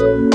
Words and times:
Welcome 0.00 0.30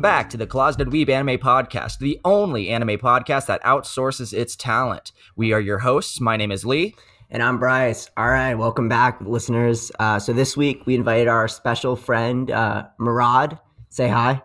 back 0.00 0.30
to 0.30 0.38
the 0.38 0.46
Closeted 0.46 0.88
Weeb 0.88 1.10
Anime 1.10 1.36
Podcast, 1.36 1.98
the 1.98 2.18
only 2.24 2.70
anime 2.70 2.96
podcast 2.96 3.44
that 3.44 3.62
outsources 3.64 4.32
its 4.32 4.56
talent. 4.56 5.12
We 5.36 5.52
are 5.52 5.60
your 5.60 5.80
hosts. 5.80 6.18
My 6.18 6.38
name 6.38 6.50
is 6.50 6.64
Lee. 6.64 6.94
And 7.30 7.42
I'm 7.42 7.58
Bryce. 7.58 8.08
All 8.16 8.30
right, 8.30 8.54
welcome 8.54 8.88
back, 8.88 9.20
listeners. 9.20 9.92
Uh, 9.98 10.18
so 10.18 10.32
this 10.32 10.56
week 10.56 10.86
we 10.86 10.94
invited 10.94 11.28
our 11.28 11.46
special 11.46 11.94
friend, 11.94 12.50
uh, 12.50 12.86
Murad. 12.98 13.58
Say 13.90 14.08
hi. 14.08 14.40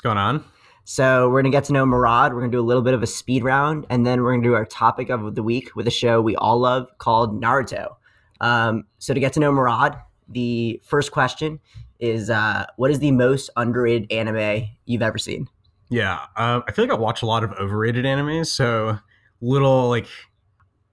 What's 0.00 0.14
going 0.14 0.16
on? 0.16 0.42
So 0.84 1.28
we're 1.28 1.42
gonna 1.42 1.52
get 1.52 1.64
to 1.64 1.74
know 1.74 1.84
Murad. 1.84 2.32
We're 2.32 2.40
gonna 2.40 2.52
do 2.52 2.60
a 2.60 2.62
little 2.62 2.82
bit 2.82 2.94
of 2.94 3.02
a 3.02 3.06
speed 3.06 3.44
round, 3.44 3.84
and 3.90 4.06
then 4.06 4.22
we're 4.22 4.32
gonna 4.32 4.42
do 4.42 4.54
our 4.54 4.64
topic 4.64 5.10
of 5.10 5.34
the 5.34 5.42
week 5.42 5.76
with 5.76 5.86
a 5.86 5.90
show 5.90 6.22
we 6.22 6.34
all 6.36 6.58
love 6.58 6.86
called 6.96 7.38
Naruto. 7.38 7.96
Um, 8.40 8.84
so 8.98 9.12
to 9.12 9.20
get 9.20 9.34
to 9.34 9.40
know 9.40 9.52
Murad, 9.52 9.98
the 10.26 10.80
first 10.86 11.12
question 11.12 11.60
is, 11.98 12.30
uh, 12.30 12.64
what 12.76 12.90
is 12.90 13.00
the 13.00 13.10
most 13.10 13.50
underrated 13.58 14.10
anime 14.10 14.68
you've 14.86 15.02
ever 15.02 15.18
seen? 15.18 15.48
Yeah, 15.90 16.14
um, 16.34 16.62
I 16.66 16.72
feel 16.72 16.86
like 16.86 16.96
I 16.96 16.98
watch 16.98 17.20
a 17.20 17.26
lot 17.26 17.44
of 17.44 17.52
overrated 17.60 18.06
animes. 18.06 18.46
So 18.46 18.98
little 19.42 19.90
like, 19.90 20.06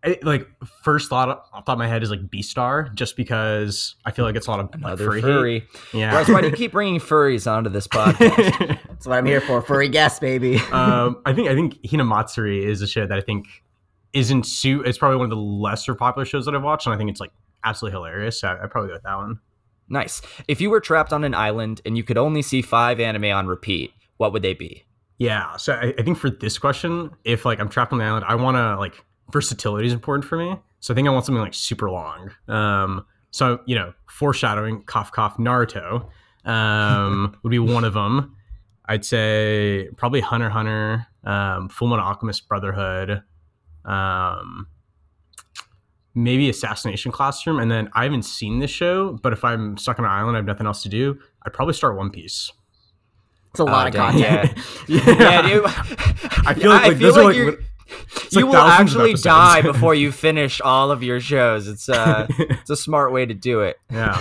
I, 0.04 0.18
like 0.22 0.50
first 0.84 1.10
thought 1.10 1.30
off 1.30 1.50
the 1.54 1.58
top 1.62 1.70
of 1.70 1.78
my 1.78 1.88
head 1.88 2.04
is 2.04 2.12
like 2.12 2.28
Beastars, 2.28 2.94
just 2.94 3.16
because 3.16 3.96
I 4.06 4.12
feel 4.12 4.26
like 4.26 4.36
it's 4.36 4.48
a 4.48 4.52
lot 4.52 4.60
of 4.60 4.66
like, 4.66 4.76
Another 4.76 5.06
furry. 5.06 5.22
furry. 5.22 5.68
Yeah. 5.94 6.12
Bryce, 6.12 6.28
why 6.28 6.42
do 6.42 6.48
you 6.50 6.54
keep 6.58 6.74
bringing 6.74 7.00
furries 7.00 7.50
onto 7.50 7.70
this 7.70 7.88
podcast? 7.88 8.80
That's 8.98 9.06
what 9.06 9.16
I'm 9.20 9.28
here 9.28 9.42
for. 9.42 9.62
Furry 9.62 9.90
guest, 9.90 10.22
baby. 10.22 10.56
um, 10.72 11.22
I 11.24 11.32
think 11.32 11.48
I 11.50 11.54
think 11.54 11.80
Hinamatsuri 11.84 12.64
is 12.64 12.82
a 12.82 12.88
show 12.88 13.06
that 13.06 13.16
I 13.16 13.22
think 13.22 13.46
isn't 14.12 14.48
su 14.48 14.82
It's 14.82 14.98
probably 14.98 15.18
one 15.18 15.26
of 15.26 15.30
the 15.30 15.36
lesser 15.36 15.94
popular 15.94 16.26
shows 16.26 16.46
that 16.46 16.56
I've 16.56 16.64
watched, 16.64 16.88
and 16.88 16.96
I 16.96 16.98
think 16.98 17.12
it's 17.12 17.20
like 17.20 17.32
absolutely 17.64 17.96
hilarious. 17.96 18.42
So 18.42 18.48
I 18.48 18.64
I'd 18.64 18.72
probably 18.72 18.88
go 18.88 18.96
with 18.96 19.04
that 19.04 19.16
one. 19.16 19.40
nice. 19.88 20.24
If 20.48 20.62
you 20.62 20.72
were 20.72 20.80
trapped 20.80 21.14
on 21.14 21.24
an 21.24 21.36
island 21.36 21.80
and 21.86 21.96
you 21.96 22.04
could 22.04 22.18
only 22.18 22.42
see 22.42 22.64
five 22.64 23.00
anime 23.00 23.26
on 23.26 23.46
repeat, 23.46 23.92
what 24.18 24.34
would 24.34 24.42
they 24.42 24.56
be? 24.56 24.84
Yeah. 25.20 25.58
So 25.58 25.74
I, 25.74 25.94
I 26.00 26.02
think 26.02 26.18
for 26.18 26.32
this 26.32 26.58
question, 26.58 27.12
if 27.24 27.46
like 27.46 27.60
I'm 27.60 27.70
trapped 27.70 27.94
on 27.94 28.00
the 28.00 28.06
island, 28.06 28.26
I 28.28 28.34
want 28.34 28.58
to 28.58 28.78
like 28.78 28.96
versatility 29.32 29.86
is 29.86 29.94
important 29.94 30.26
for 30.26 30.38
me. 30.38 30.58
So 30.80 30.92
I 30.92 30.96
think 30.96 31.08
I 31.08 31.12
want 31.12 31.24
something 31.24 31.42
like 31.42 31.54
super 31.54 31.92
long. 31.92 32.32
Um, 32.48 33.06
so 33.30 33.60
you 33.68 33.76
know, 33.76 33.94
foreshadowing, 34.10 34.86
cough 34.86 35.12
cough, 35.12 35.38
Naruto 35.38 36.10
um, 36.46 37.38
would 37.44 37.52
be 37.52 37.60
one 37.60 37.84
of 37.84 37.94
them. 37.94 38.37
I'd 38.88 39.04
say 39.06 39.90
probably 39.98 40.22
Hunter 40.22 40.50
Hunter, 40.50 41.08
um, 41.24 41.70
Full 41.70 41.88
Metal 41.90 42.06
Alchemist 42.06 42.48
Brotherhood, 42.48 43.22
um, 43.86 44.68
maybe 46.16 46.50
Assassination 46.50 47.12
Classroom, 47.12 47.60
and 47.60 47.70
then 47.70 47.90
I 47.94 48.04
haven't 48.04 48.24
seen 48.24 48.60
this 48.60 48.72
show, 48.72 49.20
but 49.22 49.34
if 49.34 49.44
I'm 49.44 49.78
stuck 49.78 50.00
on 50.00 50.06
an 50.06 50.12
island, 50.12 50.36
I 50.36 50.40
have 50.40 50.46
nothing 50.46 50.66
else 50.68 50.84
to 50.84 50.90
do. 50.90 51.20
I'd 51.46 51.54
probably 51.54 51.74
start 51.74 51.98
One 51.98 52.10
Piece. 52.10 52.52
It's 53.52 53.60
a 53.60 53.64
lot 53.66 53.86
Oh, 53.86 53.88
of 53.88 53.94
dang, 53.94 54.12
content. 54.22 54.58
Yeah, 54.88 55.42
dude. 55.48 55.64
I 55.66 56.54
feel 56.58 56.70
like, 56.72 56.84
I 56.84 56.96
feel 56.96 57.12
like 57.12 57.24
like 57.26 57.36
you 57.36 57.58
like 58.34 58.46
will 58.46 58.56
actually 58.56 59.14
die 59.14 59.62
before 59.62 59.96
you 59.96 60.12
finish 60.12 60.60
all 60.62 60.92
of 60.92 61.04
your 61.04 61.20
shows. 61.20 61.68
It's 61.68 61.88
uh, 61.90 62.28
it's 62.30 62.70
a 62.70 62.76
smart 62.76 63.12
way 63.14 63.26
to 63.26 63.34
do 63.34 63.62
it. 63.62 63.78
yeah. 63.90 64.20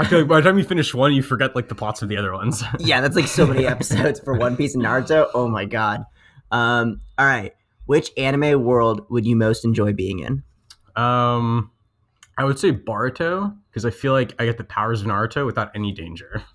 I 0.00 0.06
feel 0.06 0.18
like 0.20 0.28
by 0.28 0.40
the 0.40 0.48
time 0.48 0.58
you 0.58 0.64
finish 0.64 0.94
one, 0.94 1.12
you 1.12 1.22
forget 1.22 1.54
like 1.54 1.68
the 1.68 1.74
plots 1.74 2.02
of 2.02 2.08
the 2.08 2.16
other 2.16 2.32
ones. 2.32 2.62
yeah, 2.78 3.00
that's 3.00 3.16
like 3.16 3.26
so 3.26 3.46
many 3.46 3.66
episodes 3.66 4.18
for 4.20 4.34
One 4.34 4.56
Piece 4.56 4.74
and 4.74 4.82
Naruto. 4.84 5.28
Oh 5.34 5.48
my 5.48 5.64
god. 5.64 6.04
Um, 6.50 7.00
all 7.18 7.26
right. 7.26 7.54
Which 7.86 8.10
anime 8.16 8.62
world 8.64 9.06
would 9.10 9.26
you 9.26 9.36
most 9.36 9.64
enjoy 9.64 9.92
being 9.92 10.20
in? 10.20 10.42
um, 10.96 11.70
I 12.38 12.44
would 12.44 12.58
say 12.58 12.72
Boruto 12.72 13.54
because 13.70 13.84
I 13.84 13.90
feel 13.90 14.12
like 14.12 14.34
I 14.40 14.46
get 14.46 14.56
the 14.56 14.64
powers 14.64 15.02
of 15.02 15.06
Naruto 15.08 15.44
without 15.44 15.70
any 15.74 15.92
danger. 15.92 16.42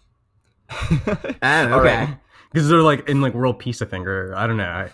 Oh, 0.90 1.00
okay. 1.44 1.72
right. 1.72 2.18
Because 2.52 2.68
they're 2.69 2.81
like 2.81 3.08
in 3.08 3.22
like 3.22 3.34
world 3.36 3.59
peace, 3.59 3.81
I 3.81 3.86
think, 3.86 4.08
or 4.08 4.34
I 4.36 4.48
don't 4.48 4.58
know. 4.58 4.64
I, 4.64 4.90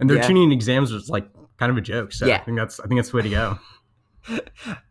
and 0.00 0.10
their 0.10 0.16
Yeah. 0.16 0.28
chunin 0.28 0.52
exams 0.52 0.92
was 0.92 1.08
like 1.08 1.28
kind 1.58 1.70
of 1.70 1.76
a 1.78 1.80
joke. 1.80 2.12
So 2.12 2.26
Yeah. 2.26 2.36
I 2.36 2.38
think 2.38 2.56
that's 2.58 2.80
I 2.80 2.86
think 2.86 2.98
that's 2.98 3.10
the 3.10 3.16
way 3.16 3.22
to 3.22 3.30
go. 3.30 3.58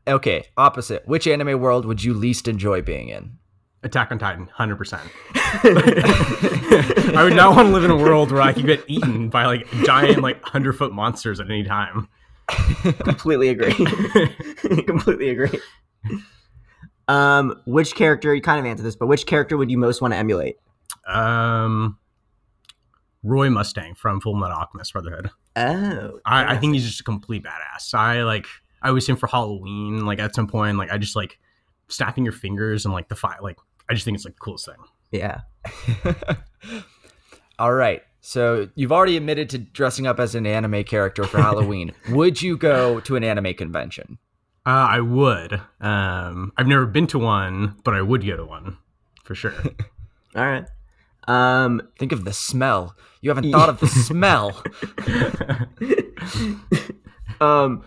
Okay, 0.08 0.46
opposite. 0.58 1.08
Which 1.08 1.28
anime 1.28 1.60
world 1.60 1.86
would 1.86 2.04
you 2.04 2.14
least 2.14 2.48
enjoy 2.48 2.82
being 2.82 3.10
in? 3.10 3.38
Attack 3.84 4.12
on 4.12 4.20
Titan, 4.20 4.48
hundred 4.48 4.78
percent. 4.78 5.04
I 5.36 7.22
would 7.24 7.36
not 7.36 7.56
want 7.56 7.68
to 7.68 7.74
live 7.74 7.84
in 7.84 7.92
a 7.92 7.96
world 7.96 8.32
where 8.32 8.42
I 8.42 8.52
could 8.52 8.66
get 8.66 8.84
eaten 8.88 9.30
by 9.30 9.46
like 9.46 9.68
giant 9.84 10.24
like 10.24 10.42
hundred 10.44 10.74
foot 10.74 10.92
monsters 10.92 11.40
at 11.40 11.48
any 11.50 11.64
time. 11.64 12.08
Completely 13.04 13.50
agree. 13.50 13.74
Completely 14.86 15.30
agree. 15.30 15.60
Um, 17.08 17.62
which 17.66 17.94
character 17.94 18.34
you 18.34 18.42
kind 18.42 18.60
of 18.60 18.66
answered 18.66 18.84
this, 18.84 18.96
but 18.96 19.08
which 19.08 19.26
character 19.28 19.56
would 19.58 19.70
you 19.70 19.78
most 19.78 20.02
want 20.02 20.14
to 20.14 20.18
emulate? 20.18 20.58
Um, 21.08 22.00
Roy 23.22 23.50
Mustang 23.50 23.94
from 23.96 24.20
Full 24.20 24.36
Metal 24.36 24.58
Alchemist 24.58 24.94
Brotherhood. 24.94 25.30
Oh, 25.56 26.20
I, 26.26 26.56
I 26.56 26.58
think 26.58 26.74
he's 26.74 26.86
just 26.86 27.02
a 27.02 27.04
complete 27.04 27.44
badass. 27.44 27.94
I 27.94 28.24
like. 28.24 28.48
I 28.86 28.92
was 28.92 29.08
him 29.08 29.16
for 29.18 29.28
Halloween. 29.28 30.06
Like 30.06 30.20
at 30.20 30.36
some 30.36 30.48
point, 30.48 30.78
like 30.78 30.92
I 30.92 30.98
just 30.98 31.16
like 31.16 31.40
snapping 31.88 32.24
your 32.24 32.34
fingers 32.34 32.86
and 32.86 32.94
like 32.94 33.10
the 33.10 33.16
fire. 33.16 33.38
Like 33.42 33.58
I 33.90 33.94
just 33.94 34.06
think 34.06 34.16
it's 34.16 34.26
like 34.26 34.36
the 34.36 34.40
coolest 34.40 34.66
thing. 34.68 34.76
yeah. 35.12 35.42
All 37.60 37.74
right. 37.74 38.02
So 38.22 38.70
you've 38.76 38.92
already 38.92 39.18
admitted 39.18 39.50
to 39.52 39.60
dressing 39.60 40.08
up 40.08 40.20
as 40.20 40.34
an 40.36 40.48
anime 40.48 40.84
character 40.84 41.26
for 41.26 41.38
Halloween. 41.40 41.94
would 42.10 42.42
you 42.42 42.58
go 42.58 43.00
to 43.02 43.16
an 43.16 43.24
anime 43.24 43.54
convention? 43.54 44.18
Uh, 44.66 44.88
I 44.90 45.00
would. 45.00 45.62
Um, 45.80 46.52
I've 46.58 46.68
never 46.68 46.88
been 46.88 47.06
to 47.08 47.20
one, 47.20 47.76
but 47.84 47.94
I 47.94 48.02
would 48.02 48.26
go 48.26 48.36
to 48.36 48.46
one 48.46 48.78
for 49.24 49.36
sure. 49.36 49.54
All 50.36 50.46
right. 50.46 50.66
Um, 51.28 51.82
Think 52.00 52.12
of 52.12 52.26
the 52.26 52.34
smell. 52.34 52.96
You 53.22 53.30
haven't 53.30 53.52
thought 53.52 53.70
of 53.70 53.80
the 53.80 53.88
smell. 53.88 54.62
um, 57.42 57.84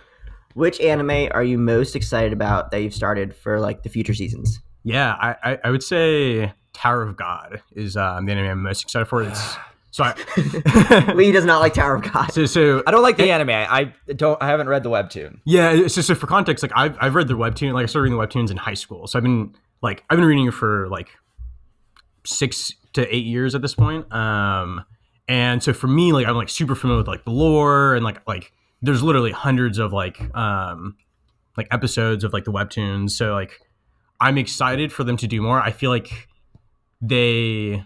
which 0.58 0.80
anime 0.80 1.28
are 1.30 1.44
you 1.44 1.56
most 1.56 1.94
excited 1.96 2.32
about 2.32 2.70
that 2.72 2.82
you've 2.82 2.94
started 2.94 3.34
for 3.34 3.60
like 3.60 3.84
the 3.84 3.88
future 3.88 4.14
seasons? 4.14 4.60
yeah, 4.84 5.14
I, 5.20 5.36
I, 5.52 5.58
I 5.64 5.70
would 5.70 5.82
say 5.82 6.52
Tower 6.72 7.02
of 7.02 7.16
God 7.16 7.62
is 7.74 7.96
um, 7.96 8.26
the 8.26 8.32
anime 8.32 8.50
I'm 8.50 8.62
most 8.62 8.82
excited 8.82 9.06
for. 9.06 9.22
It's 9.22 9.56
so 9.90 10.04
I. 10.04 11.12
Lee 11.14 11.32
does 11.32 11.44
not 11.44 11.60
like 11.60 11.74
Tower 11.74 11.96
of 11.96 12.12
God. 12.12 12.32
so 12.32 12.46
so 12.46 12.82
I 12.86 12.90
don't 12.90 13.02
like 13.02 13.16
the 13.16 13.30
anime. 13.30 13.50
I 13.50 13.92
don't. 14.14 14.40
I 14.42 14.46
haven't 14.48 14.68
read 14.68 14.82
the 14.82 14.90
webtoon. 14.90 15.40
Yeah, 15.44 15.86
so, 15.88 16.00
so 16.00 16.14
for 16.14 16.26
context, 16.26 16.62
like 16.62 16.72
I've 16.74 16.96
I've 17.00 17.14
read 17.14 17.28
the 17.28 17.34
webtoon, 17.34 17.72
like 17.72 17.84
I 17.84 17.86
started 17.86 18.10
reading 18.10 18.18
the 18.18 18.26
webtoons 18.26 18.50
in 18.50 18.56
high 18.56 18.74
school, 18.74 19.06
so 19.06 19.18
I've 19.18 19.22
been 19.22 19.54
like 19.82 20.04
I've 20.08 20.16
been 20.16 20.26
reading 20.26 20.46
it 20.46 20.54
for 20.54 20.88
like 20.88 21.08
six 22.24 22.72
to 22.94 23.14
eight 23.14 23.26
years 23.26 23.54
at 23.54 23.62
this 23.62 23.74
point. 23.74 24.10
Um, 24.12 24.84
and 25.28 25.62
so 25.62 25.72
for 25.72 25.86
me, 25.86 26.12
like 26.12 26.26
I'm 26.26 26.36
like 26.36 26.48
super 26.48 26.74
familiar 26.74 26.98
with 26.98 27.08
like 27.08 27.24
the 27.24 27.30
lore 27.30 27.94
and 27.94 28.04
like 28.04 28.26
like 28.26 28.52
there's 28.82 29.02
literally 29.02 29.32
hundreds 29.32 29.78
of 29.78 29.92
like 29.92 30.20
um 30.36 30.96
like 31.56 31.68
episodes 31.70 32.24
of 32.24 32.32
like 32.32 32.44
the 32.44 32.52
webtoons. 32.52 33.10
So 33.10 33.32
like 33.32 33.60
I'm 34.20 34.38
excited 34.38 34.92
for 34.92 35.04
them 35.04 35.16
to 35.18 35.26
do 35.26 35.42
more. 35.42 35.60
I 35.60 35.70
feel 35.70 35.90
like 35.90 36.28
they 37.00 37.84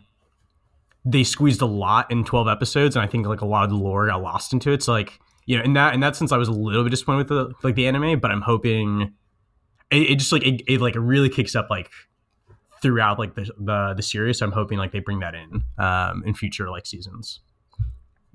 they 1.05 1.25
squeezed 1.25 1.61
a 1.61 1.67
lot 1.67 2.11
in 2.11 2.25
12 2.25 2.49
episodes 2.49 2.97
and 2.97 3.03
i 3.05 3.07
think 3.07 3.27
like 3.27 3.41
a 3.41 3.47
lot 3.47 3.65
of 3.65 3.71
the 3.71 3.77
lore 3.77 4.07
got 4.07 4.23
lost 4.23 4.53
into 4.53 4.71
it 4.73 4.83
so 4.83 4.93
like 4.93 5.19
you 5.47 5.57
know 5.57 5.65
in 5.65 5.73
that 5.73 5.95
in 5.95 6.01
that 6.01 6.15
sense 6.17 6.33
i 6.33 6.37
was 6.37 6.49
a 6.49 6.53
little 6.53 6.85
bit 6.85 6.91
disappointed 6.91 7.19
with 7.19 7.29
the 7.29 7.53
like 7.63 7.75
the 7.75 7.87
anime 7.87 8.19
but 8.21 8.31
i'm 8.31 8.41
hoping 8.41 9.13
it, 9.91 10.11
it 10.13 10.19
just 10.19 10.33
like 10.33 10.47
it, 10.47 10.63
it 10.67 10.81
like 10.81 10.95
really 10.97 11.29
kicks 11.29 11.55
up 11.55 11.69
like 11.71 11.91
throughout 12.81 13.19
like 13.19 13.35
the, 13.35 13.51
the 13.59 13.95
the 13.97 14.03
series 14.03 14.39
so 14.39 14.47
i'm 14.47 14.53
hoping 14.53 14.79
like 14.79 14.93
they 14.93 15.01
bring 15.01 15.21
that 15.21 15.35
in 15.35 15.63
um 15.79 16.23
in 16.25 16.35
future 16.35 16.71
like 16.71 16.87
seasons 16.87 17.41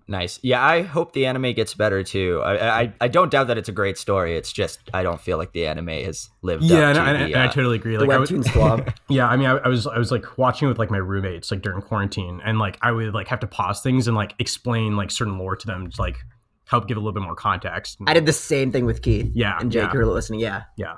Nice. 0.09 0.39
Yeah, 0.41 0.63
I 0.65 0.83
hope 0.83 1.11
the 1.11 1.25
anime 1.25 1.51
gets 1.53 1.73
better 1.73 2.01
too. 2.01 2.41
I, 2.45 2.81
I 2.83 2.93
I 3.01 3.07
don't 3.09 3.29
doubt 3.29 3.47
that 3.47 3.57
it's 3.57 3.67
a 3.67 3.73
great 3.73 3.97
story. 3.97 4.37
It's 4.37 4.53
just 4.53 4.79
I 4.93 5.03
don't 5.03 5.19
feel 5.19 5.37
like 5.37 5.51
the 5.51 5.67
anime 5.67 5.89
has 5.89 6.29
lived 6.41 6.63
yeah 6.63 6.77
up 6.77 6.83
and, 6.83 6.95
to 6.95 7.01
I- 7.01 7.09
and, 7.11 7.19
the, 7.21 7.33
and 7.33 7.43
i 7.43 7.45
uh, 7.47 7.51
totally 7.51 7.75
agree 7.75 7.97
The 7.97 8.05
like 8.05 8.11
I 8.15 8.17
would- 8.17 8.29
Webtoon 8.29 8.45
Squad. 8.45 8.93
Yeah, 9.09 9.27
I 9.27 9.35
mean, 9.35 9.47
I, 9.47 9.57
I 9.57 9.67
was 9.67 9.85
I 9.85 9.97
was 9.97 10.11
like 10.11 10.37
watching 10.37 10.69
with 10.69 10.79
like 10.79 10.89
my 10.91 10.97
roommates 10.97 11.51
like 11.51 11.61
during 11.61 11.81
quarantine, 11.81 12.41
and 12.45 12.57
like 12.57 12.77
I 12.81 12.91
would 12.91 13.13
like 13.13 13.27
have 13.27 13.41
to 13.41 13.47
pause 13.47 13.81
things 13.81 14.07
and 14.07 14.15
like 14.15 14.33
explain 14.39 14.95
like 14.95 15.11
certain 15.11 15.37
lore 15.37 15.57
to 15.57 15.67
them 15.67 15.91
to 15.91 16.01
like 16.01 16.17
help 16.65 16.87
give 16.87 16.95
a 16.95 16.99
little 17.01 17.13
bit 17.13 17.23
more 17.23 17.35
context. 17.35 17.97
I 18.07 18.13
did 18.13 18.25
the 18.25 18.33
same 18.33 18.71
thing 18.71 18.85
with 18.85 19.01
Keith. 19.01 19.29
Yeah, 19.33 19.57
And 19.59 19.71
Jake, 19.71 19.83
yeah. 19.83 19.89
who 19.89 19.99
are 19.99 20.05
listening. 20.05 20.39
Yeah. 20.39 20.63
Yeah. 20.77 20.95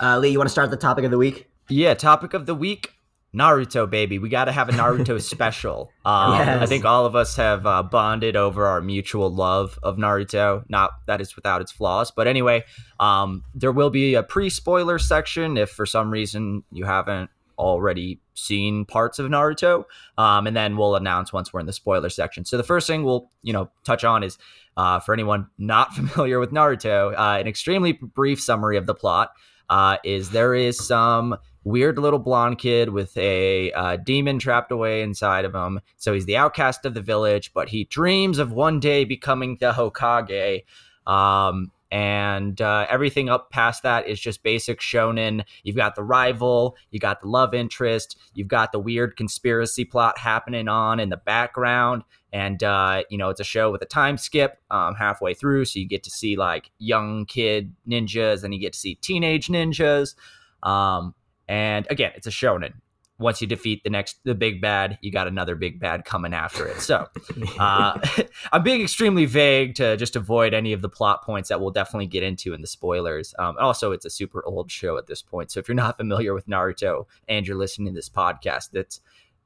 Uh, 0.00 0.18
Lee, 0.18 0.30
you 0.30 0.38
want 0.38 0.48
to 0.48 0.52
start 0.52 0.70
the 0.70 0.76
topic 0.76 1.04
of 1.04 1.10
the 1.10 1.18
week? 1.18 1.48
Yeah, 1.68 1.94
topic 1.94 2.34
of 2.34 2.46
the 2.46 2.54
week 2.54 2.92
Naruto, 3.34 3.88
baby. 3.88 4.18
We 4.18 4.28
got 4.28 4.44
to 4.44 4.52
have 4.52 4.68
a 4.68 4.72
Naruto 4.72 5.20
special. 5.30 5.90
Um, 6.04 6.34
Yes. 6.34 6.62
I 6.62 6.66
think 6.66 6.84
all 6.84 7.06
of 7.06 7.16
us 7.16 7.36
have 7.36 7.66
uh, 7.66 7.82
bonded 7.82 8.36
over 8.36 8.66
our 8.66 8.80
mutual 8.80 9.32
love 9.32 9.78
of 9.82 9.96
Naruto. 9.96 10.64
Not 10.68 10.90
that 11.06 11.20
it's 11.20 11.34
without 11.34 11.60
its 11.60 11.72
flaws, 11.72 12.10
but 12.10 12.26
anyway, 12.26 12.64
um, 13.00 13.42
there 13.54 13.72
will 13.72 13.90
be 13.90 14.14
a 14.14 14.22
pre 14.22 14.50
spoiler 14.50 14.98
section 14.98 15.56
if 15.56 15.70
for 15.70 15.86
some 15.86 16.10
reason 16.10 16.62
you 16.70 16.84
haven't 16.84 17.30
already 17.58 18.18
seen 18.34 18.84
parts 18.84 19.18
of 19.18 19.30
Naruto, 19.30 19.84
um, 20.18 20.46
and 20.46 20.56
then 20.56 20.76
we'll 20.76 20.96
announce 20.96 21.32
once 21.32 21.52
we're 21.52 21.60
in 21.60 21.66
the 21.66 21.72
spoiler 21.72 22.08
section. 22.10 22.44
So 22.44 22.56
the 22.56 22.62
first 22.62 22.86
thing 22.86 23.04
we'll 23.04 23.30
you 23.42 23.52
know 23.52 23.70
touch 23.84 24.04
on 24.04 24.22
is 24.22 24.36
uh, 24.76 25.00
for 25.00 25.14
anyone 25.14 25.46
not 25.58 25.94
familiar 25.94 26.38
with 26.38 26.50
Naruto, 26.50 27.12
uh, 27.12 27.38
an 27.40 27.46
extremely 27.46 27.92
brief 27.92 28.40
summary 28.40 28.76
of 28.76 28.86
the 28.86 28.94
plot 28.94 29.30
uh, 29.72 29.96
is 30.04 30.28
there 30.28 30.54
is 30.54 30.76
some 30.76 31.34
weird 31.64 31.98
little 31.98 32.18
blonde 32.18 32.58
kid 32.58 32.90
with 32.90 33.16
a 33.16 33.72
uh, 33.72 33.96
demon 33.96 34.38
trapped 34.38 34.70
away 34.70 35.00
inside 35.00 35.46
of 35.46 35.54
him. 35.54 35.80
So 35.96 36.12
he's 36.12 36.26
the 36.26 36.36
outcast 36.36 36.84
of 36.84 36.92
the 36.92 37.00
village, 37.00 37.54
but 37.54 37.70
he 37.70 37.84
dreams 37.84 38.38
of 38.38 38.52
one 38.52 38.80
day 38.80 39.06
becoming 39.06 39.56
the 39.60 39.72
Hokage. 39.72 40.64
Um, 41.06 41.72
and 41.92 42.58
uh, 42.62 42.86
everything 42.88 43.28
up 43.28 43.50
past 43.50 43.82
that 43.82 44.08
is 44.08 44.18
just 44.18 44.42
basic 44.42 44.80
shonen. 44.80 45.44
You've 45.62 45.76
got 45.76 45.94
the 45.94 46.02
rival, 46.02 46.74
you 46.90 46.98
got 46.98 47.20
the 47.20 47.28
love 47.28 47.52
interest, 47.52 48.18
you've 48.32 48.48
got 48.48 48.72
the 48.72 48.78
weird 48.78 49.14
conspiracy 49.14 49.84
plot 49.84 50.16
happening 50.16 50.68
on 50.68 50.98
in 50.98 51.10
the 51.10 51.18
background, 51.18 52.02
and 52.32 52.62
uh, 52.62 53.02
you 53.10 53.18
know 53.18 53.28
it's 53.28 53.40
a 53.40 53.44
show 53.44 53.70
with 53.70 53.82
a 53.82 53.86
time 53.86 54.16
skip 54.16 54.56
um, 54.70 54.94
halfway 54.94 55.34
through, 55.34 55.66
so 55.66 55.78
you 55.78 55.86
get 55.86 56.02
to 56.04 56.10
see 56.10 56.34
like 56.34 56.70
young 56.78 57.26
kid 57.26 57.74
ninjas, 57.86 58.42
and 58.42 58.54
you 58.54 58.60
get 58.60 58.72
to 58.72 58.78
see 58.78 58.94
teenage 58.94 59.48
ninjas. 59.48 60.14
Um, 60.62 61.14
and 61.46 61.86
again, 61.90 62.12
it's 62.16 62.26
a 62.26 62.30
shonen 62.30 62.72
once 63.22 63.40
you 63.40 63.46
defeat 63.46 63.82
the 63.84 63.90
next 63.90 64.18
the 64.24 64.34
big 64.34 64.60
bad 64.60 64.98
you 65.00 65.10
got 65.10 65.26
another 65.26 65.54
big 65.54 65.80
bad 65.80 66.04
coming 66.04 66.34
after 66.34 66.66
it. 66.66 66.80
So 66.80 67.06
uh, 67.58 67.98
i'm 68.52 68.62
being 68.62 68.82
extremely 68.82 69.24
vague 69.24 69.74
to 69.76 69.96
just 69.96 70.16
avoid 70.16 70.54
any 70.54 70.72
of 70.72 70.82
the 70.82 70.88
plot 70.88 71.22
points 71.22 71.48
that 71.48 71.60
we'll 71.60 71.70
definitely 71.70 72.06
get 72.06 72.22
into 72.22 72.52
in 72.52 72.60
the 72.60 72.66
spoilers. 72.66 73.34
Um, 73.38 73.56
also 73.60 73.92
it's 73.92 74.04
a 74.04 74.10
super 74.10 74.44
old 74.44 74.70
show 74.70 74.98
at 74.98 75.06
this 75.06 75.22
point. 75.22 75.50
So 75.50 75.60
if 75.60 75.68
you're 75.68 75.74
not 75.74 75.96
familiar 75.96 76.34
with 76.34 76.46
naruto 76.46 77.06
and 77.28 77.46
you're 77.46 77.56
listening 77.56 77.92
to 77.92 77.94
this 77.94 78.08
podcast 78.08 78.70
that's 78.72 79.00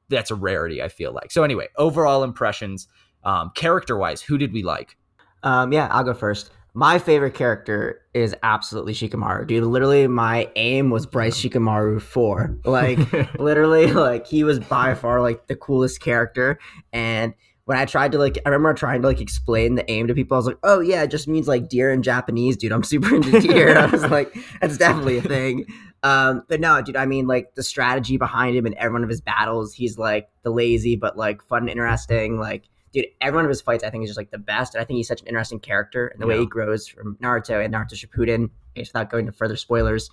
that's 0.09 0.31
a 0.31 0.35
rarity 0.35 0.81
i 0.81 0.89
feel 0.89 1.13
like. 1.13 1.31
So 1.31 1.43
anyway 1.43 1.67
overall 1.77 2.23
impressions 2.23 2.87
um, 3.23 3.51
character 3.55 3.97
wise 3.97 4.21
who 4.21 4.37
did 4.37 4.53
we 4.53 4.63
like? 4.63 4.97
Um, 5.43 5.71
yeah 5.71 5.87
i'll 5.91 6.03
go 6.03 6.13
first 6.13 6.51
my 6.77 6.99
favorite 6.99 7.33
character 7.33 8.01
is 8.13 8.35
absolutely 8.43 8.93
Shikamaru. 8.93 9.47
Dude, 9.47 9.63
literally 9.63 10.05
my 10.05 10.47
aim 10.55 10.91
was 10.91 11.07
Bryce 11.07 11.35
Shikamaru 11.35 11.99
4. 11.99 12.59
Like 12.65 12.99
literally 13.39 13.91
like 13.91 14.27
he 14.27 14.43
was 14.43 14.59
by 14.59 14.93
far 14.93 15.19
like 15.23 15.47
the 15.47 15.55
coolest 15.55 16.01
character 16.01 16.59
and 16.93 17.33
when 17.65 17.79
I 17.79 17.85
tried 17.85 18.11
to 18.11 18.19
like 18.19 18.37
I 18.45 18.49
remember 18.49 18.75
trying 18.75 19.01
to 19.01 19.07
like 19.07 19.19
explain 19.19 19.73
the 19.73 19.89
aim 19.89 20.05
to 20.05 20.13
people, 20.13 20.35
I 20.35 20.37
was 20.37 20.45
like, 20.45 20.59
"Oh 20.63 20.79
yeah, 20.79 21.01
it 21.01 21.09
just 21.09 21.27
means 21.27 21.47
like 21.47 21.67
deer 21.67 21.91
in 21.91 22.03
Japanese, 22.03 22.55
dude. 22.55 22.71
I'm 22.71 22.83
super 22.83 23.13
into 23.13 23.41
deer." 23.41 23.75
I 23.77 23.87
was 23.87 24.05
like, 24.05 24.33
"That's 24.61 24.77
definitely 24.77 25.17
a 25.17 25.21
thing." 25.21 25.65
Um, 26.03 26.43
but 26.47 26.61
no, 26.61 26.81
dude, 26.81 26.95
I 26.95 27.07
mean 27.07 27.27
like 27.27 27.55
the 27.55 27.63
strategy 27.63 28.15
behind 28.15 28.55
him 28.55 28.67
in 28.67 28.77
every 28.77 28.93
one 28.93 29.03
of 29.03 29.09
his 29.09 29.19
battles, 29.19 29.73
he's 29.73 29.97
like 29.97 30.29
the 30.43 30.51
lazy 30.51 30.95
but 30.95 31.17
like 31.17 31.41
fun 31.41 31.63
and 31.63 31.71
interesting. 31.71 32.39
Like 32.39 32.69
dude, 32.93 33.05
every 33.21 33.35
one 33.35 33.45
of 33.45 33.49
his 33.49 33.61
fights 33.61 33.83
I 33.83 33.89
think 33.89 34.03
is 34.03 34.09
just 34.09 34.17
like 34.17 34.31
the 34.31 34.37
best. 34.37 34.75
And 34.75 34.81
I 34.81 34.85
think 34.85 34.97
he's 34.97 35.07
such 35.07 35.21
an 35.21 35.27
interesting 35.27 35.59
character 35.59 36.07
and 36.07 36.21
the 36.21 36.27
yeah. 36.27 36.33
way 36.33 36.39
he 36.41 36.45
grows 36.45 36.87
from 36.87 37.15
Naruto 37.21 37.63
and 37.63 37.73
Naruto 37.73 37.93
Shippuden, 37.93 38.49
without 38.75 39.09
going 39.09 39.25
to 39.25 39.31
further 39.31 39.55
spoilers, 39.55 40.09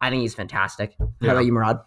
I 0.00 0.10
think 0.10 0.22
he's 0.22 0.34
fantastic. 0.34 0.94
How 0.98 1.08
yeah. 1.20 1.32
about 1.32 1.44
you, 1.44 1.52
Murad? 1.52 1.78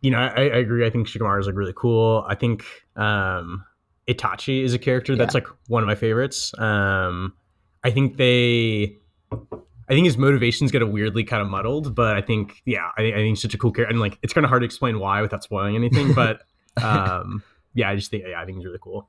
You 0.00 0.10
know, 0.12 0.18
I, 0.18 0.42
I, 0.42 0.58
agree. 0.58 0.86
I 0.86 0.90
think 0.90 1.08
Shikamaru 1.08 1.40
is 1.40 1.46
like 1.46 1.56
really 1.56 1.72
cool. 1.74 2.24
I 2.28 2.34
think 2.34 2.64
um, 2.96 3.64
Itachi 4.06 4.62
is 4.62 4.72
a 4.74 4.78
character 4.78 5.16
that's 5.16 5.34
yeah. 5.34 5.40
like 5.40 5.48
one 5.66 5.82
of 5.82 5.86
my 5.88 5.96
favorites. 5.96 6.56
Um, 6.58 7.34
I 7.82 7.90
think 7.90 8.16
they, 8.16 8.96
I 9.32 9.94
think 9.94 10.06
his 10.06 10.16
motivations 10.16 10.70
get 10.70 10.82
a 10.82 10.86
weirdly 10.86 11.24
kind 11.24 11.42
of 11.42 11.48
muddled, 11.48 11.94
but 11.94 12.16
I 12.16 12.20
think, 12.20 12.62
yeah, 12.64 12.90
I, 12.96 13.02
I 13.04 13.12
think 13.12 13.28
he's 13.30 13.42
such 13.42 13.54
a 13.54 13.58
cool 13.58 13.72
character. 13.72 13.90
And 13.90 14.00
like, 14.00 14.18
it's 14.22 14.32
kind 14.32 14.44
of 14.44 14.50
hard 14.50 14.62
to 14.62 14.66
explain 14.66 15.00
why 15.00 15.20
without 15.20 15.42
spoiling 15.42 15.74
anything, 15.74 16.12
but 16.14 16.42
um, 16.82 17.42
yeah, 17.78 17.88
I 17.90 17.94
just 17.94 18.10
think, 18.10 18.24
yeah, 18.28 18.42
I 18.42 18.44
think 18.44 18.58
he's 18.58 18.66
really 18.66 18.80
cool. 18.82 19.08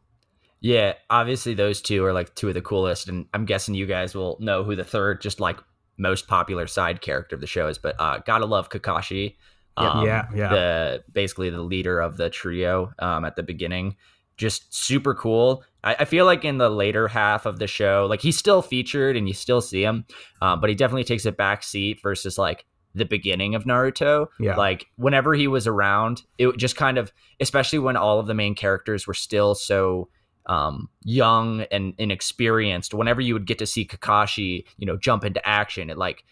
Yeah, 0.62 0.94
obviously 1.10 1.56
those 1.56 1.82
two 1.82 2.06
are 2.06 2.14
like 2.14 2.36
two 2.36 2.50
of 2.50 2.54
the 2.54 2.62
coolest, 2.62 3.10
and 3.10 3.26
I'm 3.34 3.46
guessing 3.46 3.74
you 3.74 3.88
guys 3.88 4.14
will 4.14 4.38
know 4.40 4.64
who 4.64 4.76
the 4.76 4.84
third, 4.84 5.22
just 5.22 5.40
like 5.40 5.58
most 5.98 6.28
popular 6.28 6.68
side 6.68 7.02
character 7.02 7.36
of 7.36 7.42
the 7.42 7.48
show 7.48 7.68
is. 7.68 7.80
But 7.80 7.96
uh, 8.00 8.20
gotta 8.28 8.46
love 8.46 8.70
Kakashi. 8.70 9.38
Um, 9.76 10.06
yeah, 10.06 10.28
yeah. 10.36 10.50
The 10.50 11.04
basically 11.12 11.50
the 11.50 11.62
leader 11.62 12.00
of 12.00 12.18
the 12.18 12.30
trio 12.30 12.92
um, 13.00 13.26
at 13.26 13.36
the 13.36 13.42
beginning, 13.42 13.96
just 14.38 14.72
super 14.72 15.16
cool. 15.16 15.64
I, 15.84 15.96
I, 16.02 16.06
feel 16.06 16.26
like 16.26 16.46
in 16.46 16.60
the 16.60 16.70
later 16.70 17.08
half 17.08 17.48
of 17.48 17.58
the 17.58 17.68
show, 17.68 18.06
like 18.08 18.22
he's 18.22 18.38
still 18.38 18.62
featured 18.62 19.18
and 19.18 19.28
you 19.28 19.34
still 19.34 19.62
see 19.62 19.82
him, 19.82 20.06
um, 20.42 20.62
but 20.62 20.70
he 20.70 20.76
definitely 20.76 21.06
takes 21.06 21.26
a 21.26 21.32
back 21.32 21.64
seat 21.64 22.02
versus 22.04 22.38
like 22.38 22.66
the 22.96 23.06
beginning 23.06 23.56
of 23.56 23.66
Naruto. 23.66 24.28
Yeah. 24.40 24.56
Like 24.56 24.88
whenever 24.98 25.34
he 25.34 25.48
was 25.48 25.68
around, 25.68 26.24
it 26.38 26.58
just 26.58 26.76
kind 26.76 26.98
of, 26.98 27.12
especially 27.40 27.80
when 27.80 27.96
all 27.96 28.20
of 28.20 28.28
the 28.28 28.34
main 28.34 28.56
characters 28.56 29.08
were 29.08 29.14
still 29.14 29.56
so 29.56 30.10
um, 30.46 30.90
young 31.04 31.62
and 31.72 31.94
inexperienced. 31.98 32.94
Whenever 32.94 33.22
you 33.22 33.34
would 33.34 33.46
get 33.46 33.60
to 33.60 33.66
see 33.66 33.86
Kakashi, 33.86 34.66
you 34.78 34.88
know, 34.88 34.98
jump 34.98 35.24
into 35.24 35.46
action, 35.48 35.90
it 35.90 35.98
like 35.98 36.24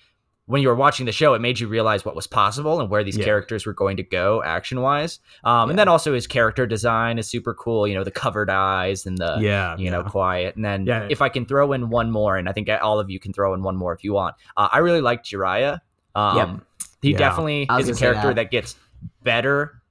when 0.47 0.61
you 0.61 0.69
were 0.69 0.75
watching 0.75 1.05
the 1.05 1.11
show, 1.11 1.33
it 1.33 1.41
made 1.41 1.59
you 1.59 1.67
realize 1.67 2.05
what 2.05 2.15
was 2.15 2.25
possible 2.25 2.79
and 2.79 2.89
where 2.89 3.03
these 3.03 3.17
yeah. 3.17 3.25
characters 3.25 3.65
were 3.65 3.73
going 3.73 3.97
to 3.97 4.03
go 4.03 4.41
action 4.43 4.81
wise. 4.81 5.19
Um, 5.43 5.67
yeah. 5.67 5.71
And 5.71 5.79
then 5.79 5.89
also 5.89 6.13
his 6.13 6.25
character 6.25 6.65
design 6.65 7.19
is 7.19 7.29
super 7.29 7.53
cool. 7.53 7.85
You 7.85 7.95
know, 7.95 8.05
the 8.05 8.11
covered 8.11 8.49
eyes 8.49 9.05
and 9.05 9.17
the 9.17 9.37
yeah, 9.41 9.75
you 9.77 9.85
yeah. 9.85 9.91
know, 9.91 10.03
quiet. 10.03 10.55
And 10.55 10.63
then 10.63 10.87
if 11.09 11.21
I 11.21 11.27
can 11.27 11.45
throw 11.45 11.73
in 11.73 11.89
one 11.89 12.11
more, 12.11 12.37
and 12.37 12.47
I 12.47 12.53
think 12.53 12.69
all 12.81 12.99
of 12.99 13.09
you 13.09 13.19
can 13.19 13.33
throw 13.33 13.53
in 13.53 13.61
one 13.61 13.75
more 13.75 13.93
if 13.93 14.05
you 14.05 14.13
want. 14.13 14.35
Uh, 14.55 14.69
I 14.71 14.79
really 14.79 15.01
liked 15.01 15.29
Jiraiya. 15.29 15.81
Um, 16.17 16.37
yep. 16.37 16.87
He 17.01 17.13
definitely 17.13 17.67
is 17.79 17.89
a 17.89 17.95
character 17.95 18.29
that. 18.29 18.35
that 18.35 18.51
gets 18.51 18.75
better 19.23 19.81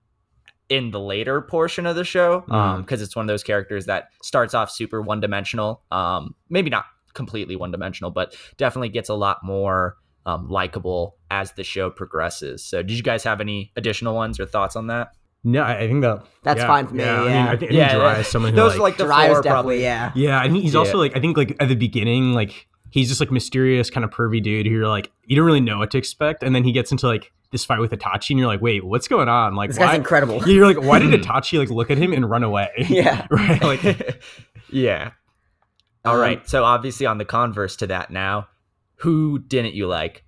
in 0.69 0.91
the 0.91 0.99
later 0.99 1.41
portion 1.41 1.87
of 1.87 1.95
the 1.95 2.05
show 2.05 2.41
because 2.41 2.51
mm. 2.51 2.93
um, 2.93 3.03
it's 3.05 3.15
one 3.15 3.25
of 3.25 3.29
those 3.29 3.45
characters 3.45 3.87
that 3.87 4.09
starts 4.23 4.53
off 4.53 4.71
super 4.71 5.01
one 5.01 5.21
dimensional. 5.21 5.83
Um, 5.93 6.35
maybe 6.51 6.69
not 6.69 6.87
completely 7.15 7.55
one 7.55 7.71
dimensional, 7.71 8.11
but 8.11 8.37
definitely 8.57 8.89
gets 8.89 9.09
a 9.09 9.15
lot 9.15 9.39
more 9.45 9.97
um, 10.27 10.49
likable 10.49 11.17
as 11.31 11.53
the 11.53 11.63
show 11.63 11.91
progresses. 11.91 12.65
So, 12.65 12.83
did 12.83 12.97
you 12.97 13.03
guys 13.05 13.23
have 13.23 13.41
any 13.41 13.73
additional 13.77 14.15
ones 14.17 14.41
or 14.41 14.47
thoughts 14.47 14.75
on 14.75 14.89
that? 14.89 15.13
No, 15.45 15.63
I 15.63 15.87
think 15.87 16.03
that 16.03 16.25
that's 16.43 16.59
yeah, 16.59 16.67
fine 16.67 16.89
for 16.89 16.95
me. 16.95 17.05
Yeah, 17.05 17.15
yeah. 17.15 17.21
I, 17.21 17.25
mean, 17.25 17.37
I 17.37 17.51
think, 17.51 17.55
I 17.55 17.57
think 17.59 17.73
yeah, 17.73 18.19
is 18.19 18.27
someone 18.27 18.51
who 18.51 18.57
those 18.57 18.77
like, 18.77 18.79
are 18.79 18.83
like 18.83 18.97
the 18.97 19.05
Jiraiya's 19.05 19.29
four, 19.29 19.43
definitely, 19.43 19.51
probably. 19.51 19.83
yeah, 19.83 20.13
yeah. 20.17 20.41
I 20.41 20.49
think 20.49 20.65
he's 20.65 20.75
also 20.75 20.99
like 20.99 21.17
I 21.17 21.21
think 21.21 21.37
like 21.37 21.57
at 21.61 21.69
the 21.69 21.77
beginning, 21.77 22.33
like 22.33 22.67
he's 22.97 23.09
just 23.09 23.21
like 23.21 23.31
mysterious, 23.31 23.91
kind 23.91 24.05
of 24.05 24.11
pervy 24.11 24.43
dude 24.43 24.67
who 24.67 24.73
you're 24.73 24.89
like 24.89 25.13
you 25.27 25.37
don't 25.37 25.45
really 25.45 25.61
know 25.61 25.79
what 25.79 25.91
to 25.91 25.99
expect, 25.99 26.43
and 26.43 26.55
then 26.55 26.65
he 26.65 26.73
gets 26.73 26.91
into 26.91 27.07
like 27.07 27.31
this 27.53 27.65
fight 27.65 27.79
with 27.79 27.93
Itachi, 27.93 28.31
and 28.31 28.39
you're 28.39 28.49
like, 28.49 28.63
wait, 28.63 28.85
what's 28.85 29.07
going 29.07 29.29
on? 29.29 29.55
Like, 29.55 29.71
this 29.71 29.79
why? 29.79 29.87
guy's 29.87 29.97
incredible. 29.97 30.39
Yeah, 30.41 30.55
you're 30.55 30.67
like, 30.67 30.83
why 30.83 30.99
did 30.99 31.11
Itachi 31.23 31.59
like 31.59 31.71
look 31.71 31.91
at 31.91 31.99
him 31.99 32.13
and 32.13 32.29
run 32.29 32.43
away? 32.43 32.71
Yeah, 32.89 33.27
right. 33.31 33.63
Like, 33.63 34.23
yeah. 34.71 35.11
All 36.05 36.15
um, 36.15 36.21
right. 36.21 36.49
So 36.49 36.65
obviously, 36.65 37.07
on 37.07 37.19
the 37.19 37.25
converse 37.25 37.77
to 37.77 37.87
that, 37.89 38.11
now, 38.11 38.49
who 38.97 39.39
didn't 39.39 39.75
you 39.75 39.87
like? 39.87 40.25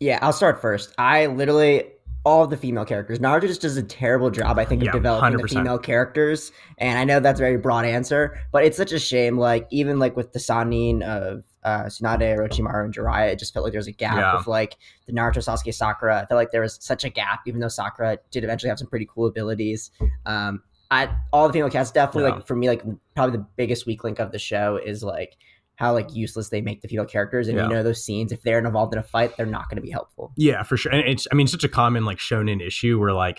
Yeah, 0.00 0.18
I'll 0.20 0.32
start 0.32 0.60
first. 0.60 0.92
I 0.98 1.26
literally 1.26 1.84
all 2.28 2.44
of 2.44 2.50
the 2.50 2.58
female 2.58 2.84
characters. 2.84 3.20
Naruto 3.20 3.46
just 3.46 3.62
does 3.62 3.78
a 3.78 3.82
terrible 3.82 4.30
job, 4.30 4.58
I 4.58 4.64
think, 4.66 4.82
of 4.82 4.86
yeah, 4.86 4.92
developing 4.92 5.38
100%. 5.38 5.42
the 5.42 5.48
female 5.48 5.78
characters. 5.78 6.52
And 6.76 6.98
I 6.98 7.04
know 7.04 7.20
that's 7.20 7.40
a 7.40 7.42
very 7.42 7.56
broad 7.56 7.86
answer, 7.86 8.38
but 8.52 8.64
it's 8.64 8.76
such 8.76 8.92
a 8.92 8.98
shame. 8.98 9.38
Like 9.38 9.66
even 9.70 9.98
like 9.98 10.14
with 10.14 10.34
the 10.34 10.38
Sannin 10.38 11.02
of 11.02 11.44
uh, 11.64 11.84
Tsunade, 11.84 12.36
Orochimaru, 12.36 12.84
and 12.84 12.94
Jiraiya, 12.94 13.32
it 13.32 13.38
just 13.38 13.54
felt 13.54 13.64
like 13.64 13.72
there 13.72 13.78
was 13.78 13.86
a 13.86 13.92
gap 13.92 14.18
yeah. 14.18 14.36
with 14.36 14.46
like 14.46 14.76
the 15.06 15.14
Naruto, 15.14 15.38
Sasuke, 15.38 15.72
Sakura. 15.72 16.20
I 16.20 16.26
felt 16.26 16.36
like 16.36 16.50
there 16.50 16.60
was 16.60 16.76
such 16.82 17.02
a 17.02 17.08
gap, 17.08 17.40
even 17.46 17.60
though 17.60 17.68
Sakura 17.68 18.18
did 18.30 18.44
eventually 18.44 18.68
have 18.68 18.78
some 18.78 18.88
pretty 18.88 19.08
cool 19.10 19.26
abilities. 19.26 19.90
Um, 20.26 20.62
I 20.90 21.08
all 21.32 21.46
the 21.46 21.54
female 21.54 21.70
cast 21.70 21.94
definitely 21.94 22.28
yeah. 22.28 22.36
like 22.36 22.46
for 22.46 22.56
me 22.56 22.68
like 22.68 22.82
probably 23.14 23.38
the 23.38 23.46
biggest 23.56 23.86
weak 23.86 24.04
link 24.04 24.18
of 24.18 24.32
the 24.32 24.38
show 24.38 24.76
is 24.76 25.02
like 25.02 25.36
how 25.78 25.92
like 25.92 26.14
useless 26.14 26.48
they 26.50 26.60
make 26.60 26.82
the 26.82 26.88
female 26.88 27.06
characters 27.06 27.48
and 27.48 27.56
yeah. 27.56 27.68
you 27.68 27.74
know 27.74 27.82
those 27.82 28.04
scenes 28.04 28.32
if 28.32 28.42
they're 28.42 28.58
involved 28.58 28.92
in 28.92 28.98
a 28.98 29.02
fight 29.02 29.36
they're 29.36 29.46
not 29.46 29.68
going 29.68 29.76
to 29.76 29.82
be 29.82 29.90
helpful 29.90 30.32
yeah 30.36 30.62
for 30.62 30.76
sure 30.76 30.92
and 30.92 31.06
it's 31.08 31.26
i 31.32 31.34
mean 31.34 31.46
such 31.46 31.64
a 31.64 31.68
common 31.68 32.04
like 32.04 32.18
shonen 32.18 32.64
issue 32.64 32.98
where 32.98 33.12
like 33.12 33.38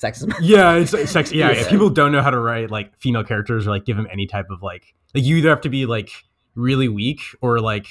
sexism 0.00 0.32
yeah 0.40 0.74
it's, 0.74 0.94
it's 0.94 1.12
sex 1.12 1.32
yeah, 1.32 1.50
yeah, 1.50 1.56
if 1.60 1.68
people 1.68 1.90
don't 1.90 2.12
know 2.12 2.22
how 2.22 2.30
to 2.30 2.38
write 2.38 2.70
like 2.70 2.96
female 2.98 3.24
characters 3.24 3.66
or 3.66 3.70
like 3.70 3.84
give 3.84 3.96
them 3.96 4.06
any 4.12 4.26
type 4.26 4.46
of 4.50 4.62
like 4.62 4.94
like 5.14 5.24
you 5.24 5.36
either 5.36 5.50
have 5.50 5.60
to 5.60 5.68
be 5.68 5.86
like 5.86 6.10
really 6.54 6.88
weak 6.88 7.20
or 7.40 7.60
like 7.60 7.86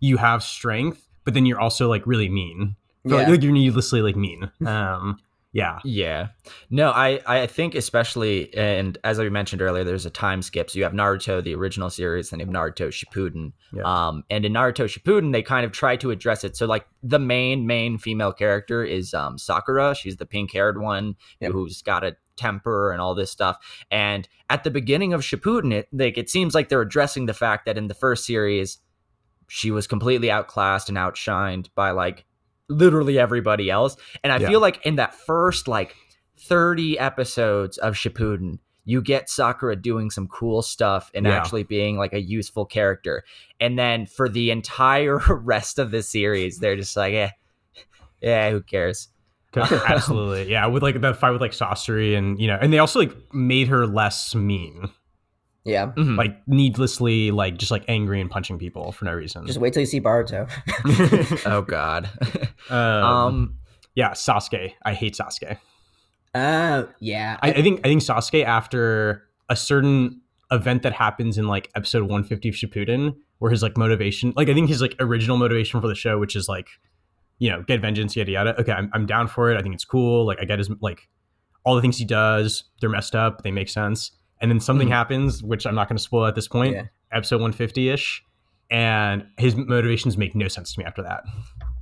you 0.00 0.16
have 0.16 0.42
strength, 0.42 1.06
but 1.24 1.34
then 1.34 1.46
you're 1.46 1.60
also 1.60 1.88
like 1.88 2.06
really 2.06 2.28
mean. 2.28 2.76
Yeah. 3.04 3.16
Like, 3.16 3.28
like 3.28 3.42
you're 3.42 3.52
needlessly 3.52 4.02
like 4.02 4.16
mean. 4.16 4.50
Um, 4.66 5.18
yeah. 5.56 5.78
Yeah. 5.84 6.28
No, 6.68 6.90
I, 6.90 7.18
I 7.26 7.46
think 7.46 7.74
especially, 7.74 8.54
and 8.54 8.98
as 9.04 9.18
I 9.18 9.26
mentioned 9.30 9.62
earlier, 9.62 9.84
there's 9.84 10.04
a 10.04 10.10
time 10.10 10.42
skip. 10.42 10.68
So 10.68 10.76
you 10.76 10.84
have 10.84 10.92
Naruto, 10.92 11.42
the 11.42 11.54
original 11.54 11.88
series, 11.88 12.28
then 12.28 12.40
you 12.40 12.46
have 12.46 12.54
Naruto 12.54 12.88
Shippuden. 12.88 13.52
Yeah. 13.72 13.82
Um, 13.84 14.22
and 14.28 14.44
in 14.44 14.52
Naruto 14.52 14.84
Shippuden, 14.84 15.32
they 15.32 15.42
kind 15.42 15.64
of 15.64 15.72
try 15.72 15.96
to 15.96 16.10
address 16.10 16.44
it. 16.44 16.58
So 16.58 16.66
like 16.66 16.86
the 17.02 17.18
main, 17.18 17.66
main 17.66 17.96
female 17.96 18.34
character 18.34 18.84
is 18.84 19.14
um, 19.14 19.38
Sakura. 19.38 19.94
She's 19.94 20.18
the 20.18 20.26
pink 20.26 20.52
haired 20.52 20.78
one 20.78 21.16
yep. 21.40 21.52
who's 21.52 21.80
got 21.80 22.04
a 22.04 22.16
temper 22.36 22.92
and 22.92 23.00
all 23.00 23.14
this 23.14 23.30
stuff. 23.30 23.56
And 23.90 24.28
at 24.50 24.62
the 24.62 24.70
beginning 24.70 25.14
of 25.14 25.22
Shippuden, 25.22 25.72
it 25.72 25.88
like 25.90 26.18
it 26.18 26.28
seems 26.28 26.54
like 26.54 26.68
they're 26.68 26.82
addressing 26.82 27.24
the 27.24 27.32
fact 27.32 27.64
that 27.64 27.78
in 27.78 27.88
the 27.88 27.94
first 27.94 28.26
series, 28.26 28.76
she 29.48 29.70
was 29.70 29.86
completely 29.86 30.30
outclassed 30.30 30.90
and 30.90 30.98
outshined 30.98 31.68
by 31.74 31.92
like 31.92 32.26
literally 32.68 33.18
everybody 33.18 33.70
else. 33.70 33.96
And 34.24 34.32
I 34.32 34.38
yeah. 34.38 34.48
feel 34.48 34.60
like 34.60 34.84
in 34.84 34.96
that 34.96 35.14
first 35.14 35.68
like 35.68 35.94
30 36.38 36.98
episodes 36.98 37.78
of 37.78 37.94
Shippuden, 37.94 38.58
you 38.84 39.02
get 39.02 39.28
Sakura 39.28 39.74
doing 39.76 40.10
some 40.10 40.28
cool 40.28 40.62
stuff 40.62 41.10
and 41.14 41.26
Yeah. 41.26 41.32
actually 41.36 41.64
being 41.64 41.96
like 41.96 42.12
a 42.12 42.20
useful 42.20 42.64
character. 42.64 43.24
And 43.60 43.78
then 43.78 44.06
for 44.06 44.28
the 44.28 44.50
entire 44.50 45.18
rest 45.28 45.78
of 45.78 45.90
the 45.90 46.02
series, 46.02 46.58
they're 46.58 46.76
just 46.76 46.96
like, 46.96 47.14
eh, 47.14 47.30
yeah, 48.20 48.50
who 48.50 48.62
cares? 48.62 49.08
Absolutely, 49.56 50.50
yeah. 50.50 50.66
With 50.66 50.82
like 50.82 51.00
the 51.00 51.14
fight 51.14 51.30
with 51.30 51.40
like 51.40 51.52
Sasori, 51.52 52.16
and 52.16 52.38
you 52.38 52.46
know, 52.46 52.58
and 52.60 52.70
they 52.72 52.78
also 52.78 52.98
like 52.98 53.14
made 53.32 53.68
her 53.68 53.86
less 53.86 54.34
mean, 54.34 54.90
Yeah. 55.66 55.86
Mhm. 55.96 56.16
like 56.16 56.40
needlessly, 56.46 57.32
like 57.32 57.58
just 57.58 57.72
like 57.72 57.84
angry 57.88 58.20
and 58.20 58.30
punching 58.30 58.56
people 58.56 58.92
for 58.92 59.04
no 59.04 59.12
reason. 59.12 59.44
Just 59.46 59.58
wait 59.58 59.72
till 59.72 59.80
you 59.80 59.86
see 59.86 60.00
Boruto. 60.00 60.48
oh 61.46 61.62
God. 61.62 62.08
um, 62.70 62.78
um, 62.78 63.58
yeah, 63.96 64.12
Sasuke. 64.12 64.74
I 64.84 64.94
hate 64.94 65.14
Sasuke. 65.14 65.58
Oh, 66.36 66.88
yeah. 67.00 67.38
I, 67.42 67.50
I 67.50 67.62
think 67.62 67.80
I 67.80 67.88
think 67.88 68.02
Sasuke 68.02 68.44
after 68.44 69.24
a 69.48 69.56
certain 69.56 70.20
event 70.52 70.82
that 70.84 70.92
happens 70.92 71.36
in 71.36 71.48
like 71.48 71.68
episode 71.74 72.02
150 72.02 72.48
of 72.48 72.54
Shippuden, 72.54 73.16
where 73.38 73.50
his 73.50 73.62
like 73.62 73.76
motivation, 73.76 74.32
like 74.36 74.48
I 74.48 74.54
think 74.54 74.68
his 74.68 74.80
like 74.80 74.94
original 75.00 75.36
motivation 75.36 75.80
for 75.80 75.88
the 75.88 75.96
show, 75.96 76.18
which 76.20 76.36
is 76.36 76.48
like, 76.48 76.68
you 77.40 77.50
know, 77.50 77.62
get 77.62 77.80
vengeance, 77.80 78.14
yada 78.14 78.30
yada. 78.30 78.60
Okay, 78.60 78.70
I'm, 78.72 78.88
I'm 78.92 79.04
down 79.06 79.26
for 79.26 79.50
it. 79.50 79.58
I 79.58 79.62
think 79.62 79.74
it's 79.74 79.84
cool. 79.84 80.26
Like 80.26 80.38
I 80.40 80.44
get 80.44 80.60
his 80.60 80.70
like 80.80 81.08
all 81.64 81.74
the 81.74 81.80
things 81.80 81.98
he 81.98 82.04
does, 82.04 82.62
they're 82.80 82.88
messed 82.88 83.16
up, 83.16 83.42
they 83.42 83.50
make 83.50 83.68
sense. 83.68 84.12
And 84.40 84.50
then 84.50 84.60
something 84.60 84.88
Mhm. 84.88 84.92
happens, 84.92 85.42
which 85.42 85.66
I'm 85.66 85.74
not 85.74 85.88
going 85.88 85.96
to 85.96 86.02
spoil 86.02 86.26
at 86.26 86.34
this 86.34 86.46
point, 86.48 86.74
Yeah. 86.74 86.82
episode 87.10 87.40
150 87.40 87.88
ish, 87.88 88.22
and 88.70 89.26
his 89.38 89.56
motivations 89.56 90.16
make 90.18 90.34
no 90.34 90.48
sense 90.48 90.72
to 90.74 90.80
me 90.80 90.84
after 90.84 91.02
that. 91.02 91.22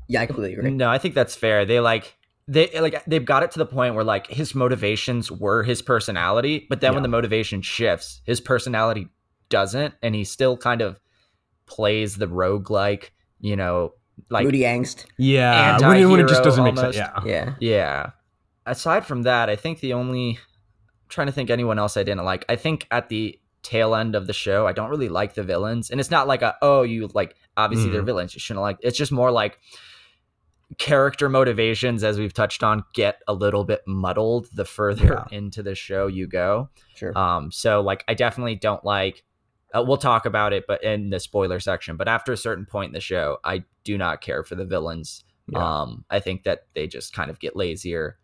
yeah, 0.06 0.20
I 0.20 0.26
completely 0.26 0.52
agree. 0.54 0.70
No, 0.70 0.90
I 0.90 0.98
think 0.98 1.14
that's 1.14 1.34
fair. 1.34 1.64
They 1.64 1.80
like 1.80 2.14
they 2.46 2.68
like 2.78 3.02
they've 3.06 3.24
got 3.24 3.42
it 3.42 3.50
to 3.52 3.58
the 3.58 3.64
point 3.66 3.94
where 3.94 4.04
like 4.04 4.26
his 4.26 4.54
motivations 4.54 5.32
were 5.32 5.62
his 5.62 5.80
personality, 5.80 6.66
but 6.68 6.80
then 6.82 6.92
when 6.92 7.02
the 7.02 7.08
motivation 7.08 7.62
shifts, 7.62 8.20
his 8.26 8.38
personality 8.40 9.08
doesn't, 9.48 9.94
and 10.02 10.14
he 10.14 10.24
still 10.24 10.56
kind 10.58 10.82
of 10.82 11.00
plays 11.66 12.16
the 12.16 12.28
rogue 12.28 12.70
like, 12.70 13.12
you 13.40 13.56
know, 13.56 13.94
like 14.28 14.44
Moody 14.44 14.60
angst. 14.60 15.06
Yeah, 15.16 15.78
when 15.80 15.96
it, 15.96 16.04
when 16.06 16.20
it 16.20 16.28
just 16.28 16.44
doesn't 16.44 16.62
make 16.64 16.76
sense. 16.76 16.96
Yeah. 16.96 17.18
Yeah. 17.24 17.54
yeah. 17.60 18.10
Aside 18.66 19.06
from 19.06 19.22
that, 19.22 19.48
I 19.48 19.56
think 19.56 19.80
the 19.80 19.94
only 19.94 20.32
I'm 20.32 20.36
trying 21.08 21.26
to 21.26 21.32
think 21.32 21.50
anyone 21.50 21.78
else 21.78 21.96
I 21.96 22.02
didn't 22.02 22.24
like. 22.24 22.44
I 22.48 22.56
think 22.56 22.86
at 22.90 23.08
the 23.08 23.38
tail 23.62 23.94
end 23.94 24.14
of 24.14 24.26
the 24.26 24.32
show, 24.32 24.66
I 24.66 24.72
don't 24.72 24.90
really 24.90 25.08
like 25.08 25.34
the 25.34 25.42
villains, 25.42 25.90
and 25.90 25.98
it's 26.00 26.10
not 26.10 26.26
like 26.28 26.42
a 26.42 26.56
oh 26.62 26.82
you 26.82 27.08
like 27.14 27.34
obviously 27.56 27.90
they're 27.90 28.02
Mhm. 28.02 28.06
villains 28.06 28.34
you 28.34 28.40
shouldn't 28.40 28.62
like. 28.62 28.78
It's 28.80 28.98
just 28.98 29.12
more 29.12 29.30
like 29.30 29.58
character 30.78 31.28
motivations 31.28 32.02
as 32.02 32.18
we've 32.18 32.32
touched 32.32 32.62
on 32.62 32.82
get 32.94 33.20
a 33.28 33.34
little 33.34 33.64
bit 33.64 33.82
muddled 33.86 34.48
the 34.54 34.64
further 34.64 35.24
into 35.30 35.62
the 35.62 35.74
show 35.74 36.06
you 36.06 36.26
go 36.26 36.68
Sure. 36.96 37.16
um 37.16 37.52
so 37.52 37.80
like 37.80 38.02
i 38.08 38.14
definitely 38.14 38.56
don't 38.56 38.82
like 38.84 39.22
uh, 39.74 39.84
we'll 39.86 39.98
talk 39.98 40.24
about 40.26 40.52
it 40.52 40.64
but 40.66 40.82
in 40.82 41.10
the 41.10 41.20
spoiler 41.20 41.60
section 41.60 41.96
but 41.96 42.08
after 42.08 42.32
a 42.32 42.36
certain 42.36 42.64
point 42.66 42.88
in 42.88 42.92
the 42.94 43.00
show 43.00 43.38
i 43.44 43.62
do 43.84 43.96
not 43.98 44.20
care 44.20 44.42
for 44.42 44.54
the 44.56 44.64
villains 44.64 45.22
Yeah. 45.48 45.82
um 45.82 46.04
i 46.10 46.18
think 46.18 46.42
that 46.44 46.66
they 46.74 46.86
just 46.88 47.12
kind 47.12 47.30
of 47.30 47.38
get 47.38 47.54
lazier 47.54 48.16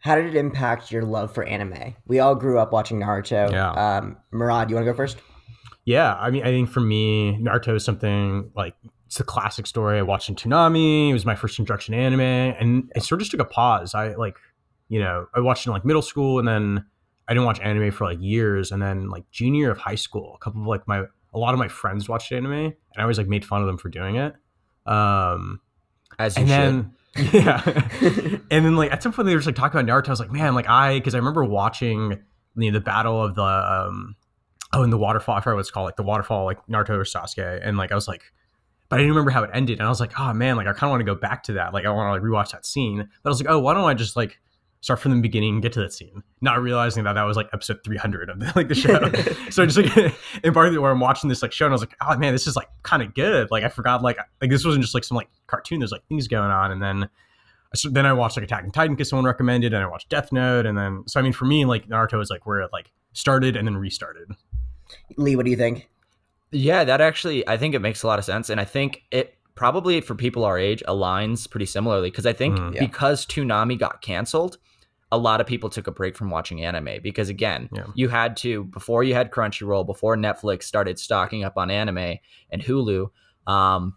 How 0.00 0.14
did 0.14 0.26
it 0.26 0.34
impact 0.34 0.90
your 0.90 1.02
love 1.02 1.32
for 1.32 1.44
anime? 1.44 1.94
We 2.06 2.18
all 2.20 2.34
grew 2.34 2.58
up 2.58 2.72
watching 2.72 3.00
Naruto. 3.00 3.50
Yeah. 3.50 3.70
Um, 3.72 4.16
Murad, 4.32 4.70
you 4.70 4.76
want 4.76 4.86
to 4.86 4.92
go 4.92 4.96
first? 4.96 5.18
Yeah, 5.84 6.14
I 6.14 6.30
mean, 6.30 6.42
I 6.42 6.46
think 6.46 6.70
for 6.70 6.80
me, 6.80 7.38
Naruto 7.40 7.74
is 7.74 7.84
something 7.84 8.50
like 8.54 8.74
it's 9.06 9.20
a 9.20 9.24
classic 9.24 9.66
story. 9.66 9.98
I 9.98 10.02
watched 10.02 10.28
in 10.28 10.36
Toonami. 10.36 11.10
It 11.10 11.12
was 11.12 11.26
my 11.26 11.34
first 11.34 11.58
introduction 11.58 11.92
to 11.94 12.00
anime, 12.00 12.20
and 12.20 12.90
it 12.94 13.02
sort 13.02 13.20
of 13.20 13.20
just 13.20 13.30
took 13.32 13.40
a 13.40 13.44
pause. 13.44 13.94
I 13.94 14.14
like, 14.14 14.36
you 14.88 15.00
know, 15.00 15.26
I 15.34 15.40
watched 15.40 15.66
in 15.66 15.72
like 15.72 15.84
middle 15.84 16.02
school, 16.02 16.38
and 16.38 16.46
then 16.46 16.84
I 17.28 17.34
didn't 17.34 17.46
watch 17.46 17.60
anime 17.60 17.90
for 17.90 18.04
like 18.04 18.18
years, 18.20 18.72
and 18.72 18.80
then 18.80 19.10
like 19.10 19.28
junior 19.30 19.70
of 19.70 19.78
high 19.78 19.96
school, 19.96 20.36
a 20.40 20.44
couple 20.44 20.60
of 20.60 20.66
like 20.66 20.86
my 20.86 21.04
a 21.34 21.38
lot 21.38 21.54
of 21.54 21.58
my 21.58 21.68
friends 21.68 22.08
watched 22.08 22.32
anime, 22.32 22.52
and 22.52 22.74
I 22.96 23.02
always 23.02 23.18
like 23.18 23.28
made 23.28 23.44
fun 23.44 23.60
of 23.60 23.66
them 23.66 23.78
for 23.78 23.88
doing 23.88 24.16
it. 24.16 24.34
Um, 24.86 25.60
as 26.18 26.36
you 26.36 26.42
and 26.42 26.48
should 26.48 26.58
then 26.58 26.92
yeah, 27.32 27.62
and 28.50 28.64
then 28.64 28.76
like 28.76 28.92
at 28.92 29.02
some 29.02 29.12
point 29.12 29.26
they 29.26 29.34
were 29.34 29.40
just 29.40 29.46
like 29.46 29.56
talking 29.56 29.80
about 29.80 29.90
Naruto. 29.90 30.08
I 30.08 30.12
was 30.12 30.20
like, 30.20 30.30
man, 30.30 30.54
like 30.54 30.68
I 30.68 30.98
because 30.98 31.14
I 31.14 31.18
remember 31.18 31.44
watching 31.44 32.22
you 32.56 32.70
know, 32.70 32.78
the 32.78 32.80
battle 32.80 33.22
of 33.22 33.34
the 33.34 33.42
um 33.42 34.14
oh 34.72 34.82
in 34.82 34.90
the 34.90 34.98
waterfall. 34.98 35.34
I 35.34 35.40
forgot 35.40 35.56
what 35.56 35.60
it's 35.60 35.70
called, 35.70 35.86
like 35.86 35.96
the 35.96 36.04
waterfall, 36.04 36.44
like 36.44 36.64
Naruto 36.66 36.90
or 36.90 37.04
Sasuke, 37.04 37.60
and 37.62 37.76
like 37.76 37.92
I 37.92 37.94
was 37.94 38.08
like. 38.08 38.22
But 38.88 38.96
I 38.96 39.02
didn't 39.02 39.12
remember 39.12 39.30
how 39.30 39.44
it 39.44 39.50
ended, 39.54 39.78
and 39.78 39.86
I 39.86 39.88
was 39.88 40.00
like, 40.00 40.18
"Oh 40.18 40.32
man, 40.32 40.56
like 40.56 40.66
I 40.66 40.72
kind 40.72 40.84
of 40.84 40.90
want 40.90 41.00
to 41.00 41.04
go 41.04 41.14
back 41.14 41.44
to 41.44 41.52
that. 41.52 41.72
Like 41.72 41.84
I 41.86 41.90
want 41.90 42.08
to 42.08 42.10
like 42.10 42.22
rewatch 42.22 42.50
that 42.50 42.66
scene." 42.66 43.08
But 43.22 43.28
I 43.28 43.30
was 43.30 43.40
like, 43.40 43.48
"Oh, 43.48 43.60
why 43.60 43.72
don't 43.72 43.84
I 43.84 43.94
just 43.94 44.16
like 44.16 44.40
start 44.80 44.98
from 45.00 45.12
the 45.14 45.20
beginning 45.20 45.54
and 45.54 45.62
get 45.62 45.72
to 45.74 45.80
that 45.80 45.92
scene?" 45.92 46.22
Not 46.40 46.60
realizing 46.62 47.04
that 47.04 47.14
that 47.14 47.22
was 47.24 47.36
like 47.36 47.48
episode 47.52 47.80
three 47.84 47.96
hundred 47.96 48.30
of 48.30 48.40
the, 48.40 48.52
like 48.56 48.68
the 48.68 48.74
show. 48.74 48.98
so 49.50 49.66
just 49.66 49.78
like 49.78 50.14
embarked 50.44 50.78
where 50.78 50.90
I'm 50.90 51.00
watching 51.00 51.28
this 51.28 51.42
like 51.42 51.52
show, 51.52 51.66
and 51.66 51.72
I 51.72 51.74
was 51.74 51.82
like, 51.82 51.96
"Oh 52.00 52.16
man, 52.16 52.32
this 52.32 52.46
is 52.46 52.56
like 52.56 52.68
kind 52.82 53.02
of 53.02 53.14
good." 53.14 53.50
Like 53.50 53.64
I 53.64 53.68
forgot 53.68 54.02
like 54.02 54.18
like 54.40 54.50
this 54.50 54.64
wasn't 54.64 54.82
just 54.82 54.94
like 54.94 55.04
some 55.04 55.16
like 55.16 55.28
cartoon. 55.46 55.80
There's 55.80 55.92
like 55.92 56.06
things 56.08 56.28
going 56.28 56.50
on, 56.50 56.70
and 56.72 56.82
then 56.82 57.08
so 57.74 57.88
then 57.88 58.04
I 58.06 58.12
watched 58.12 58.36
like 58.36 58.44
Attack 58.44 58.64
on 58.64 58.70
Titan 58.72 58.94
because 58.96 59.08
someone 59.08 59.26
recommended, 59.26 59.72
and 59.72 59.82
I 59.82 59.86
watched 59.86 60.08
Death 60.08 60.32
Note, 60.32 60.66
and 60.66 60.76
then 60.76 61.04
so 61.06 61.20
I 61.20 61.22
mean 61.22 61.32
for 61.32 61.44
me 61.44 61.64
like 61.64 61.88
Naruto 61.88 62.20
is 62.20 62.30
like 62.30 62.46
where 62.46 62.60
it 62.60 62.70
like 62.72 62.90
started 63.12 63.56
and 63.56 63.66
then 63.66 63.76
restarted. 63.76 64.28
Lee, 65.16 65.36
what 65.36 65.44
do 65.44 65.50
you 65.50 65.56
think? 65.56 65.88
Yeah, 66.52 66.82
that 66.82 67.00
actually, 67.00 67.46
I 67.48 67.56
think 67.56 67.76
it 67.76 67.78
makes 67.78 68.02
a 68.02 68.08
lot 68.08 68.18
of 68.18 68.24
sense. 68.24 68.50
And 68.50 68.60
I 68.60 68.64
think 68.64 69.04
it 69.12 69.36
probably 69.54 70.00
for 70.00 70.16
people 70.16 70.44
our 70.44 70.58
age 70.58 70.82
aligns 70.88 71.48
pretty 71.48 71.66
similarly 71.66 72.10
because 72.10 72.26
I 72.26 72.32
think 72.32 72.58
Mhm. 72.58 72.74
Yeah. 72.74 72.80
because 72.80 73.24
Toonami 73.26 73.78
got 73.78 74.02
canceled, 74.02 74.58
a 75.12 75.18
lot 75.18 75.40
of 75.40 75.46
people 75.46 75.68
took 75.70 75.86
a 75.86 75.90
break 75.90 76.16
from 76.16 76.30
watching 76.30 76.64
anime 76.64 76.98
because, 77.02 77.28
again, 77.28 77.68
Yeah. 77.72 77.84
you 77.94 78.08
had 78.08 78.36
to, 78.38 78.64
before 78.64 79.02
you 79.02 79.14
had 79.14 79.30
Crunchyroll, 79.30 79.84
before 79.86 80.16
Netflix 80.16 80.64
started 80.64 80.98
stocking 80.98 81.44
up 81.44 81.56
on 81.56 81.70
anime 81.70 82.18
and 82.50 82.62
Hulu, 82.62 83.10
um, 83.46 83.96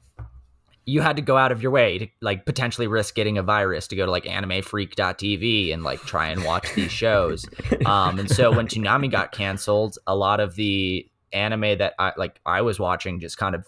you 0.85 1.01
had 1.01 1.15
to 1.15 1.21
go 1.21 1.37
out 1.37 1.51
of 1.51 1.61
your 1.61 1.71
way 1.71 1.97
to 1.97 2.07
like 2.21 2.45
potentially 2.45 2.87
risk 2.87 3.15
getting 3.15 3.37
a 3.37 3.43
virus 3.43 3.87
to 3.87 3.95
go 3.95 4.05
to 4.05 4.11
like 4.11 4.25
animefreak.tv 4.25 5.73
and 5.73 5.83
like 5.83 6.01
try 6.01 6.27
and 6.27 6.43
watch 6.43 6.73
these 6.75 6.91
shows. 6.91 7.45
Um, 7.85 8.19
and 8.19 8.29
so 8.29 8.51
when 8.51 8.67
Toonami 8.67 9.09
got 9.09 9.31
canceled, 9.31 9.97
a 10.07 10.15
lot 10.15 10.39
of 10.39 10.55
the 10.55 11.09
anime 11.31 11.77
that 11.77 11.93
I 11.99 12.11
like 12.17 12.39
I 12.45 12.61
was 12.61 12.79
watching 12.79 13.19
just 13.19 13.37
kind 13.37 13.55
of 13.55 13.65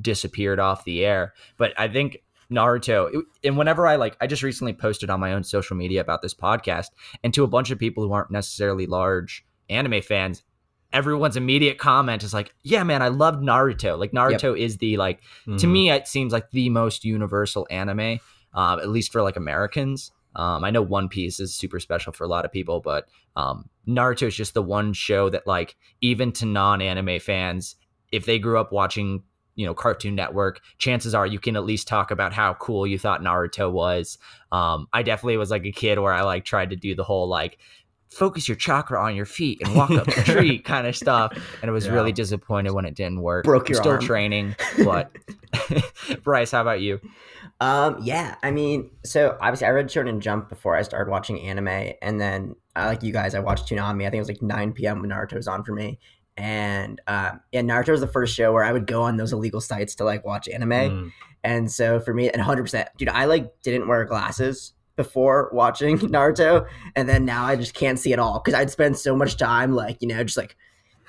disappeared 0.00 0.58
off 0.58 0.84
the 0.84 1.04
air. 1.04 1.34
But 1.58 1.72
I 1.78 1.88
think 1.88 2.22
Naruto, 2.50 3.12
it- 3.14 3.24
and 3.44 3.56
whenever 3.58 3.86
I 3.86 3.96
like, 3.96 4.16
I 4.20 4.26
just 4.26 4.42
recently 4.42 4.72
posted 4.72 5.10
on 5.10 5.20
my 5.20 5.32
own 5.32 5.44
social 5.44 5.76
media 5.76 6.00
about 6.00 6.22
this 6.22 6.34
podcast, 6.34 6.86
and 7.22 7.32
to 7.34 7.44
a 7.44 7.48
bunch 7.48 7.70
of 7.70 7.78
people 7.78 8.02
who 8.06 8.12
aren't 8.12 8.30
necessarily 8.30 8.86
large 8.86 9.44
anime 9.68 10.00
fans, 10.02 10.42
everyone's 10.92 11.36
immediate 11.36 11.76
comment 11.78 12.22
is 12.22 12.32
like, 12.32 12.54
"Yeah, 12.62 12.82
man, 12.84 13.02
I 13.02 13.08
loved 13.08 13.42
Naruto. 13.42 13.98
Like 13.98 14.12
Naruto 14.12 14.58
is 14.58 14.78
the 14.78 14.96
like 14.96 15.20
to 15.44 15.50
Mhm. 15.66 15.70
me 15.70 15.90
it 15.90 16.08
seems 16.08 16.32
like 16.32 16.50
the 16.50 16.70
most 16.70 17.04
universal 17.04 17.66
anime 17.70 18.20
um, 18.54 18.80
at 18.80 18.88
least 18.88 19.12
for 19.12 19.22
like 19.22 19.36
americans 19.36 20.10
um, 20.34 20.64
i 20.64 20.70
know 20.70 20.80
one 20.80 21.06
piece 21.08 21.38
is 21.38 21.54
super 21.54 21.78
special 21.78 22.12
for 22.14 22.24
a 22.24 22.28
lot 22.28 22.46
of 22.46 22.50
people 22.52 22.80
but 22.80 23.06
um, 23.36 23.68
naruto 23.86 24.26
is 24.26 24.34
just 24.34 24.54
the 24.54 24.62
one 24.62 24.94
show 24.94 25.28
that 25.28 25.46
like 25.46 25.76
even 26.00 26.32
to 26.32 26.46
non-anime 26.46 27.20
fans 27.20 27.76
if 28.10 28.24
they 28.24 28.38
grew 28.38 28.58
up 28.58 28.72
watching 28.72 29.22
you 29.58 29.66
know 29.66 29.74
cartoon 29.74 30.14
network 30.14 30.60
chances 30.78 31.14
are 31.14 31.26
you 31.26 31.38
can 31.38 31.56
at 31.56 31.64
least 31.64 31.88
talk 31.88 32.10
about 32.10 32.32
how 32.32 32.54
cool 32.54 32.86
you 32.86 32.98
thought 32.98 33.20
naruto 33.20 33.70
was 33.70 34.16
um, 34.52 34.86
i 34.92 35.02
definitely 35.02 35.36
was 35.36 35.50
like 35.50 35.64
a 35.66 35.72
kid 35.72 35.98
where 35.98 36.12
i 36.12 36.22
like 36.22 36.44
tried 36.44 36.70
to 36.70 36.76
do 36.76 36.94
the 36.94 37.02
whole 37.04 37.28
like 37.28 37.58
focus 38.10 38.48
your 38.48 38.56
chakra 38.56 39.02
on 39.02 39.14
your 39.14 39.26
feet 39.26 39.60
and 39.62 39.74
walk 39.74 39.90
up 39.90 40.06
the 40.06 40.22
tree 40.22 40.58
kind 40.72 40.86
of 40.86 40.96
stuff 40.96 41.32
and 41.60 41.68
it 41.68 41.72
was 41.72 41.86
Yeah. 41.86 41.92
really 41.92 42.12
disappointed 42.12 42.72
when 42.72 42.84
it 42.86 42.94
didn't 42.94 43.20
work 43.20 43.44
Broke 43.44 43.68
I'm 43.68 43.74
your 43.74 43.82
still 43.82 43.92
arm. 43.92 44.00
training 44.00 44.56
but 44.84 45.10
Bryce, 46.22 46.50
how 46.52 46.60
about 46.62 46.80
you? 46.80 47.00
Um, 47.60 47.98
yeah, 48.02 48.36
I 48.42 48.50
mean, 48.50 48.90
so 49.04 49.36
obviously 49.40 49.66
I 49.66 49.70
read 49.70 49.88
Shonen 49.88 50.20
Jump 50.20 50.48
before 50.48 50.76
I 50.76 50.82
started 50.82 51.10
watching 51.10 51.40
anime, 51.40 51.92
and 52.02 52.20
then 52.20 52.54
uh, 52.76 52.84
like 52.86 53.02
you 53.02 53.12
guys, 53.12 53.34
I 53.34 53.40
watched 53.40 53.68
Toonami. 53.68 54.02
I 54.06 54.10
think 54.10 54.14
it 54.14 54.18
was 54.20 54.28
like 54.28 54.42
9 54.42 54.72
p.m. 54.72 55.00
when 55.00 55.10
Naruto 55.10 55.34
was 55.34 55.48
on 55.48 55.64
for 55.64 55.72
me, 55.72 55.98
and 56.38 57.00
um, 57.06 57.40
yeah, 57.52 57.60
Naruto 57.60 57.90
was 57.90 58.00
the 58.00 58.06
first 58.06 58.34
show 58.34 58.52
where 58.52 58.64
I 58.64 58.72
would 58.72 58.86
go 58.86 59.02
on 59.02 59.16
those 59.18 59.32
illegal 59.34 59.60
sites 59.60 59.94
to 59.96 60.04
like 60.04 60.24
watch 60.24 60.48
anime, 60.48 60.70
Mm. 60.70 61.12
and 61.44 61.70
so 61.70 62.00
for 62.00 62.14
me, 62.14 62.28
and 62.30 62.38
100, 62.38 62.62
percent 62.62 62.88
dude, 62.96 63.08
I 63.10 63.26
like 63.26 63.52
didn't 63.62 63.88
wear 63.88 64.04
glasses 64.06 64.72
before 64.96 65.50
watching 65.52 65.98
Naruto, 66.14 66.66
and 66.96 67.08
then 67.08 67.24
now 67.24 67.44
I 67.44 67.56
just 67.56 67.74
can't 67.74 67.98
see 67.98 68.12
at 68.12 68.18
all 68.18 68.40
because 68.42 68.58
I'd 68.58 68.70
spend 68.70 68.96
so 68.96 69.14
much 69.14 69.36
time 69.36 69.72
like 69.74 69.98
you 70.00 70.08
know 70.08 70.22
just 70.24 70.36
like 70.38 70.56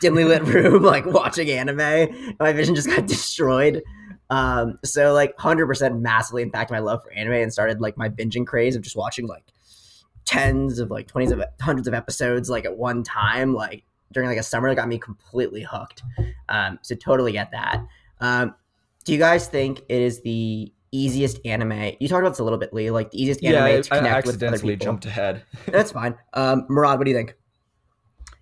dimly 0.02 0.24
lit 0.26 0.44
room 0.54 0.82
like 0.84 1.06
watching 1.06 1.50
anime. 1.50 2.36
My 2.40 2.52
vision 2.54 2.74
just 2.76 2.88
got 2.90 3.06
destroyed. 3.08 3.82
Um, 4.32 4.78
so 4.86 5.12
like 5.14 5.34
hundred 5.40 5.66
percent 5.68 6.00
massively 6.02 6.44
impacted 6.44 6.72
my 6.74 6.80
love 6.80 7.02
for 7.04 7.12
anime 7.14 7.34
and 7.34 7.52
started 7.54 7.82
like 7.82 7.98
my 7.98 8.10
binging 8.10 8.46
craze 8.46 8.76
of 8.76 8.82
just 8.84 8.96
watching 8.96 9.26
like 9.28 9.44
tens 10.26 10.78
of 10.80 10.92
like 10.92 11.08
twenties 11.08 11.32
of 11.32 11.42
hundreds 11.60 11.88
of 11.88 11.94
episodes 11.94 12.50
like 12.50 12.66
at 12.66 12.78
one 12.78 13.04
time, 13.04 13.54
like 13.54 13.84
during 14.12 14.30
like 14.30 14.38
a 14.38 14.44
summer 14.44 14.70
that 14.70 14.76
got 14.76 14.88
me 14.88 14.98
completely 14.98 15.64
hooked. 15.64 16.04
Um, 16.50 16.80
so 16.82 16.96
totally 16.96 17.32
get 17.32 17.52
that. 17.52 17.84
Um, 18.20 18.56
do 19.06 19.14
you 19.14 19.20
guys 19.20 19.48
think 19.48 19.80
it 19.90 20.02
is 20.02 20.22
the 20.22 20.72
easiest 20.92 21.40
anime. 21.46 21.94
You 22.00 22.08
talked 22.08 22.22
about 22.22 22.30
this 22.30 22.40
a 22.40 22.44
little 22.44 22.58
bit, 22.60 22.74
Lee. 22.74 22.92
Like 22.92 23.12
the 23.12 23.22
easiest 23.22 23.42
Yeah, 23.42 23.64
anime 23.66 23.84
to 23.84 23.94
I, 23.94 23.98
I 23.98 24.00
connect 24.00 24.26
with 24.28 24.36
other 24.38 24.46
accidentally 24.48 24.74
people. 24.74 24.86
jumped 24.86 25.06
ahead. 25.06 25.44
That's 25.68 25.92
fine. 25.92 26.16
Um, 26.34 26.66
Murad, 26.70 26.98
what 26.98 27.06
do 27.06 27.12
you 27.12 27.18
think? 27.18 27.36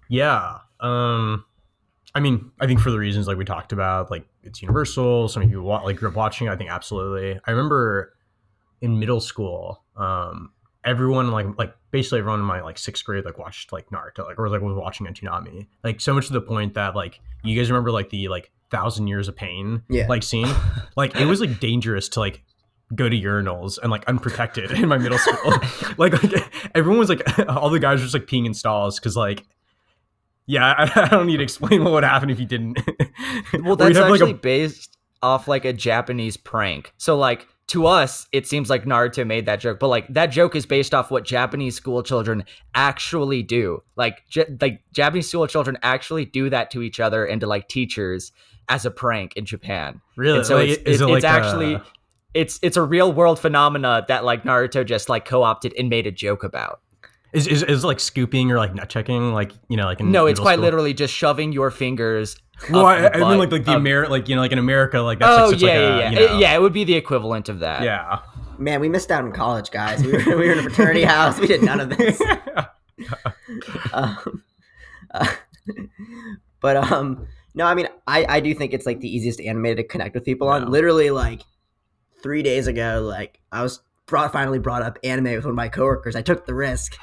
Yeah. 0.10 0.60
Um 0.80 1.46
I 2.16 2.20
mean, 2.20 2.52
I 2.60 2.66
think 2.66 2.80
for 2.80 2.90
the 2.90 2.98
reasons 2.98 3.28
like 3.28 3.38
we 3.38 3.46
talked 3.46 3.74
about, 3.74 4.10
like 4.10 4.26
it's 4.44 4.62
universal. 4.62 5.28
Some 5.28 5.44
of 5.44 5.52
you 5.52 5.64
like 5.64 5.98
grew 5.98 6.10
up 6.10 6.16
watching. 6.16 6.50
I 6.50 6.56
think 6.56 6.72
absolutely. 6.72 7.40
I 7.46 7.52
remember 7.52 8.14
in 8.82 8.98
middle 9.00 9.20
school, 9.20 9.84
um, 9.96 10.52
everyone 10.88 11.30
like 11.32 11.46
like 11.58 11.76
basically 11.92 12.20
everyone 12.20 12.40
in 12.40 12.46
my 12.46 12.62
like 12.62 12.78
sixth 12.78 13.04
grade 13.06 13.26
like 13.26 13.38
watched 13.38 13.72
like 13.72 13.90
Naruto, 13.90 14.26
like 14.26 14.40
or 14.40 14.50
like 14.50 14.62
was 14.62 14.76
watching 14.76 15.06
Toonami. 15.06 15.68
Like 15.84 16.02
so 16.02 16.14
much 16.14 16.28
to 16.28 16.34
the 16.34 16.42
point 16.42 16.74
that 16.76 16.96
like 16.96 17.20
you 17.44 17.56
guys 17.60 17.70
remember 17.70 17.92
like 17.92 18.10
the 18.10 18.28
like 18.30 18.52
thousand 18.72 19.08
years 19.08 19.28
of 19.28 19.36
pain 19.36 19.84
Yeah. 19.90 20.08
like 20.08 20.24
scene. 20.24 20.48
Like 20.96 21.16
it 21.16 21.26
was 21.26 21.40
like 21.42 21.60
dangerous 21.60 22.10
to 22.10 22.20
like 22.22 22.44
go 22.96 23.08
to 23.08 23.16
urinals 23.16 23.78
and 23.82 23.92
like 23.92 24.06
unprotected 24.06 24.72
in 24.72 24.88
my 24.88 24.98
middle 24.98 25.18
school. 25.20 25.54
like, 25.98 26.24
like 26.24 26.70
everyone 26.74 26.98
was 26.98 27.10
like 27.10 27.22
all 27.50 27.70
the 27.70 27.80
guys 27.80 28.00
were 28.00 28.06
just 28.06 28.14
like 28.16 28.26
peeing 28.26 28.46
in 28.48 28.54
stalls 28.56 29.00
because 29.00 29.16
like 29.16 29.44
yeah, 30.50 30.74
I, 30.78 31.02
I 31.04 31.08
don't 31.10 31.28
need 31.28 31.38
to 31.38 31.44
explain 31.44 31.84
what 31.84 31.92
would 31.94 32.04
happen 32.06 32.30
if 32.30 32.40
you 32.40 32.46
didn't. 32.46 32.80
Well, 33.62 33.76
that's 33.76 33.98
have, 33.98 34.10
like, 34.10 34.22
actually 34.22 34.32
a- 34.32 34.36
based 34.36 34.97
off 35.28 35.48
like 35.48 35.66
a 35.66 35.74
Japanese 35.74 36.38
prank. 36.38 36.94
So 36.98 37.18
like 37.18 37.48
to 37.68 37.86
us, 37.86 38.28
it 38.32 38.48
seems 38.48 38.70
like 38.70 38.86
Naruto 38.86 39.28
made 39.28 39.46
that 39.48 39.60
joke, 39.60 39.78
but 39.80 39.90
like 39.90 40.08
that 40.14 40.28
joke 40.28 40.56
is 40.56 40.66
based 40.66 40.94
off 40.94 41.12
what 41.12 41.26
Japanese 41.26 41.76
school 41.76 42.02
children 42.02 42.46
actually 42.74 43.44
do. 43.44 43.84
Like 43.98 44.24
J- 44.30 44.56
like 44.62 44.82
Japanese 44.94 45.28
school 45.28 45.46
children 45.48 45.78
actually 45.84 46.24
do 46.26 46.50
that 46.50 46.72
to 46.72 46.82
each 46.82 47.00
other 47.02 47.26
and 47.26 47.42
to 47.42 47.48
like 47.48 47.68
teachers 47.68 48.32
as 48.70 48.86
a 48.86 48.92
prank 48.92 49.36
in 49.36 49.46
Japan. 49.46 50.00
really, 50.16 50.38
And 50.40 50.48
so 50.48 50.56
like, 50.56 50.70
it's, 50.70 50.82
it 50.82 50.88
it's 50.88 51.02
like 51.02 51.24
actually 51.26 51.74
a- 51.76 51.84
it's 52.34 52.60
it's 52.62 52.78
a 52.78 52.82
real 52.84 53.12
world 53.12 53.38
phenomena 53.40 54.06
that 54.08 54.24
like 54.24 54.44
Naruto 54.44 54.86
just 54.86 55.10
like 55.10 55.26
co-opted 55.26 55.74
and 55.78 55.90
made 55.90 56.08
a 56.08 56.12
joke 56.12 56.44
about. 56.44 56.80
Is, 57.34 57.48
is 57.48 57.64
is 57.64 57.84
like 57.84 58.00
scooping 58.00 58.52
or 58.52 58.58
like 58.58 58.74
nut 58.74 58.90
checking, 58.90 59.34
like 59.34 59.52
you 59.70 59.78
know, 59.78 59.86
like 59.86 60.00
in 60.00 60.12
No, 60.12 60.26
it's 60.28 60.40
quite 60.40 60.54
school? 60.56 60.64
literally 60.66 60.94
just 60.94 61.14
shoving 61.14 61.52
your 61.52 61.72
fingers. 61.72 62.38
Well, 62.72 62.86
up 62.86 62.98
I, 62.98 63.02
the 63.02 63.16
I 63.16 63.30
mean, 63.30 63.38
like 63.38 63.52
like 63.52 63.66
the 63.66 63.72
of- 63.76 63.82
Amer, 63.82 64.08
like 64.08 64.28
you 64.30 64.36
know, 64.36 64.42
like 64.42 64.52
in 64.52 64.58
America, 64.60 65.00
like 65.00 65.20
that's 65.20 65.30
Oh 65.42 65.46
like 65.50 65.60
such 65.60 65.62
yeah, 65.62 65.68
like 65.68 65.78
a, 65.78 65.80
yeah, 65.82 65.98
yeah, 66.00 66.10
you 66.10 66.16
know- 66.16 66.36
It- 66.36 66.40
yeah. 66.40 66.56
It 66.56 66.62
would 66.62 66.74
be 66.74 66.84
the 66.84 66.96
equivalent 66.96 67.50
of 67.50 67.60
that. 67.60 67.84
yeah. 67.84 68.20
Man, 68.60 68.80
we 68.82 68.90
missed 68.90 69.12
out 69.12 69.24
in 69.24 69.32
college, 69.32 69.70
guys. 69.70 70.02
We 70.04 70.14
were, 70.14 70.24
we 70.38 70.48
were 70.48 70.52
in 70.54 70.60
a 70.60 70.64
fraternity 70.64 71.04
house. 71.16 71.40
We 71.40 71.46
did 71.46 71.62
none 71.62 71.80
of 71.80 71.90
this. 71.96 72.20
um, 73.94 74.44
uh, 75.14 75.28
but 76.60 76.78
um, 76.78 77.28
no, 77.54 77.66
I 77.66 77.76
mean, 77.76 77.88
I 78.08 78.26
I 78.28 78.40
do 78.40 78.54
think 78.54 78.74
it's 78.74 78.86
like 78.86 79.00
the 79.00 79.14
easiest 79.16 79.40
anime 79.42 79.76
to 79.76 79.84
connect 79.84 80.16
with 80.16 80.26
people 80.26 80.48
on. 80.48 80.64
Yeah. 80.64 80.68
Literally, 80.70 81.10
like 81.12 81.42
three 82.24 82.42
days 82.44 82.68
ago, 82.68 83.04
like 83.08 83.40
I 83.52 83.62
was 83.62 83.82
brought 84.08 84.32
finally 84.34 84.60
brought 84.60 84.82
up 84.82 84.98
anime 85.04 85.26
with 85.36 85.44
one 85.44 85.52
of 85.52 85.56
my 85.56 85.70
coworkers. 85.70 86.16
I 86.16 86.22
took 86.22 86.46
the 86.46 86.54
risk, 86.56 86.98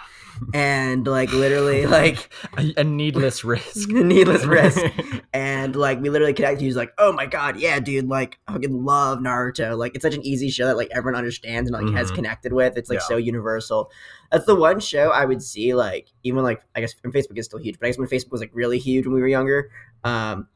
and 0.53 1.07
like 1.07 1.33
literally, 1.33 1.87
like 2.01 2.33
A, 2.57 2.73
a 2.79 2.85
needless 2.85 3.45
risk. 3.45 3.89
a 3.91 3.93
needless 4.05 4.45
risk. 4.45 4.81
and 5.33 5.75
like 5.77 6.01
we 6.01 6.11
literally 6.11 6.33
connected. 6.35 6.61
He 6.61 6.67
was 6.67 6.77
like, 6.77 6.93
"Oh 6.99 7.13
my 7.13 7.27
god, 7.27 7.59
yeah, 7.59 7.81
dude! 7.81 8.09
Like, 8.09 8.39
I 8.49 8.53
fucking 8.53 8.85
love 8.85 9.19
Naruto. 9.19 9.77
Like, 9.77 9.95
it's 9.95 10.03
such 10.03 10.15
an 10.15 10.25
easy 10.25 10.51
show 10.51 10.67
that 10.67 10.77
like 10.77 10.89
everyone 10.93 11.17
understands 11.19 11.71
and 11.71 11.85
like 11.87 11.95
has 11.97 12.11
Mhm. 12.11 12.15
connected 12.17 12.53
with. 12.53 12.77
It's 12.77 12.91
like 12.91 13.01
Yeah. 13.01 13.07
so 13.07 13.17
universal. 13.17 13.91
That's 14.33 14.47
the 14.47 14.57
one 14.57 14.81
show 14.81 15.11
I 15.11 15.25
would 15.25 15.43
see 15.43 15.75
like 15.75 16.09
even 16.25 16.43
like 16.43 16.63
I 16.75 16.81
guess 16.81 16.95
and 17.05 17.13
Facebook 17.13 17.39
is 17.39 17.47
still 17.47 17.59
huge, 17.61 17.79
but 17.79 17.87
I 17.87 17.91
guess 17.91 17.99
when 17.99 18.09
Facebook 18.09 18.33
was 18.33 18.41
like 18.41 18.51
really 18.53 18.79
huge 18.79 19.07
when 19.07 19.15
we 19.15 19.21
were 19.21 19.29
younger, 19.29 19.71
um, 20.05 20.49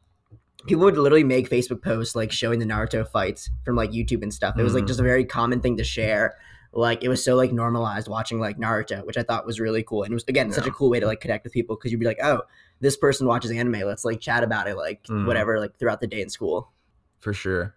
people 0.66 0.84
would 0.84 0.98
literally 0.98 1.24
make 1.24 1.48
Facebook 1.48 1.82
posts 1.82 2.16
like 2.16 2.32
showing 2.32 2.58
the 2.58 2.66
Naruto 2.66 3.06
fights 3.08 3.48
from 3.64 3.76
like 3.76 3.90
YouTube 3.92 4.22
and 4.22 4.34
stuff. 4.34 4.56
It 4.58 4.62
was 4.62 4.74
like 4.74 4.84
Mhm. 4.84 4.88
just 4.88 5.00
a 5.00 5.04
very 5.04 5.24
common 5.24 5.60
thing 5.60 5.76
to 5.76 5.84
share. 5.84 6.34
Like 6.78 7.02
it 7.02 7.08
was 7.08 7.22
so 7.24 7.34
like 7.36 7.52
normalized 7.52 8.08
watching 8.08 8.38
like 8.40 8.58
Naruto, 8.58 9.04
which 9.06 9.16
I 9.18 9.22
thought 9.22 9.44
was 9.46 9.58
really 9.60 9.82
cool. 9.82 10.02
And 10.04 10.12
it 10.12 10.14
was 10.14 10.24
again 10.28 10.52
such 10.52 10.66
a 10.66 10.70
cool 10.70 10.90
way 10.90 11.00
to 11.00 11.06
like 11.06 11.20
connect 11.20 11.44
with 11.44 11.52
people 11.52 11.76
because 11.76 11.90
you'd 11.92 11.98
be 12.00 12.06
like, 12.06 12.20
oh, 12.22 12.42
this 12.80 12.96
person 12.96 13.26
watches 13.26 13.50
anime. 13.50 13.80
Let's 13.86 14.04
like 14.04 14.20
chat 14.20 14.42
about 14.44 14.68
it, 14.68 14.76
like 14.76 15.02
Mm. 15.04 15.26
whatever, 15.26 15.58
like 15.58 15.76
throughout 15.78 16.00
the 16.00 16.06
day 16.06 16.20
in 16.22 16.28
school. 16.28 16.70
for 17.20 17.32
sure. 17.32 17.74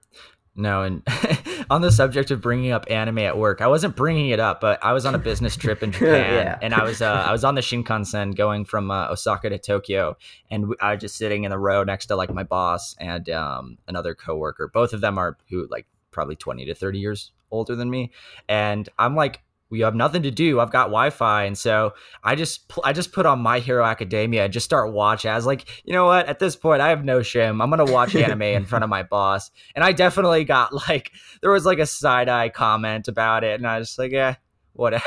No, 0.53 0.83
and 0.83 1.01
on 1.69 1.81
the 1.81 1.91
subject 1.93 2.29
of 2.29 2.41
bringing 2.41 2.71
up 2.73 2.85
anime 2.91 3.19
at 3.19 3.37
work, 3.37 3.61
I 3.61 3.67
wasn't 3.67 3.95
bringing 3.95 4.29
it 4.31 4.39
up, 4.41 4.59
but 4.59 4.83
I 4.83 4.91
was 4.91 5.05
on 5.05 5.15
a 5.15 5.17
business 5.17 5.55
trip 5.55 5.81
in 5.81 5.91
Japan, 5.93 6.11
Yeah. 6.45 6.59
and 6.61 6.73
I 6.73 6.83
was 6.83 7.01
uh, 7.01 7.05
I 7.27 7.31
was 7.31 7.45
on 7.45 7.55
the 7.55 7.61
Shinkansen 7.61 8.35
going 8.35 8.65
from 8.65 8.91
uh, 8.91 9.07
Osaka 9.09 9.49
to 9.49 9.57
Tokyo, 9.57 10.17
and 10.51 10.75
I 10.81 10.91
was 10.91 11.01
just 11.01 11.15
sitting 11.15 11.45
in 11.45 11.51
the 11.51 11.57
row 11.57 11.85
next 11.85 12.07
to 12.07 12.17
like 12.17 12.33
my 12.33 12.43
boss 12.43 12.95
and 12.99 13.29
um, 13.29 13.77
another 13.87 14.13
coworker. 14.13 14.67
Both 14.67 14.91
of 14.91 14.99
them 14.99 15.17
are 15.17 15.37
who 15.49 15.67
like 15.71 15.87
probably 16.11 16.35
twenty 16.35 16.65
to 16.65 16.75
thirty 16.75 16.99
years 16.99 17.31
older 17.51 17.75
than 17.75 17.89
me, 17.89 18.11
and 18.47 18.87
I'm 18.97 19.15
like. 19.15 19.41
We 19.69 19.79
have 19.79 19.95
nothing 19.95 20.23
to 20.23 20.31
do. 20.31 20.59
I've 20.59 20.69
got 20.69 20.87
Wi-Fi, 20.87 21.45
and 21.45 21.57
so 21.57 21.93
I 22.25 22.35
just 22.35 22.69
I 22.83 22.91
just 22.91 23.13
put 23.13 23.25
on 23.25 23.39
My 23.39 23.59
Hero 23.59 23.85
Academia 23.85 24.43
and 24.43 24.51
just 24.51 24.65
start 24.65 24.91
watch. 24.91 25.25
I 25.25 25.33
was 25.33 25.45
like, 25.45 25.65
you 25.85 25.93
know 25.93 26.07
what? 26.07 26.27
At 26.27 26.39
this 26.39 26.57
point, 26.57 26.81
I 26.81 26.89
have 26.89 27.05
no 27.05 27.21
shame. 27.21 27.61
I'm 27.61 27.69
gonna 27.69 27.85
watch 27.85 28.13
anime 28.17 28.41
in 28.41 28.65
front 28.65 28.83
of 28.83 28.89
my 28.89 29.03
boss, 29.03 29.49
and 29.73 29.85
I 29.85 29.93
definitely 29.93 30.43
got 30.43 30.73
like 30.89 31.11
there 31.41 31.51
was 31.51 31.65
like 31.65 31.79
a 31.79 31.85
side 31.85 32.27
eye 32.27 32.49
comment 32.49 33.07
about 33.07 33.45
it, 33.45 33.61
and 33.61 33.65
I 33.65 33.79
was 33.79 33.87
just 33.87 33.97
like, 33.99 34.11
yeah, 34.11 34.35
whatever. 34.73 35.03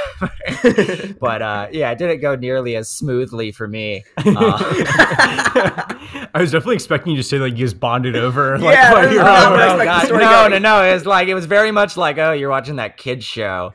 but 1.20 1.42
uh, 1.42 1.68
yeah, 1.72 1.90
it 1.90 1.98
didn't 1.98 2.20
go 2.20 2.34
nearly 2.36 2.76
as 2.76 2.90
smoothly 2.90 3.52
for 3.52 3.66
me. 3.68 4.04
I 4.18 6.26
was 6.34 6.52
definitely 6.52 6.76
expecting 6.76 7.12
you 7.12 7.16
to 7.18 7.22
say 7.22 7.38
like 7.38 7.52
you 7.52 7.58
just 7.58 7.80
bonded 7.80 8.16
over. 8.16 8.58
Like, 8.64 8.74
Yeah, 8.76 8.92
while 8.92 9.08
I 9.08 9.10
you 9.10 9.18
was 9.18 9.70
were 9.70 9.76
like, 9.78 9.88
Oh, 9.88 9.90
out. 9.90 10.08
no, 10.10 10.18
no, 10.18 10.30
going. 10.30 10.50
no, 10.52 10.58
no. 10.58 10.84
It 10.88 10.94
was 10.94 11.06
like 11.06 11.28
it 11.28 11.34
was 11.34 11.46
very 11.46 11.70
much 11.70 11.96
like, 11.96 12.18
oh, 12.18 12.32
you're 12.32 12.50
watching 12.50 12.76
that 12.76 12.96
kids 12.96 13.24
show, 13.24 13.72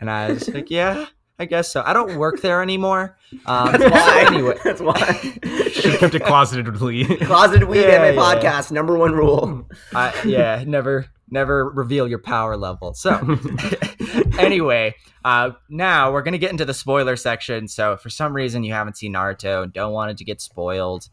and 0.00 0.10
I 0.10 0.32
was 0.32 0.48
like, 0.48 0.70
yeah, 0.70 1.06
I 1.40 1.46
guess 1.46 1.72
so. 1.72 1.82
I 1.84 1.92
don't 1.94 2.16
work 2.18 2.40
there 2.42 2.62
anymore. 2.62 3.16
Um, 3.46 3.70
That's 3.72 3.90
why. 3.92 4.24
anyway, 4.26 4.58
That's 4.64 4.80
why. 4.80 4.96
Should 5.72 5.92
have 5.92 6.00
kept 6.00 6.14
it 6.16 6.24
closeted 6.24 6.66
with 6.68 6.82
Lee. 6.82 7.04
Closeted 7.04 7.68
weeb 7.68 7.82
Yeah, 7.82 8.02
anime 8.02 8.16
yeah. 8.16 8.20
podcast 8.20 8.72
number 8.72 8.98
one 8.98 9.12
rule. 9.12 9.68
I, 9.94 10.12
yeah, 10.26 10.64
never, 10.66 11.06
never 11.30 11.70
reveal 11.70 12.08
your 12.08 12.18
power 12.18 12.56
level. 12.56 12.92
So, 12.92 13.38
anyway, 14.38 14.96
uh, 15.24 15.52
now 15.68 16.12
we're 16.12 16.22
gonna 16.22 16.38
get 16.38 16.50
into 16.50 16.64
the 16.64 16.74
spoiler 16.74 17.14
section. 17.14 17.68
So, 17.68 17.92
if 17.92 18.00
for 18.00 18.10
some 18.10 18.32
reason 18.34 18.64
you 18.64 18.72
haven't 18.72 18.96
seen 18.96 19.12
Naruto 19.14 19.62
and 19.62 19.72
don't 19.72 19.92
want 19.92 20.10
it 20.10 20.16
to 20.18 20.24
get 20.24 20.40
spoiled, 20.40 21.08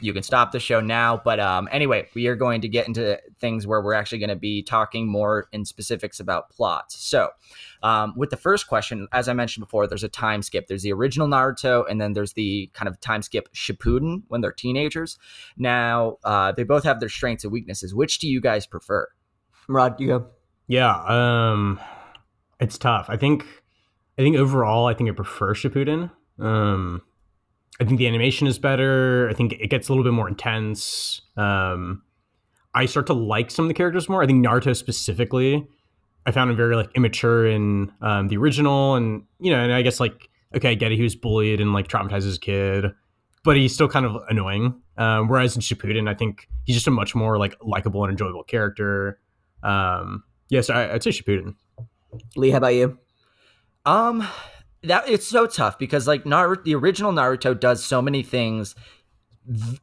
you 0.00 0.12
can 0.12 0.22
stop 0.22 0.52
the 0.52 0.60
show 0.60 0.80
now. 0.80 1.20
But 1.22 1.40
um, 1.40 1.68
anyway, 1.72 2.08
we 2.14 2.28
are 2.28 2.36
going 2.36 2.60
to 2.60 2.68
get 2.68 2.86
into 2.86 3.18
things 3.40 3.66
where 3.66 3.80
we're 3.82 3.94
actually 3.94 4.18
going 4.18 4.30
to 4.30 4.36
be 4.36 4.62
talking 4.62 5.08
more 5.08 5.48
in 5.52 5.64
specifics 5.64 6.20
about 6.20 6.48
plots. 6.50 6.96
So, 6.96 7.30
um, 7.82 8.14
with 8.16 8.30
the 8.30 8.36
first 8.36 8.66
question, 8.66 9.08
as 9.12 9.28
I 9.28 9.32
mentioned 9.32 9.64
before, 9.64 9.86
there's 9.86 10.04
a 10.04 10.08
time 10.08 10.42
skip. 10.42 10.66
There's 10.66 10.82
the 10.82 10.92
original 10.92 11.28
Naruto, 11.28 11.84
and 11.88 12.00
then 12.00 12.12
there's 12.12 12.34
the 12.34 12.70
kind 12.74 12.88
of 12.88 13.00
time 13.00 13.22
skip 13.22 13.52
Shippuden 13.54 14.22
when 14.28 14.40
they're 14.40 14.52
teenagers. 14.52 15.18
Now, 15.56 16.18
uh, 16.24 16.52
they 16.52 16.62
both 16.62 16.84
have 16.84 17.00
their 17.00 17.08
strengths 17.08 17.44
and 17.44 17.52
weaknesses. 17.52 17.94
Which 17.94 18.18
do 18.18 18.28
you 18.28 18.40
guys 18.40 18.66
prefer? 18.66 19.08
Rod, 19.68 20.00
you 20.00 20.08
go. 20.08 20.26
Yeah, 20.66 20.94
um, 21.04 21.80
it's 22.60 22.78
tough. 22.78 23.06
I 23.08 23.16
think, 23.16 23.44
I 24.18 24.22
think 24.22 24.36
overall, 24.36 24.86
I 24.86 24.94
think 24.94 25.10
I 25.10 25.12
prefer 25.12 25.54
Shippuden. 25.54 26.10
Um, 26.38 27.02
I 27.80 27.84
think 27.84 27.98
the 27.98 28.06
animation 28.06 28.46
is 28.46 28.58
better. 28.58 29.28
I 29.30 29.34
think 29.34 29.54
it 29.54 29.68
gets 29.70 29.88
a 29.88 29.92
little 29.92 30.04
bit 30.04 30.12
more 30.12 30.28
intense. 30.28 31.22
Um, 31.36 32.02
I 32.74 32.86
start 32.86 33.06
to 33.06 33.14
like 33.14 33.50
some 33.50 33.64
of 33.64 33.68
the 33.68 33.74
characters 33.74 34.08
more. 34.08 34.22
I 34.22 34.26
think 34.26 34.44
Naruto 34.44 34.76
specifically, 34.76 35.66
I 36.30 36.32
found 36.32 36.48
him 36.48 36.56
very 36.56 36.76
like 36.76 36.90
immature 36.94 37.44
in 37.44 37.90
um, 38.02 38.28
the 38.28 38.36
original, 38.36 38.94
and 38.94 39.24
you 39.40 39.50
know, 39.50 39.58
and 39.58 39.72
I 39.72 39.82
guess 39.82 39.98
like 39.98 40.28
okay, 40.54 40.70
I 40.70 40.74
get 40.74 40.92
it. 40.92 40.96
He 40.96 41.02
was 41.02 41.16
bullied 41.16 41.60
and 41.60 41.72
like 41.72 41.88
traumatized 41.88 42.26
as 42.26 42.36
a 42.36 42.40
kid, 42.40 42.84
but 43.42 43.56
he's 43.56 43.74
still 43.74 43.88
kind 43.88 44.06
of 44.06 44.22
annoying. 44.28 44.80
Um, 44.96 45.26
whereas 45.26 45.56
in 45.56 45.62
Shippuden, 45.62 46.08
I 46.08 46.14
think 46.14 46.46
he's 46.64 46.76
just 46.76 46.86
a 46.86 46.92
much 46.92 47.16
more 47.16 47.36
like 47.36 47.56
likable 47.60 48.04
and 48.04 48.12
enjoyable 48.12 48.44
character. 48.44 49.18
Um, 49.64 50.22
yeah, 50.50 50.60
so 50.60 50.72
I, 50.72 50.94
I'd 50.94 51.02
say 51.02 51.10
Shippuden. 51.10 51.56
Lee, 52.36 52.50
how 52.50 52.58
about 52.58 52.74
you? 52.74 52.96
Um, 53.84 54.24
that 54.84 55.08
it's 55.08 55.26
so 55.26 55.48
tough 55.48 55.80
because 55.80 56.06
like 56.06 56.22
Naruto, 56.22 56.62
the 56.62 56.76
original 56.76 57.10
Naruto 57.10 57.58
does 57.58 57.84
so 57.84 58.00
many 58.00 58.22
things 58.22 58.74
v- 58.74 58.80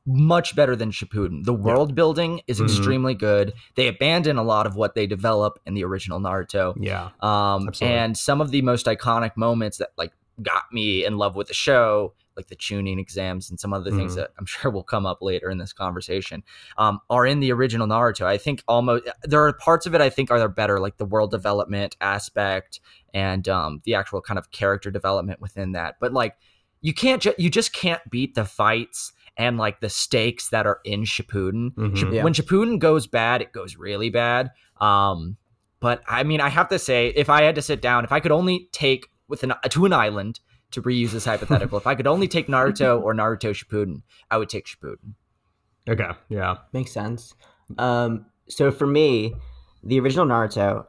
much 0.06 0.56
better 0.56 0.76
than 0.76 0.92
Shippuden. 0.92 1.44
The 1.44 1.54
world 1.54 1.94
building 1.96 2.42
is 2.48 2.60
Mhm. 2.60 2.66
extremely 2.66 3.14
good. 3.14 3.54
They 3.76 3.88
abandon 3.88 4.38
a 4.38 4.44
lot 4.44 4.66
of 4.66 4.76
what 4.76 4.96
they 4.96 5.08
develop 5.08 5.60
in 5.66 5.74
the 5.74 5.84
original 5.84 6.20
Naruto. 6.20 6.74
Yeah, 6.80 7.10
Um, 7.22 7.68
Absolutely. 7.68 7.98
and 7.98 8.18
some 8.18 8.42
of 8.42 8.52
the 8.52 8.62
most 8.62 8.86
iconic 8.86 9.36
moments 9.36 9.78
that 9.78 9.90
like 9.98 10.14
got 10.42 10.72
me 10.72 11.04
in 11.06 11.18
love 11.18 11.36
with 11.36 11.48
the 11.48 11.54
show, 11.54 12.14
like 12.36 12.48
the 12.48 12.56
chunin 12.56 13.00
exams 13.00 13.50
and 13.50 13.60
some 13.60 13.74
other 13.74 13.90
things 13.90 14.14
Mhm. 14.14 14.18
that 14.18 14.32
I'm 14.38 14.46
sure 14.46 14.70
will 14.72 14.84
come 14.84 15.06
up 15.08 15.18
later 15.22 15.50
in 15.50 15.58
this 15.58 15.74
conversation, 15.74 16.44
um, 16.78 17.00
are 17.10 17.26
in 17.26 17.40
the 17.40 17.52
original 17.52 17.88
Naruto. 17.88 18.26
I 18.26 18.38
think 18.38 18.64
almost 18.68 19.06
there 19.24 19.44
are 19.44 19.52
parts 19.54 19.86
of 19.88 19.96
it 19.96 20.02
I 20.02 20.10
think 20.12 20.30
are 20.30 20.48
better, 20.48 20.80
like 20.80 20.98
the 20.98 21.06
world 21.06 21.32
development 21.32 21.98
aspect 22.00 22.80
and 23.14 23.50
um, 23.50 23.82
the 23.86 23.96
actual 23.96 24.22
kind 24.22 24.38
of 24.38 24.52
character 24.52 24.92
development 24.92 25.42
within 25.42 25.72
that. 25.72 25.96
But 26.00 26.14
like, 26.14 26.36
you 26.82 26.94
can't, 26.94 27.24
ju- 27.24 27.34
you 27.40 27.50
just 27.50 27.74
can't 27.74 28.08
beat 28.12 28.36
the 28.36 28.46
fights 28.46 29.12
and 29.38 29.58
like 29.58 29.80
the 29.82 29.90
stakes 29.90 30.50
that 30.50 30.66
are 30.66 30.80
in 30.84 31.04
Shippuden. 31.04 31.74
Mhm. 31.76 32.14
Yeah. 32.14 32.24
When 32.24 32.34
Shippuden 32.34 32.80
goes 32.80 33.08
bad, 33.08 33.42
it 33.42 33.52
goes 33.54 33.76
really 33.78 34.10
bad. 34.10 34.52
Um, 34.82 35.38
but 35.80 36.02
I 36.08 36.24
mean, 36.24 36.42
I 36.42 36.50
have 36.50 36.70
to 36.70 36.80
say, 36.80 37.10
if 37.10 37.30
I 37.30 37.44
had 37.44 37.56
to 37.56 37.62
sit 37.62 37.82
down, 37.82 38.04
if 38.04 38.12
I 38.12 38.20
could 38.20 38.32
only 38.32 38.68
take 38.72 39.10
with 39.28 39.44
an 39.44 39.54
to 39.70 39.86
an 39.86 39.94
island 39.94 40.40
to 40.72 40.82
reuse 40.82 41.12
this 41.12 41.26
hypothetical, 41.26 41.78
if 41.78 41.88
I 41.88 41.96
could 41.96 42.08
only 42.08 42.28
take 42.28 42.48
Naruto 42.48 43.02
or 43.04 43.14
Naruto 43.14 43.52
Shippuden, 43.54 44.02
I 44.32 44.38
would 44.38 44.50
take 44.50 44.66
Shippuden. 44.66 45.14
Okay, 45.88 46.10
yeah, 46.30 46.58
Makes 46.74 46.92
sense. 46.92 47.34
Um, 47.78 48.26
so 48.50 48.72
for 48.72 48.86
me, 48.88 49.34
the 49.84 50.00
original 50.00 50.26
Naruto, 50.26 50.86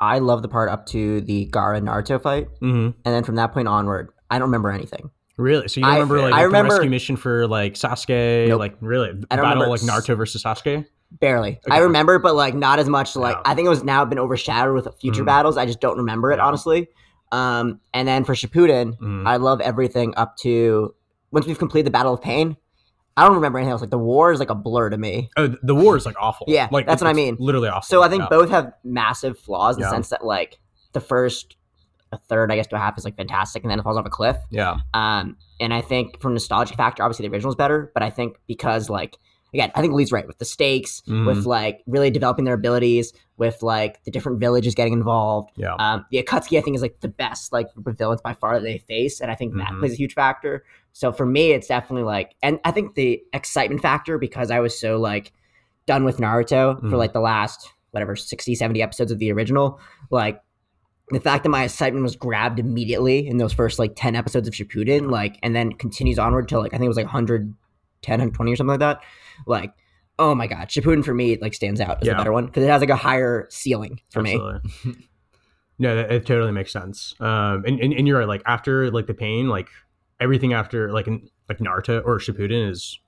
I 0.00 0.18
love 0.18 0.42
the 0.42 0.48
part 0.48 0.68
up 0.70 0.86
to 0.86 1.20
the 1.20 1.46
Gaara 1.52 1.80
Naruto 1.80 2.20
fight, 2.20 2.48
hmm 2.60 2.90
and 3.04 3.14
then 3.14 3.22
from 3.24 3.36
that 3.36 3.52
point 3.52 3.68
onward, 3.68 4.10
I 4.30 4.38
don't 4.38 4.48
remember 4.48 4.70
anything. 4.70 5.10
Really. 5.40 5.68
So 5.68 5.80
you 5.80 5.86
I- 5.86 5.94
remember 5.94 6.20
like 6.20 6.32
I 6.34 6.40
the 6.42 6.46
remember- 6.46 6.74
rescue 6.74 6.90
mission 6.90 7.16
for 7.16 7.46
like 7.46 7.74
Sasuke, 7.74 8.48
Nope. 8.48 8.58
like 8.60 8.76
really 8.80 9.12
the 9.12 9.26
I 9.30 9.36
don't 9.36 9.44
battle 9.44 9.62
remember 9.64 9.68
like 9.70 9.80
Naruto 9.80 10.16
versus 10.16 10.42
Sasuke. 10.42 10.86
Barely. 11.20 11.58
Okay. 11.66 11.76
I 11.76 11.78
remember, 11.78 12.18
but 12.20 12.34
like 12.36 12.54
not 12.54 12.78
as 12.78 12.88
much. 12.88 13.16
Like. 13.16 13.36
I 13.44 13.54
think 13.54 13.66
it 13.66 13.70
was 13.70 13.82
now 13.82 14.04
been 14.04 14.18
overshadowed 14.20 14.74
with 14.74 14.86
future 15.00 15.22
Mhm. 15.22 15.26
battles. 15.26 15.56
I 15.56 15.66
just 15.66 15.80
don't 15.80 15.96
remember 15.96 16.30
it 16.30 16.36
Yeah. 16.36 16.46
honestly. 16.46 16.88
Um, 17.32 17.80
and 17.94 18.06
then 18.06 18.24
for 18.24 18.34
Shippuden, 18.34 18.96
Mhm. 18.98 19.26
I 19.26 19.36
love 19.36 19.60
everything 19.60 20.14
up 20.16 20.36
to 20.38 20.94
once 21.32 21.46
we've 21.46 21.58
completed 21.58 21.86
the 21.86 21.90
Battle 21.90 22.14
of 22.14 22.20
Pain. 22.20 22.56
I 23.16 23.24
don't 23.24 23.34
remember 23.34 23.58
anything 23.58 23.72
else. 23.72 23.80
Like 23.80 23.90
the 23.90 23.98
war 23.98 24.32
is 24.32 24.38
like 24.40 24.50
a 24.50 24.54
blur 24.54 24.88
to 24.90 24.96
me. 24.98 25.30
Oh, 25.36 25.48
the 25.62 25.74
war 25.74 25.96
is 25.96 26.06
like 26.06 26.16
awful. 26.20 26.46
Yeah, 26.48 26.68
like 26.70 26.86
that's 26.86 27.02
what 27.02 27.08
I 27.08 27.12
mean. 27.12 27.36
Literally 27.40 27.68
awful. 27.68 27.82
So 27.82 28.02
I 28.02 28.08
think 28.08 28.22
Yeah. 28.22 28.28
both 28.30 28.50
have 28.50 28.72
massive 28.84 29.38
flaws 29.38 29.76
in 29.76 29.82
Yeah. 29.82 29.88
the 29.88 29.94
sense 29.96 30.08
that 30.10 30.24
like 30.24 30.58
the 30.92 31.00
first, 31.00 31.56
a 32.12 32.18
third, 32.18 32.50
I 32.50 32.56
guess, 32.56 32.66
to 32.68 32.76
a 32.76 32.78
half 32.78 32.98
is 32.98 33.04
like 33.04 33.16
fantastic, 33.16 33.62
and 33.62 33.70
then 33.70 33.78
it 33.78 33.82
falls 33.82 33.96
off 33.96 34.06
a 34.06 34.10
cliff. 34.10 34.36
Yeah, 34.50 34.78
Um, 34.94 35.36
and 35.60 35.72
I 35.72 35.80
think 35.80 36.20
from 36.20 36.32
nostalgic 36.32 36.76
factor, 36.76 37.02
obviously 37.02 37.26
the 37.28 37.32
original 37.32 37.50
is 37.52 37.56
better, 37.56 37.90
but 37.94 38.02
I 38.02 38.10
think 38.10 38.36
because 38.46 38.90
like 38.90 39.16
again, 39.52 39.72
I 39.74 39.80
think 39.80 39.94
Lee's 39.94 40.12
right 40.12 40.28
with 40.28 40.38
the 40.38 40.44
stakes, 40.44 41.02
Mhm. 41.08 41.26
with 41.26 41.44
like 41.44 41.80
really 41.88 42.08
developing 42.08 42.44
their 42.44 42.54
abilities, 42.54 43.12
with 43.36 43.60
like 43.64 44.00
the 44.04 44.10
different 44.12 44.38
villages 44.38 44.76
getting 44.76 44.92
involved. 44.92 45.50
yeah, 45.56 45.74
Um, 45.80 46.04
the 46.12 46.22
Akatsuki 46.22 46.56
I 46.56 46.60
think 46.60 46.76
is 46.76 46.82
like 46.82 47.00
the 47.00 47.08
best 47.08 47.52
like 47.52 47.72
group 47.74 47.88
of 47.88 47.98
villains 47.98 48.20
by 48.20 48.32
far 48.32 48.54
that 48.54 48.62
they 48.62 48.78
face, 48.78 49.20
and 49.20 49.28
I 49.28 49.34
think 49.34 49.56
that 49.56 49.68
Mhm. 49.70 49.80
plays 49.80 49.92
a 49.94 49.96
huge 49.96 50.14
factor. 50.14 50.62
So 50.92 51.10
for 51.12 51.26
me, 51.26 51.50
it's 51.50 51.66
definitely 51.66 52.04
like, 52.04 52.36
and 52.44 52.60
I 52.64 52.70
think 52.70 52.94
the 52.94 53.20
excitement 53.32 53.82
factor 53.82 54.18
because 54.18 54.52
I 54.52 54.60
was 54.60 54.78
so 54.78 54.98
like 54.98 55.32
done 55.86 56.04
with 56.04 56.18
Naruto 56.18 56.78
for 56.80 56.86
Mhm. 56.86 56.98
like 56.98 57.12
the 57.12 57.20
last 57.20 57.72
whatever 57.90 58.14
60, 58.14 58.54
70 58.54 58.80
episodes 58.80 59.10
of 59.10 59.18
the 59.18 59.32
original, 59.32 59.80
like 60.12 60.40
the 61.10 61.20
fact 61.20 61.42
that 61.44 61.50
my 61.50 61.64
excitement 61.64 62.02
was 62.02 62.16
grabbed 62.16 62.58
immediately 62.58 63.26
in 63.26 63.36
those 63.38 63.52
first 63.52 63.78
like 63.78 63.92
10 63.96 64.14
episodes 64.16 64.46
of 64.48 64.54
Shippuden, 64.54 65.10
like, 65.10 65.38
and 65.42 65.54
then 65.56 65.72
continues 65.72 66.18
onward 66.18 66.48
to 66.48 66.58
like, 66.58 66.72
I 66.72 66.76
think 66.78 66.84
it 66.86 66.88
was 66.88 66.96
like 66.96 67.06
110, 67.06 67.54
120 68.12 68.52
or 68.52 68.56
something 68.56 68.70
like 68.70 68.80
that. 68.80 69.00
Like, 69.46 69.72
oh 70.18 70.34
my 70.34 70.46
God, 70.46 70.68
Shippuden 70.68 71.04
for 71.04 71.14
me, 71.14 71.36
like, 71.40 71.54
stands 71.54 71.80
out 71.80 71.98
as 72.02 72.06
Yeah. 72.06 72.14
a 72.14 72.16
better 72.16 72.32
one 72.32 72.46
because 72.46 72.62
it 72.62 72.68
has 72.68 72.80
like 72.80 72.90
a 72.90 72.96
higher 72.96 73.46
ceiling 73.50 74.00
for 74.10 74.22
me. 74.22 74.36
no, 75.78 75.96
that, 75.96 76.12
it 76.12 76.26
totally 76.26 76.52
makes 76.52 76.72
sense. 76.72 77.14
Um, 77.20 77.64
and, 77.66 77.80
and 77.80 77.92
and 77.92 78.06
you're 78.06 78.18
right. 78.18 78.28
Like 78.28 78.42
after 78.46 78.90
like 78.90 79.06
the 79.06 79.14
pain, 79.14 79.48
like 79.48 79.68
everything 80.20 80.52
after 80.52 80.92
like 80.92 81.06
in, 81.06 81.28
like 81.48 81.58
Naruto 81.58 82.02
or 82.04 82.18
Shippuden 82.18 82.70
is. 82.70 82.98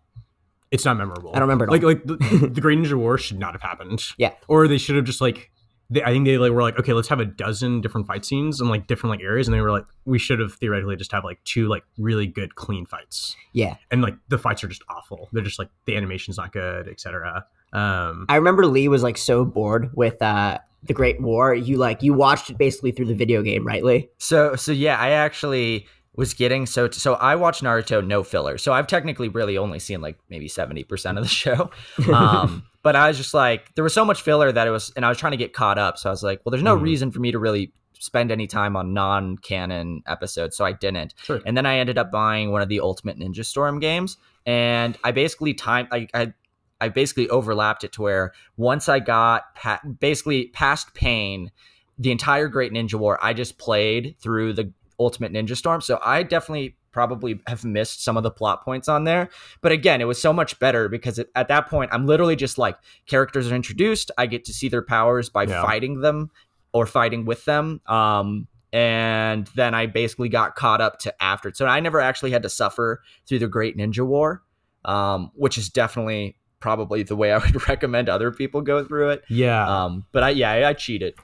It's 0.70 0.86
not 0.86 0.96
memorable. 0.96 1.30
I 1.34 1.38
don't 1.38 1.42
remember 1.42 1.66
Like 1.66 1.82
all. 1.82 1.88
like 1.90 2.04
the, 2.04 2.48
the 2.50 2.60
Great 2.62 2.78
Ninja 2.78 2.94
War 2.94 3.18
should 3.18 3.38
not 3.38 3.52
have 3.52 3.60
happened. 3.60 4.02
Yeah. 4.16 4.32
Or 4.48 4.66
they 4.66 4.78
should 4.78 4.96
have 4.96 5.04
just 5.04 5.20
like. 5.20 5.51
They, 5.92 6.02
I 6.02 6.10
think 6.10 6.24
they 6.24 6.38
like 6.38 6.52
were 6.52 6.62
like 6.62 6.78
okay, 6.78 6.92
let's 6.92 7.08
have 7.08 7.20
a 7.20 7.24
dozen 7.24 7.80
different 7.80 8.06
fight 8.06 8.24
scenes 8.24 8.60
in 8.60 8.68
like 8.68 8.86
different 8.86 9.12
like 9.12 9.24
areas, 9.24 9.46
and 9.46 9.54
they 9.54 9.60
were 9.60 9.70
like 9.70 9.84
we 10.04 10.18
should 10.18 10.38
have 10.40 10.54
theoretically 10.54 10.96
just 10.96 11.12
have 11.12 11.24
like 11.24 11.42
two 11.44 11.68
like 11.68 11.84
really 11.98 12.26
good 12.26 12.54
clean 12.54 12.86
fights. 12.86 13.36
Yeah. 13.52 13.76
and 13.90 14.00
like 14.02 14.14
the 14.28 14.38
fights 14.38 14.64
are 14.64 14.68
just 14.68 14.82
awful. 14.88 15.28
They're 15.32 15.44
just 15.44 15.58
like 15.58 15.68
the 15.84 15.96
animation's 15.96 16.38
not 16.38 16.52
good, 16.52 16.88
etc. 16.88 17.44
Um, 17.72 18.26
I 18.28 18.36
remember 18.36 18.66
Lee 18.66 18.88
was 18.88 19.02
like 19.02 19.18
so 19.18 19.44
bored 19.44 19.90
with 19.94 20.20
uh 20.22 20.58
the 20.84 20.94
Great 20.94 21.20
War. 21.20 21.54
You 21.54 21.76
like 21.76 22.02
you 22.02 22.14
watched 22.14 22.50
it 22.50 22.58
basically 22.58 22.92
through 22.92 23.06
the 23.06 23.14
video 23.14 23.42
game, 23.42 23.66
right, 23.66 23.84
Lee? 23.84 24.08
So 24.18 24.56
so 24.56 24.72
yeah, 24.72 24.98
I 24.98 25.10
actually 25.10 25.86
was 26.14 26.34
getting 26.34 26.66
so 26.66 26.90
so 26.90 27.14
I 27.14 27.36
watched 27.36 27.62
Naruto 27.62 28.06
no 28.06 28.22
filler. 28.22 28.58
So 28.58 28.72
I've 28.72 28.86
technically 28.86 29.28
really 29.28 29.56
only 29.56 29.78
seen 29.78 30.00
like 30.00 30.18
maybe 30.28 30.48
70% 30.48 31.16
of 31.16 31.22
the 31.22 31.28
show. 31.28 31.70
Um 32.12 32.64
but 32.82 32.96
I 32.96 33.06
was 33.08 33.16
just 33.16 33.32
like 33.32 33.74
there 33.76 33.84
was 33.84 33.94
so 33.94 34.04
much 34.04 34.22
filler 34.22 34.50
that 34.52 34.66
it 34.66 34.70
was 34.70 34.92
and 34.96 35.06
I 35.06 35.08
was 35.08 35.16
trying 35.18 35.30
to 35.32 35.36
get 35.36 35.52
caught 35.52 35.78
up. 35.78 35.96
So 35.98 36.10
I 36.10 36.12
was 36.12 36.22
like, 36.22 36.40
well 36.44 36.50
there's 36.50 36.62
no 36.62 36.76
Mhm. 36.76 36.82
reason 36.82 37.10
for 37.12 37.20
me 37.20 37.30
to 37.32 37.38
really 37.38 37.72
spend 37.98 38.32
any 38.32 38.46
time 38.48 38.74
on 38.76 38.92
non-canon 38.92 40.02
episodes, 40.08 40.56
so 40.56 40.64
I 40.64 40.72
didn't. 40.72 41.14
sure. 41.22 41.40
And 41.46 41.56
then 41.56 41.66
I 41.66 41.78
ended 41.78 41.98
up 41.98 42.10
buying 42.10 42.50
one 42.50 42.60
of 42.60 42.68
the 42.68 42.80
Ultimate 42.80 43.18
Ninja 43.18 43.44
Storm 43.44 43.78
games, 43.78 44.16
and 44.44 44.98
I 45.04 45.12
basically 45.12 45.54
time 45.54 45.86
I 45.92 46.08
I, 46.12 46.32
I 46.80 46.88
basically 46.88 47.28
overlapped 47.30 47.84
it 47.84 47.92
to 47.92 48.02
where 48.02 48.32
once 48.56 48.88
I 48.88 48.98
got 48.98 49.54
pa- 49.54 49.80
basically 50.00 50.46
past 50.48 50.92
Pain, 50.94 51.52
the 51.98 52.10
entire 52.10 52.48
Great 52.48 52.72
Ninja 52.72 52.94
War, 52.94 53.18
I 53.22 53.32
just 53.34 53.56
played 53.58 54.16
through 54.20 54.54
the 54.54 54.72
Ultimate 54.98 55.32
Ninja 55.32 55.56
Storm. 55.56 55.80
So 55.80 55.98
I 56.04 56.22
definitely 56.22 56.76
probably 56.92 57.40
have 57.46 57.64
missed 57.64 58.04
some 58.04 58.16
of 58.16 58.22
the 58.22 58.30
plot 58.30 58.64
points 58.64 58.88
on 58.88 59.04
there. 59.04 59.28
But 59.62 59.72
again, 59.72 60.00
it 60.00 60.04
was 60.04 60.20
so 60.20 60.32
much 60.32 60.58
better 60.58 60.88
because 60.88 61.18
it, 61.18 61.30
at 61.34 61.48
that 61.48 61.68
point, 61.68 61.90
I'm 61.92 62.06
literally 62.06 62.36
just 62.36 62.58
like 62.58 62.76
characters 63.06 63.50
are 63.50 63.54
introduced. 63.54 64.10
I 64.18 64.26
get 64.26 64.44
to 64.46 64.52
see 64.52 64.68
their 64.68 64.82
powers 64.82 65.30
by 65.30 65.44
Yeah. 65.44 65.62
fighting 65.62 66.00
them 66.00 66.30
or 66.72 66.84
fighting 66.86 67.24
with 67.24 67.44
them. 67.46 67.80
Um, 67.86 68.46
and 68.74 69.46
then 69.54 69.74
I 69.74 69.86
basically 69.86 70.28
got 70.28 70.54
caught 70.56 70.80
up 70.80 70.98
to 71.00 71.22
after. 71.22 71.52
So 71.54 71.66
I 71.66 71.80
never 71.80 72.00
actually 72.00 72.30
had 72.30 72.42
to 72.42 72.48
suffer 72.48 73.02
through 73.26 73.38
the 73.40 73.48
Great 73.48 73.76
Ninja 73.76 74.06
War, 74.06 74.42
um, 74.84 75.30
which 75.34 75.58
is 75.58 75.68
definitely 75.68 76.36
probably 76.60 77.02
the 77.02 77.16
way 77.16 77.32
I 77.32 77.38
would 77.38 77.68
recommend 77.68 78.08
other 78.08 78.30
people 78.30 78.60
go 78.60 78.84
through 78.84 79.10
it. 79.10 79.24
Yeah, 79.28 79.66
Um, 79.84 80.06
but 80.12 80.22
I 80.22 80.30
yeah, 80.30 80.50
I, 80.52 80.68
I 80.70 80.72
cheated. 80.74 81.14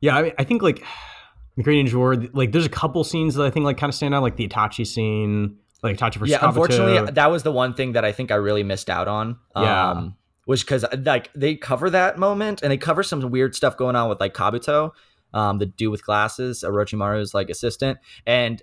yeah. 0.00 0.16
I, 0.16 0.22
mean, 0.22 0.32
I 0.38 0.44
think 0.44 0.62
like 0.62 0.82
the 1.56 1.62
Great 1.62 1.84
Ninja 1.84 1.94
War, 1.94 2.16
like 2.32 2.52
there's 2.52 2.66
a 2.66 2.70
couple 2.70 3.04
scenes 3.04 3.34
that 3.34 3.44
I 3.44 3.50
think 3.50 3.64
like 3.64 3.78
kind 3.78 3.90
of 3.90 3.94
stand 3.94 4.14
out, 4.14 4.22
like 4.22 4.36
the 4.36 4.48
Itachi 4.48 4.86
scene, 4.86 5.56
like 5.82 5.96
Itachi 5.96 6.16
versus 6.16 6.30
yeah, 6.30 6.38
Kabuto. 6.38 6.48
unfortunately, 6.48 7.12
that 7.12 7.30
was 7.30 7.42
the 7.42 7.52
one 7.52 7.74
thing 7.74 7.92
that 7.92 8.04
I 8.04 8.12
think 8.12 8.30
I 8.30 8.36
really 8.36 8.62
missed 8.62 8.90
out 8.90 9.08
on. 9.08 9.38
Yeah. 9.56 9.90
Um, 9.90 10.16
was 10.46 10.62
because 10.62 10.84
like 11.04 11.30
they 11.34 11.56
cover 11.56 11.88
that 11.90 12.18
moment 12.18 12.62
and 12.62 12.70
they 12.70 12.76
cover 12.76 13.02
some 13.02 13.30
weird 13.30 13.54
stuff 13.54 13.76
going 13.76 13.96
on 13.96 14.08
with 14.08 14.20
like 14.20 14.34
Kabuto, 14.34 14.90
um, 15.32 15.58
the 15.58 15.66
dude 15.66 15.90
with 15.90 16.04
glasses, 16.04 16.64
Orochimaru's 16.66 17.32
like 17.32 17.48
assistant, 17.48 17.98
and 18.26 18.62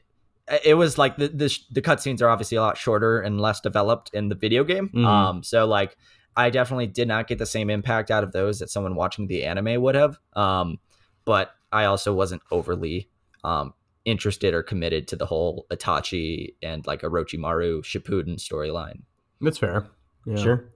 it 0.64 0.76
was 0.76 0.98
like 0.98 1.18
the 1.18 1.30
the, 1.30 1.58
the 1.72 1.82
cutscenes 1.82 2.22
are 2.22 2.30
obviously 2.30 2.58
a 2.58 2.62
lot 2.62 2.78
shorter 2.78 3.20
and 3.20 3.40
less 3.40 3.62
developed 3.62 4.12
in 4.14 4.30
the 4.30 4.36
video 4.36 4.64
game. 4.64 4.90
Mhm. 4.90 5.06
Um, 5.06 5.44
so 5.44 5.66
like 5.66 5.96
I 6.36 6.50
definitely 6.50 6.88
did 6.88 7.08
not 7.08 7.28
get 7.28 7.40
the 7.40 7.46
same 7.46 7.70
impact 7.70 8.12
out 8.12 8.24
of 8.24 8.32
those 8.32 8.60
that 8.60 8.70
someone 8.70 8.96
watching 8.96 9.28
the 9.28 9.44
anime 9.44 9.82
would 9.82 9.96
have. 9.96 10.18
Um, 10.34 10.80
but 11.26 11.52
I 11.72 11.86
also 11.86 12.14
wasn't 12.14 12.42
overly 12.52 13.10
um 13.44 13.74
interested 14.06 14.54
or 14.54 14.64
committed 14.64 15.08
to 15.08 15.16
the 15.16 15.26
whole 15.26 15.66
Itachi 15.72 16.56
and 16.64 16.86
like 16.88 17.02
Orochimaru 17.02 17.84
Shippuden 17.84 18.38
storyline. 18.38 19.02
That's 19.42 19.58
fair. 19.58 19.88
Yeah. 20.26 20.38
Sure. 20.38 20.72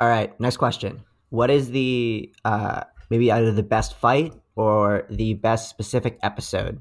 All 0.00 0.08
right, 0.08 0.38
next 0.40 0.58
question. 0.58 1.02
What 1.30 1.50
is 1.50 1.70
the 1.70 2.32
uh 2.44 2.84
maybe 3.10 3.32
either 3.32 3.52
the 3.52 3.62
best 3.62 3.94
fight 3.96 4.34
or 4.56 5.06
the 5.10 5.34
best 5.34 5.70
specific 5.70 6.18
episode 6.22 6.80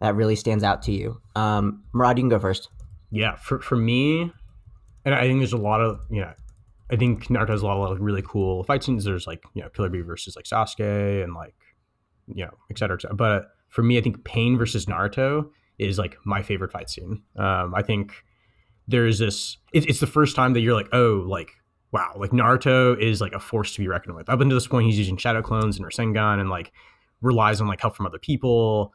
that 0.00 0.14
really 0.14 0.36
stands 0.36 0.64
out 0.64 0.82
to 0.82 0.92
you? 0.92 1.20
Um 1.36 1.84
Murad, 1.92 2.18
you 2.18 2.22
can 2.22 2.28
go 2.28 2.38
first. 2.38 2.68
Yeah, 3.10 3.36
for 3.36 3.60
for 3.60 3.76
me, 3.76 4.32
and 5.04 5.14
I 5.14 5.22
think 5.22 5.40
there's 5.40 5.52
a 5.52 5.58
lot 5.58 5.80
of 5.80 6.00
you 6.10 6.22
know, 6.22 6.32
I 6.90 6.96
think 6.96 7.26
Naruto 7.26 7.50
has 7.50 7.62
a 7.62 7.66
lot 7.66 7.82
of 7.82 7.90
like, 7.90 8.00
really 8.00 8.22
cool 8.22 8.64
fight 8.64 8.82
scenes. 8.82 9.04
There's 9.04 9.26
like 9.26 9.42
you 9.54 9.62
know 9.62 9.68
Killer 9.68 9.90
Bee 9.90 10.00
versus 10.00 10.34
like 10.34 10.46
Sasuke 10.46 11.22
and 11.22 11.34
like 11.34 11.54
you 12.34 12.44
know 12.44 12.52
et 12.70 12.78
cetera, 12.78 12.96
et 12.96 13.02
cetera. 13.02 13.16
But 13.16 13.48
for 13.68 13.82
me, 13.82 13.98
I 13.98 14.00
think 14.00 14.24
Pain 14.24 14.58
versus 14.58 14.86
Naruto 14.86 15.48
is 15.78 15.98
like 15.98 16.16
my 16.24 16.42
favorite 16.42 16.72
fight 16.72 16.90
scene. 16.90 17.22
Um, 17.36 17.74
I 17.74 17.82
think 17.82 18.12
there's 18.88 19.18
this. 19.18 19.56
It, 19.72 19.88
it's 19.88 20.00
the 20.00 20.06
first 20.06 20.36
time 20.36 20.52
that 20.52 20.60
you're 20.60 20.74
like, 20.74 20.88
oh, 20.92 21.24
like 21.26 21.50
wow, 21.92 22.14
like 22.16 22.30
Naruto 22.30 22.98
is 22.98 23.20
like 23.20 23.32
a 23.32 23.40
force 23.40 23.74
to 23.74 23.80
be 23.80 23.86
reckoned 23.86 24.16
with. 24.16 24.28
Up 24.28 24.40
until 24.40 24.56
this 24.56 24.66
point, 24.66 24.86
he's 24.86 24.98
using 24.98 25.16
shadow 25.16 25.42
clones 25.42 25.76
and 25.76 25.86
Rasengan 25.86 26.40
and 26.40 26.50
like 26.50 26.72
relies 27.20 27.60
on 27.60 27.68
like 27.68 27.80
help 27.80 27.94
from 27.94 28.06
other 28.06 28.18
people. 28.18 28.92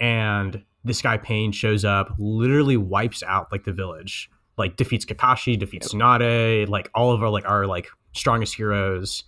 And 0.00 0.64
this 0.84 1.00
guy 1.00 1.16
Pain 1.16 1.52
shows 1.52 1.84
up, 1.84 2.12
literally 2.18 2.76
wipes 2.76 3.22
out 3.22 3.52
like 3.52 3.64
the 3.64 3.72
village, 3.72 4.28
like 4.58 4.76
defeats 4.76 5.04
Kakashi, 5.04 5.58
defeats 5.58 5.94
Tsunade, 5.94 6.68
like 6.68 6.90
all 6.94 7.12
of 7.12 7.22
our 7.22 7.30
like 7.30 7.48
our 7.48 7.66
like 7.66 7.88
strongest 8.12 8.54
heroes. 8.54 9.24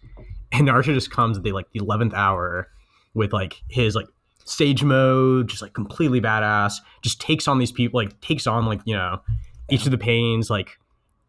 And 0.50 0.68
Naruto 0.68 0.92
just 0.92 1.10
comes 1.10 1.38
at 1.38 1.44
the 1.44 1.52
like 1.52 1.70
the 1.72 1.78
eleventh 1.78 2.14
hour 2.14 2.68
with 3.14 3.32
like 3.32 3.62
his 3.68 3.94
like 3.94 4.06
sage 4.44 4.82
mode, 4.82 5.48
just 5.48 5.62
like 5.62 5.72
completely 5.72 6.20
badass, 6.20 6.74
just 7.02 7.20
takes 7.20 7.46
on 7.48 7.58
these 7.58 7.72
people, 7.72 7.98
like 8.00 8.20
takes 8.20 8.46
on 8.46 8.66
like, 8.66 8.80
you 8.84 8.94
know, 8.94 9.20
each 9.70 9.84
of 9.84 9.90
the 9.90 9.98
pains 9.98 10.50
like 10.50 10.78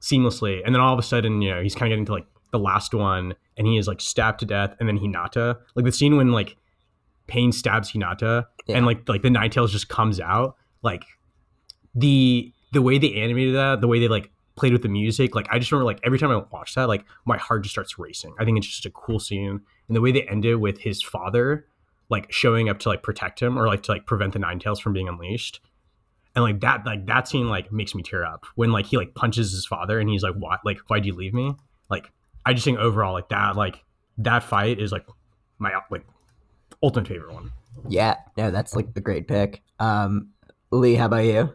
seamlessly. 0.01 0.61
And 0.65 0.73
then 0.73 0.81
all 0.81 0.93
of 0.93 0.99
a 0.99 1.03
sudden, 1.03 1.41
you 1.41 1.49
know, 1.53 1.61
he's 1.61 1.75
kind 1.75 1.91
of 1.91 1.91
getting 1.91 2.05
to 2.05 2.11
like 2.13 2.25
the 2.51 2.59
last 2.59 2.93
one 2.93 3.35
and 3.57 3.67
he 3.67 3.77
is 3.77 3.87
like 3.87 4.01
stabbed 4.01 4.39
to 4.39 4.45
death 4.45 4.75
and 4.79 4.87
then 4.89 4.97
Hinata. 4.99 5.57
Like 5.75 5.85
the 5.85 5.91
scene 5.91 6.17
when 6.17 6.31
like 6.31 6.57
Pain 7.27 7.51
stabs 7.51 7.91
Hinata 7.91 8.45
Yeah. 8.67 8.77
and 8.77 8.85
like 8.85 9.07
like 9.07 9.21
the 9.21 9.29
Nine 9.29 9.49
Tails 9.49 9.71
just 9.71 9.89
comes 9.89 10.19
out, 10.19 10.55
like 10.81 11.03
the 11.95 12.51
the 12.71 12.81
way 12.81 12.97
they 12.97 13.13
animated 13.15 13.55
that, 13.55 13.81
the 13.81 13.87
way 13.87 13.99
they 13.99 14.07
like 14.07 14.29
played 14.55 14.73
with 14.73 14.81
the 14.81 14.89
music. 14.89 15.35
Like 15.35 15.47
I 15.51 15.59
just 15.59 15.71
remember 15.71 15.85
like 15.85 15.99
every 16.03 16.19
time 16.19 16.31
I 16.31 16.37
watch 16.51 16.75
that, 16.75 16.87
like 16.87 17.05
my 17.25 17.37
heart 17.37 17.63
just 17.63 17.73
starts 17.73 17.97
racing. 17.97 18.33
I 18.39 18.45
think 18.45 18.57
it's 18.57 18.67
just 18.67 18.85
a 18.85 18.89
cool 18.91 19.19
scene. 19.19 19.61
And 19.87 19.95
the 19.95 20.01
way 20.01 20.11
they 20.11 20.23
end 20.23 20.45
it 20.45 20.55
with 20.55 20.79
his 20.79 21.01
father 21.01 21.65
like 22.13 22.31
showing 22.31 22.69
up 22.69 22.79
to 22.79 22.89
like 22.89 23.03
protect 23.03 23.41
him 23.41 23.57
or 23.59 23.67
like 23.67 23.83
to 23.83 23.91
like 23.91 24.05
prevent 24.05 24.31
the 24.33 24.39
nine 24.39 24.59
tails 24.59 24.79
from 24.79 24.93
being 24.93 25.09
unleashed. 25.09 25.59
And 26.35 26.43
like 26.43 26.61
that 26.61 26.85
like 26.85 27.05
that 27.07 27.27
scene 27.27 27.49
like 27.49 27.71
makes 27.71 27.93
me 27.93 28.01
tear 28.03 28.23
up 28.25 28.45
when 28.55 28.71
like 28.71 28.85
he 28.85 28.97
like 28.97 29.13
punches 29.15 29.51
his 29.51 29.65
father 29.65 29.99
and 29.99 30.09
he's 30.09 30.23
like, 30.23 30.35
What 30.35 30.59
like 30.63 30.79
why'd 30.87 31.05
you 31.05 31.13
leave 31.13 31.33
me? 31.33 31.55
Like 31.89 32.09
I 32.45 32.53
just 32.53 32.63
think 32.65 32.79
overall 32.79 33.13
like 33.13 33.29
that 33.29 33.55
like 33.55 33.83
that 34.19 34.43
fight 34.43 34.79
is 34.79 34.91
like 34.91 35.05
my 35.59 35.71
like 35.91 36.05
ultimate 36.81 37.07
favorite 37.07 37.33
one. 37.33 37.51
Yeah, 37.89 38.15
no, 38.37 38.51
that's 38.51 38.75
like 38.75 38.93
the 38.93 39.01
great 39.01 39.27
pick. 39.27 39.61
Um, 39.79 40.29
Lee, 40.71 40.95
how 40.95 41.05
about 41.07 41.25
you? 41.25 41.53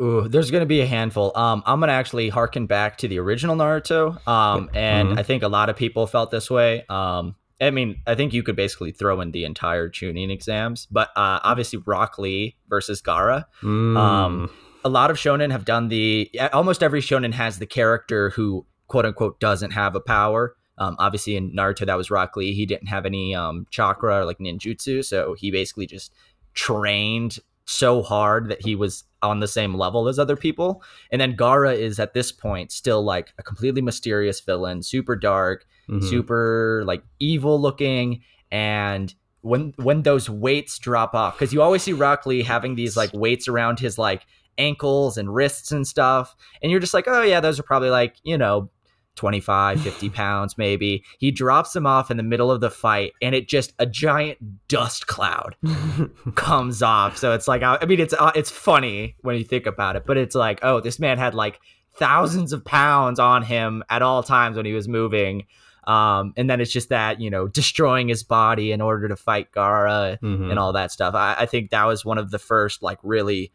Ooh, 0.00 0.28
there's 0.28 0.50
going 0.52 0.60
to 0.62 0.66
be 0.66 0.80
a 0.80 0.86
handful. 0.86 1.36
Um, 1.36 1.62
I'm 1.66 1.80
going 1.80 1.88
to 1.88 1.94
actually 1.94 2.28
harken 2.28 2.66
back 2.66 2.98
to 2.98 3.08
the 3.08 3.18
original 3.18 3.56
Naruto. 3.56 4.24
Um, 4.28 4.70
and 4.72 5.10
Mhm. 5.10 5.18
I 5.18 5.22
think 5.24 5.42
a 5.42 5.48
lot 5.48 5.68
of 5.70 5.76
people 5.76 6.06
felt 6.06 6.30
this 6.30 6.48
way. 6.48 6.84
Um, 6.88 7.34
I 7.60 7.70
mean, 7.70 8.02
I 8.06 8.14
think 8.14 8.32
you 8.32 8.42
could 8.42 8.56
basically 8.56 8.92
throw 8.92 9.20
in 9.20 9.32
the 9.32 9.44
entire 9.44 9.88
chunin 9.88 10.30
exams, 10.30 10.86
but 10.90 11.08
uh, 11.16 11.40
obviously 11.42 11.80
Rock 11.84 12.18
Lee 12.18 12.56
versus 12.68 13.02
Gaara. 13.02 13.44
Mm. 13.62 13.96
Um, 13.96 14.50
a 14.84 14.88
lot 14.88 15.10
of 15.10 15.16
shonen 15.16 15.50
have 15.50 15.64
done 15.64 15.88
the 15.88 16.30
almost 16.52 16.82
every 16.82 17.00
shonen 17.00 17.34
has 17.34 17.58
the 17.58 17.66
character 17.66 18.30
who 18.30 18.64
quote 18.86 19.06
unquote 19.06 19.40
doesn't 19.40 19.72
have 19.72 19.96
a 19.96 20.00
power. 20.00 20.54
Um, 20.78 20.94
obviously 21.00 21.34
in 21.34 21.52
Naruto 21.52 21.84
that 21.86 21.96
was 21.96 22.10
Rock 22.10 22.36
Lee. 22.36 22.54
He 22.54 22.64
didn't 22.64 22.86
have 22.86 23.04
any 23.04 23.34
um, 23.34 23.66
chakra 23.70 24.20
or 24.20 24.24
like 24.24 24.38
ninjutsu, 24.38 25.04
so 25.04 25.34
he 25.34 25.50
basically 25.50 25.86
just 25.86 26.12
trained 26.54 27.38
so 27.64 28.02
hard 28.02 28.48
that 28.48 28.64
he 28.64 28.74
was 28.74 29.04
on 29.20 29.40
the 29.40 29.48
same 29.48 29.74
level 29.74 30.08
as 30.08 30.18
other 30.18 30.36
people. 30.36 30.82
And 31.10 31.20
then 31.20 31.36
Gaara 31.36 31.76
is 31.76 31.98
at 31.98 32.14
this 32.14 32.32
point 32.32 32.72
still 32.72 33.02
like 33.02 33.34
a 33.38 33.42
completely 33.42 33.82
mysterious 33.82 34.40
villain, 34.40 34.82
super 34.82 35.16
dark, 35.16 35.66
Mhm. 35.88 36.04
super 36.08 36.82
like 36.86 37.02
evil 37.18 37.60
looking 37.60 38.20
and 38.50 39.14
when 39.40 39.72
when 39.76 40.02
those 40.02 40.28
weights 40.28 40.78
drop 40.78 41.14
off 41.14 41.34
because 41.38 41.52
you 41.52 41.62
always 41.62 41.82
see 41.82 41.92
Rock 41.92 42.26
Lee 42.26 42.42
having 42.42 42.74
these 42.74 42.96
like 42.96 43.10
weights 43.14 43.48
around 43.48 43.78
his 43.78 43.98
like 43.98 44.26
ankles 44.58 45.16
and 45.16 45.32
wrists 45.34 45.70
and 45.70 45.86
stuff 45.86 46.34
and 46.62 46.70
you're 46.70 46.80
just 46.80 46.92
like 46.94 47.06
oh 47.06 47.22
yeah 47.22 47.40
those 47.40 47.58
are 47.58 47.62
probably 47.62 47.90
like 47.90 48.16
you 48.24 48.36
know 48.36 48.68
25 49.14 49.80
50 49.82 50.10
pounds 50.10 50.56
maybe. 50.58 51.02
He 51.18 51.30
drops 51.32 51.72
them 51.72 51.86
off 51.86 52.08
in 52.10 52.16
the 52.18 52.22
middle 52.22 52.52
of 52.52 52.60
the 52.60 52.70
fight 52.70 53.12
and 53.20 53.34
it 53.34 53.48
just 53.48 53.72
a 53.80 53.86
giant 53.86 54.38
dust 54.68 55.08
cloud 55.08 55.56
comes 56.36 56.82
off. 56.82 57.16
So 57.16 57.32
it's 57.32 57.48
like 57.48 57.62
i 57.64 57.84
mean 57.84 57.98
it's 58.00 58.14
uh, 58.14 58.30
it's 58.34 58.50
funny 58.50 59.16
when 59.22 59.36
you 59.36 59.44
think 59.44 59.66
about 59.66 59.96
it 59.96 60.04
but 60.06 60.16
it's 60.16 60.34
like 60.34 60.60
oh 60.62 60.80
this 60.80 60.98
man 60.98 61.18
had 61.18 61.34
like 61.34 61.58
thousands 61.96 62.52
of 62.52 62.64
pounds 62.64 63.18
on 63.18 63.42
him 63.42 63.82
at 63.90 64.02
all 64.02 64.22
times 64.22 64.56
when 64.56 64.66
he 64.66 64.72
was 64.72 64.86
moving 64.86 65.46
um, 65.88 66.32
and 66.36 66.48
then 66.48 66.60
it's 66.60 66.70
just 66.70 66.90
that 66.90 67.20
you 67.20 67.30
know 67.30 67.48
destroying 67.48 68.08
his 68.08 68.22
body 68.22 68.70
in 68.72 68.80
order 68.80 69.08
to 69.08 69.16
fight 69.16 69.50
Gaara 69.52 70.18
Mhm. 70.20 70.50
and 70.50 70.58
all 70.58 70.72
that 70.74 70.92
stuff. 70.92 71.14
I, 71.14 71.34
I 71.38 71.46
think 71.46 71.70
that 71.70 71.84
was 71.86 72.04
one 72.04 72.18
of 72.18 72.30
the 72.30 72.38
first 72.38 72.82
like 72.82 72.98
really 73.02 73.50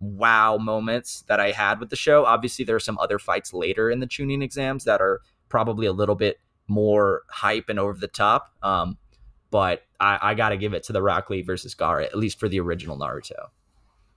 wow 0.00 0.56
moments 0.58 1.24
that 1.28 1.40
I 1.40 1.50
had 1.50 1.80
with 1.80 1.90
the 1.90 1.96
show. 1.96 2.24
Obviously, 2.24 2.64
there 2.64 2.76
are 2.76 2.80
some 2.80 2.98
other 2.98 3.18
fights 3.18 3.52
later 3.52 3.90
in 3.90 4.00
the 4.00 4.06
chunin 4.06 4.42
exams 4.42 4.84
that 4.84 5.00
are 5.00 5.20
probably 5.48 5.86
a 5.86 5.92
little 5.92 6.14
bit 6.14 6.38
more 6.68 7.22
hype 7.28 7.68
and 7.68 7.78
over 7.78 7.98
the 7.98 8.06
top. 8.08 8.52
Um, 8.62 8.96
but 9.50 9.82
I, 9.98 10.18
I 10.22 10.34
got 10.34 10.50
to 10.50 10.56
give 10.56 10.74
it 10.74 10.82
to 10.84 10.92
the 10.92 11.02
Rock 11.02 11.30
Lee 11.30 11.42
versus 11.42 11.74
Gaara, 11.74 12.04
at 12.04 12.16
least 12.18 12.38
for 12.38 12.48
the 12.48 12.60
original 12.60 12.98
Naruto. 12.98 13.48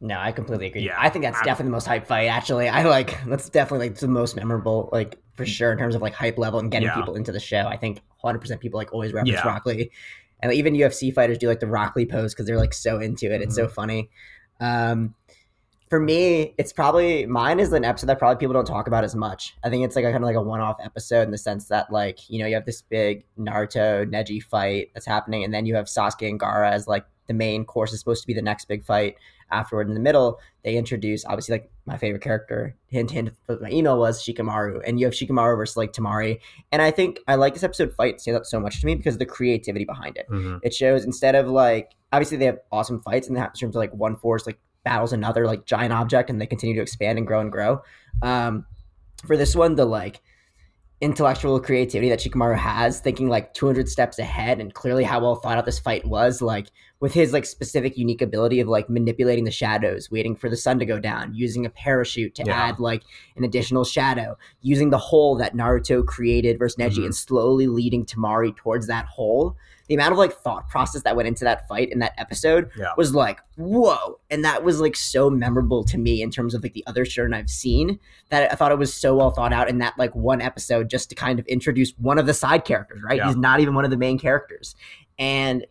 No, 0.04 0.18
I 0.18 0.32
completely 0.32 0.66
agree. 0.68 0.82
Yeah, 0.82 0.96
I 0.98 1.10
think 1.10 1.24
that's 1.24 1.40
I- 1.40 1.44
definitely 1.46 1.70
the 1.70 1.74
most 1.74 1.86
hype 1.88 2.08
fight. 2.08 2.26
Actually, 2.26 2.68
I 2.68 2.84
like 2.84 3.24
that's 3.26 3.50
definitely 3.50 3.90
like 3.90 4.00
the 4.00 4.08
most 4.08 4.36
memorable, 4.36 4.90
like 4.92 5.18
for 5.36 5.46
sure 5.46 5.72
in 5.72 5.78
terms 5.78 5.94
of 5.96 6.02
like 6.02 6.14
hype 6.14 6.38
level 6.40 6.60
and 6.60 6.72
getting 6.72 6.88
Yeah. 6.88 6.96
people 6.96 7.16
into 7.16 7.32
the 7.32 7.40
show. 7.40 7.68
I 7.68 7.78
think 7.78 8.02
100 8.22 8.40
percent 8.40 8.62
people 8.62 8.80
like 8.80 8.92
always 8.94 9.14
reference 9.14 9.34
Yeah. 9.44 9.48
Rock 9.48 9.66
Lee, 9.68 9.92
and 10.42 10.50
like, 10.50 10.58
even 10.58 10.74
UFC 10.74 11.14
fighters 11.14 11.38
do 11.38 11.48
like 11.48 11.60
the 11.60 11.68
Rock 11.68 11.96
Lee 11.96 12.06
pose 12.08 12.34
because 12.34 12.48
they're 12.48 12.58
like 12.58 12.74
so 12.74 13.00
into 13.00 13.28
it. 13.32 13.42
It's 13.42 13.56
Mm-hmm. 13.58 13.68
so 13.68 13.74
funny. 13.74 14.10
Um, 14.60 15.14
for 15.90 16.00
me, 16.00 16.56
it's 16.58 16.72
probably 16.72 17.26
mine 17.26 17.60
is 17.60 17.72
an 17.74 17.84
episode 17.84 18.08
that 18.08 18.18
probably 18.18 18.40
people 18.40 18.54
don't 18.54 18.66
talk 18.66 18.88
about 18.88 19.04
as 19.04 19.14
much. 19.14 19.56
I 19.64 19.70
think 19.70 19.84
it's 19.84 19.96
like 19.96 20.06
a 20.06 20.12
kind 20.12 20.24
of 20.24 20.28
like 20.28 20.38
a 20.38 20.42
one-off 20.42 20.78
episode 20.84 21.24
in 21.24 21.32
the 21.32 21.38
sense 21.38 21.68
that 21.68 21.92
like 21.92 22.28
you 22.30 22.40
know 22.40 22.48
you 22.48 22.56
have 22.56 22.66
this 22.66 22.82
big 22.82 23.24
Naruto 23.38 24.10
Neji 24.10 24.42
fight 24.42 24.90
that's 24.94 25.06
happening, 25.06 25.44
and 25.44 25.54
then 25.54 25.66
you 25.66 25.76
have 25.76 25.86
Sasuke 25.86 26.28
and 26.28 26.40
Gaara 26.40 26.72
as 26.72 26.88
like 26.88 27.06
the 27.28 27.34
main 27.34 27.66
course 27.66 27.94
is 27.94 28.00
supposed 28.00 28.22
to 28.24 28.28
be 28.28 28.34
the 28.34 28.42
next 28.42 28.66
big 28.70 28.84
fight. 28.84 29.16
Afterward, 29.52 29.88
in 29.88 29.94
the 29.94 30.00
middle, 30.00 30.40
they 30.64 30.76
introduce 30.78 31.26
obviously 31.26 31.54
like 31.54 31.72
my 31.86 31.98
favorite 31.98 32.22
character. 32.22 32.76
Hint, 32.88 33.12
hint. 33.12 33.32
My 33.48 33.70
email 33.72 33.98
was 34.00 34.24
Shikamaru, 34.24 34.82
and 34.86 35.00
you 35.00 35.06
have 35.06 35.14
Shikamaru 35.14 35.58
versus 35.58 35.78
like 35.78 35.94
Temari, 35.94 36.40
and 36.72 36.82
I 36.82 36.92
think 36.92 37.20
I 37.28 37.36
like 37.36 37.54
this 37.54 37.64
episode 37.64 37.94
fight 37.94 38.22
stand 38.22 38.38
out 38.38 38.46
so 38.48 38.60
much 38.60 38.80
to 38.82 38.86
me 38.86 38.96
because 38.96 39.16
of 39.16 39.20
the 39.20 39.26
creativity 39.26 39.86
behind 39.86 40.18
it. 40.18 40.28
Mhm. 40.30 40.60
It 40.64 40.74
shows 40.74 41.04
instead 41.06 41.36
of 41.36 41.48
like 41.48 41.92
obviously 42.14 42.38
they 42.38 42.46
have 42.46 42.60
awesome 42.72 43.02
fights 43.02 43.28
and 43.28 43.38
in 43.38 43.44
terms 43.44 43.76
of 43.76 43.80
like 43.80 43.94
one 43.94 44.16
force 44.16 44.46
like 44.46 44.60
battles 44.84 45.14
another 45.14 45.46
like 45.46 45.66
giant 45.66 45.94
object 45.94 46.30
and 46.30 46.42
they 46.42 46.46
continue 46.48 46.76
to 46.76 46.82
expand 46.82 47.18
and 47.18 47.28
grow 47.28 47.40
and 47.40 47.52
grow. 47.52 47.82
Um, 48.22 48.66
for 49.26 49.38
this 49.38 49.56
one, 49.56 49.76
the 49.76 49.86
like 49.86 50.22
intellectual 51.02 51.60
creativity 51.60 52.10
that 52.10 52.20
Shikamaru 52.20 52.56
has, 52.58 53.00
thinking 53.00 53.28
like 53.28 53.54
200 53.54 53.90
steps 53.90 54.20
ahead 54.20 54.60
and 54.60 54.74
clearly 54.74 55.04
how 55.04 55.20
well 55.20 55.36
thought 55.36 55.58
out 55.58 55.66
this 55.66 55.80
fight 55.80 56.06
was, 56.06 56.42
like 56.42 56.68
with 57.02 57.14
his 57.14 57.34
like 57.34 57.46
specific 57.46 57.98
unique 57.98 58.22
ability 58.22 58.60
of 58.62 58.68
like 58.68 58.90
manipulating 58.90 59.44
the 59.44 59.52
shadows, 59.52 60.10
waiting 60.12 60.36
for 60.36 60.50
the 60.50 60.56
sun 60.56 60.80
to 60.80 60.86
go 60.86 61.00
down, 61.00 61.34
using 61.34 61.66
a 61.66 61.70
parachute 61.70 62.36
to 62.36 62.44
Yeah. 62.46 62.54
add 62.56 62.80
like 62.80 63.02
an 63.36 63.44
additional 63.44 63.84
shadow, 63.84 64.38
using 64.62 64.92
the 64.92 64.98
hole 65.00 65.36
that 65.38 65.56
Naruto 65.56 66.06
created 66.06 66.60
versus 66.60 66.78
Neji 66.78 67.00
Mhm. 67.00 67.06
and 67.06 67.16
slowly 67.16 67.68
leading 67.68 68.06
Temari 68.06 68.56
towards 68.56 68.86
that 68.88 69.06
hole. 69.08 69.58
The 69.88 69.96
amount 69.96 70.12
of 70.14 70.20
like 70.20 70.32
thought 70.32 70.70
process 70.70 71.02
that 71.02 71.16
went 71.18 71.28
into 71.28 71.44
that 71.44 71.68
fight 71.68 71.92
in 71.92 72.00
that 72.00 72.14
episode 72.18 72.70
Yeah. 72.78 72.92
was 72.96 73.14
like, 73.16 73.40
whoa. 73.58 74.20
And 74.30 74.46
that 74.46 74.64
was 74.64 74.80
like 74.80 74.96
so 74.96 75.30
memorable 75.30 75.84
to 75.86 75.98
me 75.98 76.22
in 76.22 76.30
terms 76.30 76.54
of 76.54 76.62
like 76.64 76.74
the 76.74 76.84
other 76.88 77.04
shonen 77.04 77.34
I've 77.36 77.50
seen 77.50 78.00
that 78.30 78.50
I 78.52 78.56
thought 78.56 78.72
it 78.72 78.78
was 78.78 78.94
so 78.94 79.16
well 79.16 79.32
thought 79.32 79.52
out 79.52 79.70
in 79.70 79.80
that 79.80 79.96
like 79.98 80.16
one 80.16 80.40
episode 80.40 80.88
just 80.90 81.10
to 81.10 81.16
kind 81.16 81.40
of 81.40 81.48
introduce 81.48 81.92
one 81.98 82.20
of 82.20 82.26
the 82.28 82.34
side 82.36 82.64
characters, 82.64 83.02
right? 83.04 83.18
Yeah. 83.18 83.26
He's 83.28 83.36
not 83.36 83.60
even 83.60 83.74
one 83.74 83.86
of 83.86 83.92
the 83.92 83.98
main 83.98 84.20
characters. 84.20 84.76
And 85.20 85.66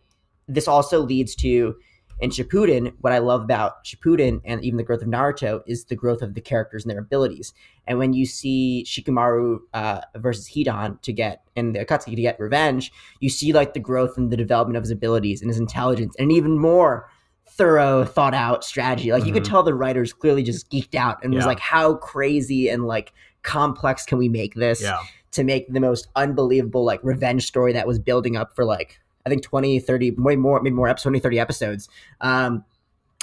this 0.53 0.67
also 0.67 0.99
leads 1.01 1.35
to 1.35 1.75
in 2.19 2.29
Shippuden, 2.29 2.93
what 3.01 3.11
I 3.13 3.17
love 3.17 3.41
about 3.41 3.83
Shippuden 3.83 4.41
and 4.45 4.63
even 4.63 4.77
the 4.77 4.83
growth 4.83 5.01
of 5.01 5.07
Naruto 5.07 5.63
is 5.65 5.85
the 5.85 5.95
growth 5.95 6.21
of 6.21 6.35
the 6.35 6.41
characters 6.41 6.83
and 6.83 6.91
their 6.91 6.99
abilities. 6.99 7.51
And 7.87 7.97
when 7.97 8.13
you 8.13 8.27
see 8.27 8.85
Shikamaru 8.87 9.57
uh, 9.73 10.01
versus 10.17 10.47
Hidan 10.47 11.01
to 11.01 11.11
get 11.11 11.41
and 11.55 11.73
the 11.75 11.83
Akatsuki 11.83 12.15
to 12.15 12.21
get 12.21 12.39
revenge, 12.39 12.91
you 13.21 13.29
see 13.29 13.53
like 13.53 13.73
the 13.73 13.79
growth 13.79 14.17
and 14.17 14.29
the 14.31 14.37
development 14.37 14.77
of 14.77 14.83
his 14.83 14.91
abilities 14.91 15.41
and 15.41 15.49
his 15.49 15.57
intelligence, 15.57 16.15
and 16.19 16.31
even 16.31 16.59
more 16.59 17.09
thorough, 17.49 18.05
thought 18.05 18.35
out 18.35 18.63
strategy. 18.63 19.11
Like 19.11 19.25
you 19.25 19.33
could 19.33 19.43
Mhm. 19.43 19.49
tell 19.49 19.63
the 19.63 19.73
writers 19.73 20.13
clearly 20.13 20.43
just 20.43 20.69
geeked 20.69 20.95
out 20.95 21.17
and 21.23 21.33
was 21.33 21.45
like, 21.47 21.59
how 21.59 21.95
crazy 21.95 22.69
and 22.69 22.85
like 22.85 23.13
complex 23.41 24.05
can 24.05 24.19
we 24.19 24.29
make 24.29 24.53
this 24.53 24.81
Yeah. 24.83 24.99
to 25.31 25.43
make 25.43 25.73
the 25.73 25.79
most 25.79 26.07
unbelievable 26.15 26.85
like 26.85 26.99
revenge 27.03 27.47
story 27.47 27.73
that 27.73 27.87
was 27.87 27.97
building 27.97 28.37
up 28.37 28.55
for 28.55 28.63
like 28.63 28.99
I 29.25 29.29
think 29.29 29.43
20, 29.43 29.79
30, 29.79 30.11
way 30.11 30.35
more, 30.35 30.59
maybe 30.61 30.75
more 30.75 30.87
episodes, 30.87 31.03
20, 31.03 31.19
30 31.19 31.39
episodes. 31.39 31.89
Um, 32.21 32.63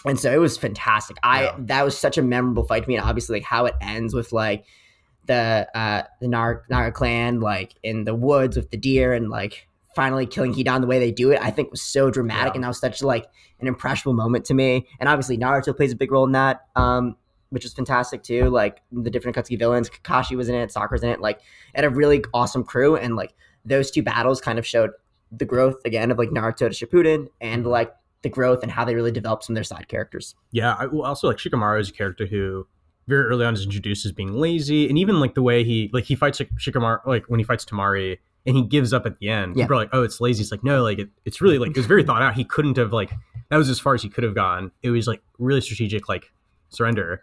and 0.07 0.19
so 0.19 0.33
it 0.33 0.39
was 0.39 0.57
fantastic. 0.57 1.17
I 1.23 1.45
Yeah. 1.45 1.55
that 1.59 1.85
was 1.85 1.99
such 1.99 2.19
a 2.19 2.23
memorable 2.23 2.65
fight 2.65 2.85
to 2.85 2.89
me, 2.89 2.97
and 2.97 3.05
obviously 3.05 3.37
like 3.39 3.45
how 3.47 3.67
it 3.67 3.75
ends 3.81 4.15
with 4.15 4.33
like 4.33 4.65
the 5.27 5.69
uh 5.75 6.03
the 6.21 6.29
Nara, 6.29 6.63
Nara 6.71 6.93
clan 6.93 7.41
like 7.41 7.75
in 7.83 8.05
the 8.05 8.15
woods 8.15 8.57
with 8.57 8.71
the 8.71 8.77
deer 8.77 9.13
and 9.13 9.29
like 9.29 9.67
finally 9.97 10.25
killing 10.25 10.55
Hidan 10.55 10.81
the 10.81 10.87
way 10.87 10.99
they 11.01 11.11
do 11.11 11.33
it, 11.33 11.41
I 11.43 11.51
think 11.51 11.71
was 11.73 11.83
so 11.83 12.11
dramatic 12.11 12.53
Yeah. 12.53 12.59
and 12.59 12.65
that 12.65 12.69
was 12.69 12.79
such 12.81 13.03
like 13.03 13.27
an 13.61 13.67
impressionable 13.67 14.15
moment 14.15 14.45
to 14.47 14.55
me. 14.55 14.87
And 15.01 15.09
obviously 15.09 15.37
Naruto 15.37 15.77
plays 15.77 15.93
a 15.93 15.97
big 15.97 16.13
role 16.13 16.25
in 16.25 16.33
that. 16.33 16.67
Um 16.77 17.17
which 17.51 17.65
was 17.65 17.73
fantastic 17.73 18.23
too. 18.23 18.45
Like 18.51 18.83
the 18.93 19.11
different 19.11 19.37
Akatsuki 19.37 19.59
villains, 19.59 19.91
Kakashi 19.91 20.37
was 20.37 20.49
in 20.49 20.55
it, 20.55 20.71
Sakura's 20.71 21.03
in 21.03 21.09
it. 21.09 21.21
Like, 21.21 21.39
it 21.39 21.77
had 21.77 21.85
a 21.87 21.91
really 21.91 22.23
awesome 22.35 22.63
crew, 22.63 22.95
and 22.97 23.17
like 23.17 23.33
those 23.65 23.91
two 23.91 24.03
battles 24.03 24.39
kind 24.43 24.59
of 24.59 24.67
showed 24.67 24.91
the 25.31 25.45
growth 25.45 25.77
again 25.85 26.11
of 26.11 26.19
like 26.19 26.31
Naruto 26.31 26.71
to 26.71 26.87
Shippuden, 26.87 27.29
and 27.41 27.67
like 27.67 27.93
the 28.23 28.29
growth 28.29 28.63
and 28.63 28.73
how 28.73 28.85
they 28.85 28.95
really 28.95 29.13
developed 29.13 29.45
some 29.45 29.55
of 29.55 29.57
their 29.57 29.65
side 29.65 29.89
characters. 29.89 30.35
Yeah, 30.51 30.75
I, 30.79 30.87
well, 30.87 31.03
also 31.03 31.29
like 31.29 31.37
Shikamaru 31.37 31.81
is 31.81 31.91
a 31.91 31.93
character 31.93 32.27
who 32.27 32.67
very 33.07 33.25
early 33.25 33.45
on 33.45 33.55
is 33.55 33.65
introduced 33.65 34.05
as 34.05 34.13
being 34.13 34.35
lazy, 34.35 34.89
and 34.89 34.99
even 34.99 35.21
like 35.21 35.35
the 35.35 35.43
way 35.43 35.65
he 35.65 35.91
like 35.93 36.05
he 36.05 36.15
fights 36.15 36.39
Shik- 36.39 36.59
Shikamaru 36.59 37.07
like 37.07 37.25
when 37.27 37.41
he 37.41 37.45
fights 37.45 37.65
Temari 37.65 38.19
and 38.47 38.57
he 38.57 38.63
gives 38.63 38.93
up 38.93 39.05
at 39.05 39.19
the 39.19 39.29
end. 39.29 39.57
Yeah. 39.57 39.65
People 39.65 39.77
are 39.77 39.81
like, 39.81 39.91
"Oh, 39.93 40.03
it's 40.03 40.21
lazy." 40.21 40.43
It's 40.43 40.51
like, 40.51 40.65
no, 40.65 40.83
like 40.83 40.99
it, 40.99 41.11
it's 41.25 41.41
really 41.41 41.59
like 41.59 41.71
it 41.71 41.77
was 41.77 41.87
very 41.87 42.03
thought 42.03 42.23
out. 42.23 42.35
He 42.35 42.45
couldn't 42.45 42.77
have 42.77 42.93
like 42.93 43.11
that 43.51 43.57
was 43.57 43.69
as 43.69 43.79
far 43.79 43.95
as 43.95 44.03
he 44.03 44.09
could 44.09 44.25
have 44.25 44.35
gone. 44.35 44.73
It 44.83 44.91
was 44.91 45.07
like 45.07 45.23
really 45.39 45.61
strategic, 45.61 46.09
like 46.09 46.33
surrender. 46.71 47.23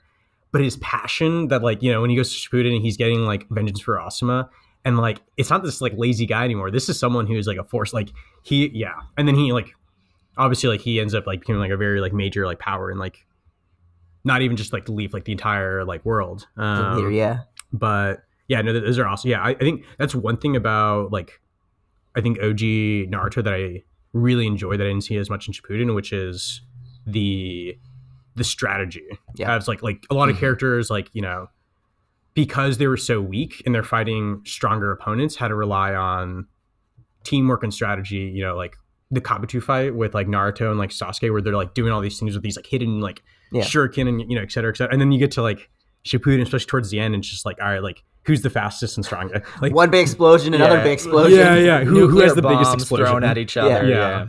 But 0.51 0.61
his 0.61 0.77
passion 0.77 1.49
that 1.49 1.63
like 1.63 1.81
you 1.81 1.91
know 1.91 2.01
when 2.01 2.09
he 2.09 2.15
goes 2.15 2.31
to 2.33 2.37
Shippuden 2.37 2.75
and 2.75 2.81
he's 2.83 2.97
getting 2.97 3.25
like 3.25 3.47
vengeance 3.49 3.81
for 3.81 3.97
Asuma. 3.97 4.49
And 4.85 4.97
like 4.97 5.21
it's 5.35 5.49
not 5.49 5.63
this 5.63 5.81
like 5.81 5.93
lazy 5.97 6.25
guy 6.25 6.45
anymore. 6.45 6.69
This 6.71 6.87
is 6.89 6.97
someone 6.99 7.25
who 7.27 7.35
is 7.35 7.47
like 7.47 7.57
a 7.57 7.63
force. 7.63 7.91
Like 7.93 8.09
he, 8.43 8.69
yeah. 8.73 8.93
And 9.17 9.27
then 9.27 9.35
he 9.35 9.51
like 9.51 9.69
obviously 10.37 10.69
like 10.69 10.81
he 10.81 10.99
ends 10.99 11.13
up 11.15 11.25
like 11.25 11.39
becoming 11.41 11.59
like 11.59 11.71
a 11.71 11.77
very 11.77 11.99
like 11.99 12.13
major 12.13 12.45
like 12.45 12.59
power 12.59 12.89
and 12.91 12.99
like 12.99 13.25
not 14.23 14.41
even 14.41 14.55
just 14.57 14.71
like 14.73 14.87
leaf, 14.87 15.13
like 15.13 15.25
the 15.25 15.31
entire 15.31 15.83
like 15.83 16.05
world. 16.05 16.47
Um, 16.57 16.97
Leader, 16.97 17.11
yeah. 17.11 17.39
but 17.73 18.23
yeah, 18.47 18.61
no, 18.61 18.73
those 18.73 18.99
are 18.99 19.07
awesome. 19.07 19.31
Yeah, 19.31 19.41
I, 19.41 19.49
I 19.49 19.55
think 19.55 19.83
that's 19.97 20.13
one 20.15 20.37
thing 20.37 20.55
about 20.55 21.11
like 21.11 21.39
I 22.15 22.21
think 22.21 22.37
OG 22.39 22.59
Naruto 23.09 23.43
that 23.43 23.53
I 23.53 23.83
really 24.13 24.45
enjoy 24.47 24.77
that 24.77 24.83
I 24.83 24.87
didn't 24.87 25.03
see 25.03 25.17
as 25.17 25.29
much 25.29 25.47
in 25.47 25.53
Shippuden, 25.53 25.95
which 25.95 26.13
is 26.13 26.61
the 27.07 27.77
the 28.35 28.43
strategy. 28.43 29.07
Yeah. 29.35 29.55
As 29.55 29.67
like 29.67 29.81
like 29.81 30.05
a 30.09 30.13
lot 30.13 30.29
of 30.29 30.35
Mhm. 30.35 30.39
characters, 30.41 30.89
like 30.91 31.09
you 31.13 31.21
know, 31.21 31.47
because 32.35 32.77
they 32.77 32.85
were 32.87 32.97
so 32.97 33.19
weak 33.19 33.63
and 33.65 33.73
they're 33.73 33.81
fighting 33.83 34.41
stronger 34.45 34.91
opponents, 34.91 35.35
had 35.37 35.47
to 35.47 35.55
rely 35.55 35.95
on 35.95 36.45
teamwork 37.23 37.63
and 37.63 37.73
strategy. 37.73 38.31
You 38.35 38.43
know, 38.43 38.55
like 38.55 38.75
the 39.09 39.21
Kabuto 39.21 39.61
fight 39.63 39.95
with 39.95 40.13
like 40.13 40.27
Naruto 40.27 40.69
and 40.69 40.77
like 40.77 40.91
Sasuke, 40.91 41.31
where 41.31 41.41
they're 41.41 41.55
like 41.55 41.73
doing 41.73 41.91
all 41.91 42.01
these 42.01 42.19
things 42.19 42.35
with 42.35 42.43
these 42.43 42.55
like 42.57 42.67
hidden 42.67 42.99
like 43.01 43.23
Yeah. 43.51 43.63
shuriken 43.63 44.07
and 44.07 44.19
you 44.29 44.35
know, 44.35 44.41
et 44.43 44.51
cetera, 44.51 44.71
et 44.71 44.77
cetera. 44.77 44.91
And 44.93 45.01
then 45.01 45.11
you 45.11 45.17
get 45.19 45.31
to 45.31 45.41
like 45.41 45.69
Shippuden, 46.05 46.41
especially 46.41 46.67
towards 46.67 46.91
the 46.91 46.99
end, 46.99 47.15
and 47.15 47.23
it's 47.23 47.29
just 47.31 47.45
like, 47.45 47.57
all 47.61 47.67
right, 47.67 47.81
like 47.81 48.03
who's 48.25 48.41
the 48.41 48.49
fastest 48.49 48.97
and 48.97 49.05
strongest? 49.05 49.43
Like, 49.61 49.73
One 49.73 49.89
big 49.91 50.01
explosion, 50.01 50.53
another 50.53 50.77
Yeah. 50.77 50.83
big 50.83 50.93
explosion. 50.93 51.37
yeah, 51.39 51.55
yeah. 51.55 51.83
Who, 51.83 52.07
who 52.07 52.19
has 52.21 52.33
the 52.35 52.41
biggest 52.41 52.73
explosion? 52.73 53.05
thrown 53.05 53.23
at 53.23 53.37
each 53.37 53.55
other? 53.55 53.87
Yeah. 53.87 53.97
Yeah. 53.97 54.27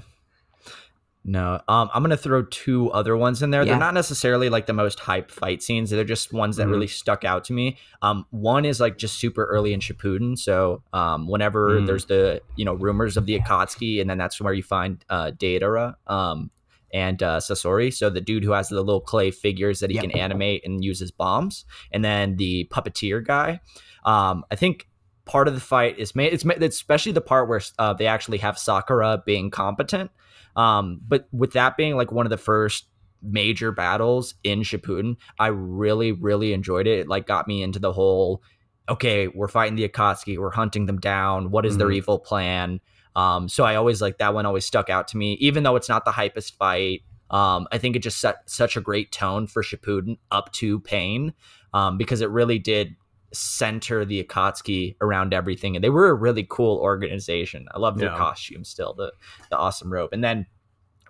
No, 1.28 1.60
um, 1.66 1.90
I'm 1.92 2.04
gonna 2.04 2.16
throw 2.16 2.44
two 2.44 2.88
other 2.92 3.16
ones 3.16 3.42
in 3.42 3.50
there. 3.50 3.62
Yeah. 3.62 3.70
They're 3.72 3.80
not 3.80 3.94
necessarily 3.94 4.48
like 4.48 4.66
the 4.66 4.72
most 4.72 5.00
hype 5.00 5.32
fight 5.32 5.60
scenes. 5.60 5.90
They're 5.90 6.04
just 6.04 6.32
ones 6.32 6.56
that 6.56 6.68
Mhm. 6.68 6.70
really 6.70 6.86
stuck 6.86 7.24
out 7.24 7.42
to 7.46 7.52
me. 7.52 7.78
Um, 8.00 8.26
one 8.30 8.64
is 8.64 8.78
like 8.78 8.96
just 8.96 9.18
super 9.18 9.44
early 9.46 9.72
in 9.72 9.80
Shippuden. 9.80 10.38
So, 10.38 10.84
um, 10.92 11.26
whenever 11.26 11.80
Mm. 11.80 11.86
there's 11.88 12.04
the 12.04 12.42
you 12.54 12.64
know 12.64 12.74
rumors 12.74 13.16
of 13.16 13.26
the 13.26 13.38
Akatsuki, 13.40 14.00
and 14.00 14.08
then 14.08 14.18
that's 14.18 14.40
where 14.40 14.54
you 14.54 14.62
find 14.62 15.04
uh, 15.10 15.32
Deidara, 15.32 15.94
um, 16.06 16.50
and 16.94 17.20
uh, 17.24 17.38
Sasori. 17.38 17.92
So 17.92 18.08
the 18.08 18.20
dude 18.20 18.44
who 18.44 18.52
has 18.52 18.68
the 18.68 18.76
little 18.80 19.00
clay 19.00 19.32
figures 19.32 19.80
that 19.80 19.90
he 19.90 19.96
Yep. 19.96 20.02
can 20.04 20.10
animate 20.12 20.64
and 20.64 20.84
uses 20.84 21.10
bombs, 21.10 21.64
and 21.90 22.04
then 22.04 22.36
the 22.36 22.68
puppeteer 22.70 23.26
guy. 23.26 23.60
Um, 24.04 24.44
I 24.52 24.54
think 24.54 24.86
part 25.24 25.48
of 25.48 25.54
the 25.54 25.60
fight 25.60 25.98
is 25.98 26.14
made. 26.14 26.32
It's 26.32 26.44
made, 26.44 26.62
especially 26.62 27.10
the 27.10 27.20
part 27.20 27.48
where 27.48 27.60
uh, 27.80 27.94
they 27.94 28.06
actually 28.06 28.38
have 28.38 28.56
Sakura 28.56 29.24
being 29.26 29.50
competent. 29.50 30.12
Um, 30.56 31.00
but 31.06 31.28
with 31.32 31.52
that 31.52 31.76
being 31.76 31.96
like 31.96 32.10
one 32.10 32.26
of 32.26 32.30
the 32.30 32.36
first 32.36 32.88
major 33.22 33.72
battles 33.72 34.34
in 34.42 34.60
Shippuden, 34.62 35.16
I 35.38 35.48
really, 35.48 36.12
really 36.12 36.52
enjoyed 36.52 36.86
it. 36.86 37.00
It 37.00 37.08
like 37.08 37.26
got 37.26 37.46
me 37.46 37.62
into 37.62 37.78
the 37.78 37.92
whole. 37.92 38.42
Okay, 38.88 39.28
we're 39.28 39.48
fighting 39.48 39.74
the 39.76 39.88
Akatsuki. 39.88 40.38
We're 40.38 40.50
hunting 40.50 40.86
them 40.86 40.98
down. 40.98 41.50
What 41.50 41.66
is 41.66 41.76
their 41.76 41.88
Mhm. 41.88 41.96
evil 41.96 42.18
plan? 42.18 42.80
Um, 43.16 43.48
so 43.48 43.64
I 43.64 43.74
always 43.74 44.00
like 44.00 44.18
that 44.18 44.34
one. 44.34 44.46
Always 44.46 44.66
stuck 44.66 44.90
out 44.90 45.08
to 45.08 45.16
me, 45.16 45.34
even 45.40 45.62
though 45.62 45.76
it's 45.76 45.88
not 45.88 46.04
the 46.04 46.12
hypest 46.12 46.52
fight. 46.56 47.02
Um, 47.30 47.66
I 47.72 47.78
think 47.78 47.96
it 47.96 48.00
just 48.02 48.20
set 48.20 48.48
such 48.48 48.76
a 48.76 48.80
great 48.80 49.10
tone 49.10 49.46
for 49.48 49.62
Shippuden 49.62 50.18
up 50.30 50.52
to 50.52 50.78
Pain, 50.80 51.32
um, 51.74 51.98
because 51.98 52.20
it 52.20 52.30
really 52.30 52.58
did 52.60 52.94
center 53.36 54.04
the 54.04 54.22
Akatsuki 54.22 54.96
around 55.00 55.34
everything, 55.34 55.76
and 55.76 55.84
they 55.84 55.90
were 55.90 56.08
a 56.08 56.14
really 56.14 56.46
cool 56.48 56.78
organization. 56.78 57.66
I 57.74 57.78
love 57.78 57.98
their 57.98 58.10
Yeah. 58.10 58.18
costumes 58.18 58.68
still, 58.68 58.94
the 58.94 59.12
the 59.50 59.56
awesome 59.56 59.92
robe, 59.92 60.10
and 60.12 60.24
then 60.24 60.46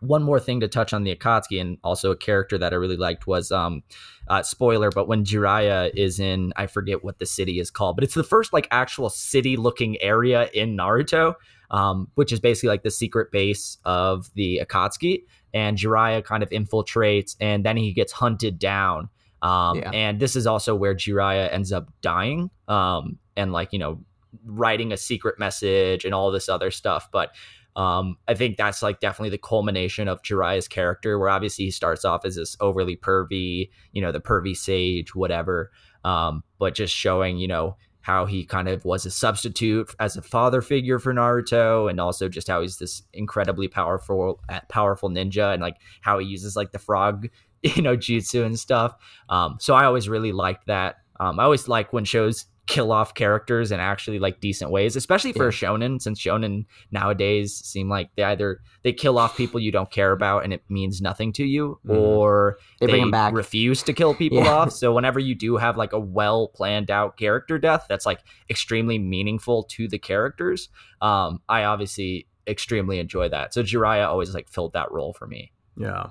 one 0.00 0.22
more 0.22 0.38
thing 0.38 0.60
to 0.60 0.68
touch 0.68 0.92
on 0.92 1.04
the 1.04 1.14
Akatsuki, 1.16 1.58
and 1.60 1.78
also 1.82 2.10
a 2.10 2.16
character 2.16 2.58
that 2.58 2.72
I 2.72 2.76
really 2.76 2.98
liked 2.98 3.26
was 3.26 3.50
um, 3.50 3.82
uh, 4.28 4.42
spoiler, 4.42 4.90
but 4.90 5.08
when 5.08 5.24
Jiraiya 5.24 5.90
is 5.96 6.20
in, 6.20 6.52
I 6.56 6.66
forget 6.66 7.02
what 7.02 7.18
the 7.18 7.24
city 7.24 7.60
is 7.60 7.70
called, 7.70 7.96
but 7.96 8.04
it's 8.04 8.14
the 8.14 8.22
first 8.22 8.52
like 8.52 8.68
actual 8.70 9.08
city 9.08 9.56
looking 9.56 10.00
area 10.02 10.50
in 10.52 10.76
Naruto, 10.76 11.34
um, 11.70 12.08
which 12.14 12.30
is 12.30 12.40
basically 12.40 12.68
like 12.68 12.82
the 12.82 12.90
secret 12.90 13.32
base 13.32 13.78
of 13.86 14.30
the 14.34 14.60
Akatsuki, 14.62 15.22
and 15.54 15.78
Jiraiya 15.78 16.22
kind 16.24 16.42
of 16.42 16.50
infiltrates, 16.50 17.34
and 17.40 17.64
then 17.64 17.78
he 17.78 17.92
gets 17.94 18.12
hunted 18.12 18.58
down. 18.58 19.08
Um, 19.46 19.78
Yeah. 19.78 19.90
And 19.92 20.20
this 20.20 20.36
is 20.36 20.46
also 20.46 20.74
where 20.74 20.94
Jiraiya 20.94 21.52
ends 21.52 21.72
up 21.72 21.88
dying, 22.00 22.50
um, 22.68 23.18
and 23.36 23.52
like 23.52 23.72
you 23.72 23.78
know, 23.78 24.00
writing 24.44 24.92
a 24.92 24.96
secret 24.96 25.38
message 25.38 26.04
and 26.04 26.14
all 26.14 26.30
this 26.30 26.48
other 26.48 26.70
stuff, 26.70 27.08
but. 27.12 27.30
Um, 27.76 28.16
I 28.26 28.32
think 28.32 28.56
that's 28.56 28.82
like 28.82 29.00
definitely 29.00 29.28
the 29.28 29.36
culmination 29.36 30.08
of 30.08 30.22
Jiraiya's 30.22 30.66
character, 30.66 31.18
where 31.18 31.28
obviously 31.28 31.66
he 31.66 31.70
starts 31.70 32.06
off 32.06 32.24
as 32.24 32.36
this 32.36 32.56
overly 32.58 32.96
pervy, 32.96 33.68
you 33.92 34.00
know, 34.00 34.12
the 34.12 34.18
pervy 34.18 34.56
sage, 34.56 35.14
whatever. 35.14 35.70
Um, 36.02 36.42
but 36.58 36.74
just 36.74 36.94
showing, 36.96 37.36
you 37.36 37.46
know, 37.46 37.76
how 38.00 38.24
he 38.24 38.46
kind 38.46 38.68
of 38.68 38.82
was 38.86 39.04
a 39.04 39.10
substitute 39.10 39.94
as 39.98 40.16
a 40.16 40.22
father 40.22 40.62
figure 40.62 40.98
for 40.98 41.12
Naruto, 41.12 41.90
and 41.90 42.00
also 42.00 42.30
just 42.30 42.48
how 42.48 42.62
he's 42.62 42.78
this 42.78 43.02
incredibly 43.12 43.68
powerful, 43.68 44.40
powerful 44.70 45.10
ninja, 45.10 45.52
and 45.52 45.60
like 45.60 45.76
how 46.00 46.18
he 46.18 46.26
uses 46.26 46.56
like 46.56 46.72
the 46.72 46.78
frog, 46.78 47.28
you 47.76 47.82
know, 47.82 47.96
jutsu 47.96 48.44
and 48.44 48.58
stuff. 48.58 48.94
Um, 49.28 49.56
so 49.60 49.74
I 49.74 49.84
always 49.84 50.08
really 50.08 50.32
liked 50.32 50.66
that. 50.66 50.96
Um, 51.20 51.40
I 51.40 51.44
always 51.44 51.68
like 51.68 51.92
when 51.92 52.04
shows 52.04 52.46
kill 52.66 52.90
off 52.90 53.14
characters 53.14 53.70
in 53.70 53.78
actually 53.78 54.18
like 54.18 54.40
decent 54.40 54.72
ways, 54.72 54.96
especially 54.96 55.32
for 55.32 55.44
Yeah. 55.44 55.48
a 55.48 55.52
shonen, 55.52 56.02
since 56.02 56.20
shonen 56.20 56.66
nowadays 56.90 57.54
seem 57.54 57.88
like 57.88 58.10
they 58.16 58.24
either 58.24 58.60
they 58.82 58.92
kill 58.92 59.18
off 59.18 59.36
people 59.36 59.60
you 59.60 59.70
don't 59.70 59.90
care 59.90 60.10
about 60.10 60.42
and 60.42 60.52
it 60.52 60.64
means 60.68 61.00
nothing 61.00 61.32
to 61.34 61.44
you, 61.44 61.78
Mhm. 61.86 61.96
or 61.96 62.58
They 62.80 63.04
back. 63.08 63.34
refuse 63.34 63.84
to 63.84 63.92
kill 63.92 64.14
people 64.14 64.38
Yeah. 64.38 64.52
off. 64.52 64.72
So 64.72 64.92
whenever 64.96 65.20
you 65.20 65.36
do 65.36 65.56
have 65.58 65.76
like 65.76 65.92
a 65.92 66.00
well 66.00 66.48
planned 66.48 66.90
out 66.90 67.16
character 67.16 67.56
death 67.56 67.86
that's 67.88 68.04
like 68.04 68.18
extremely 68.50 68.98
meaningful 68.98 69.62
to 69.70 69.86
the 69.86 69.98
characters, 69.98 70.68
um, 71.00 71.40
I 71.48 71.62
obviously 71.64 72.26
extremely 72.48 72.98
enjoy 72.98 73.28
that. 73.28 73.54
So 73.54 73.62
Jiraiya 73.62 74.08
always 74.08 74.34
like 74.34 74.48
filled 74.48 74.72
that 74.72 74.90
role 74.90 75.12
for 75.12 75.28
me. 75.28 75.52
Yeah. 75.76 76.06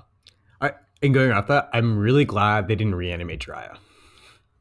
I 1.02 1.06
and 1.06 1.14
going 1.14 1.32
off 1.32 1.46
that, 1.48 1.68
I'm 1.72 1.98
really 1.98 2.24
glad 2.24 2.68
they 2.68 2.74
didn't 2.74 2.94
reanimate 2.94 3.40
Jiraiya. 3.40 3.76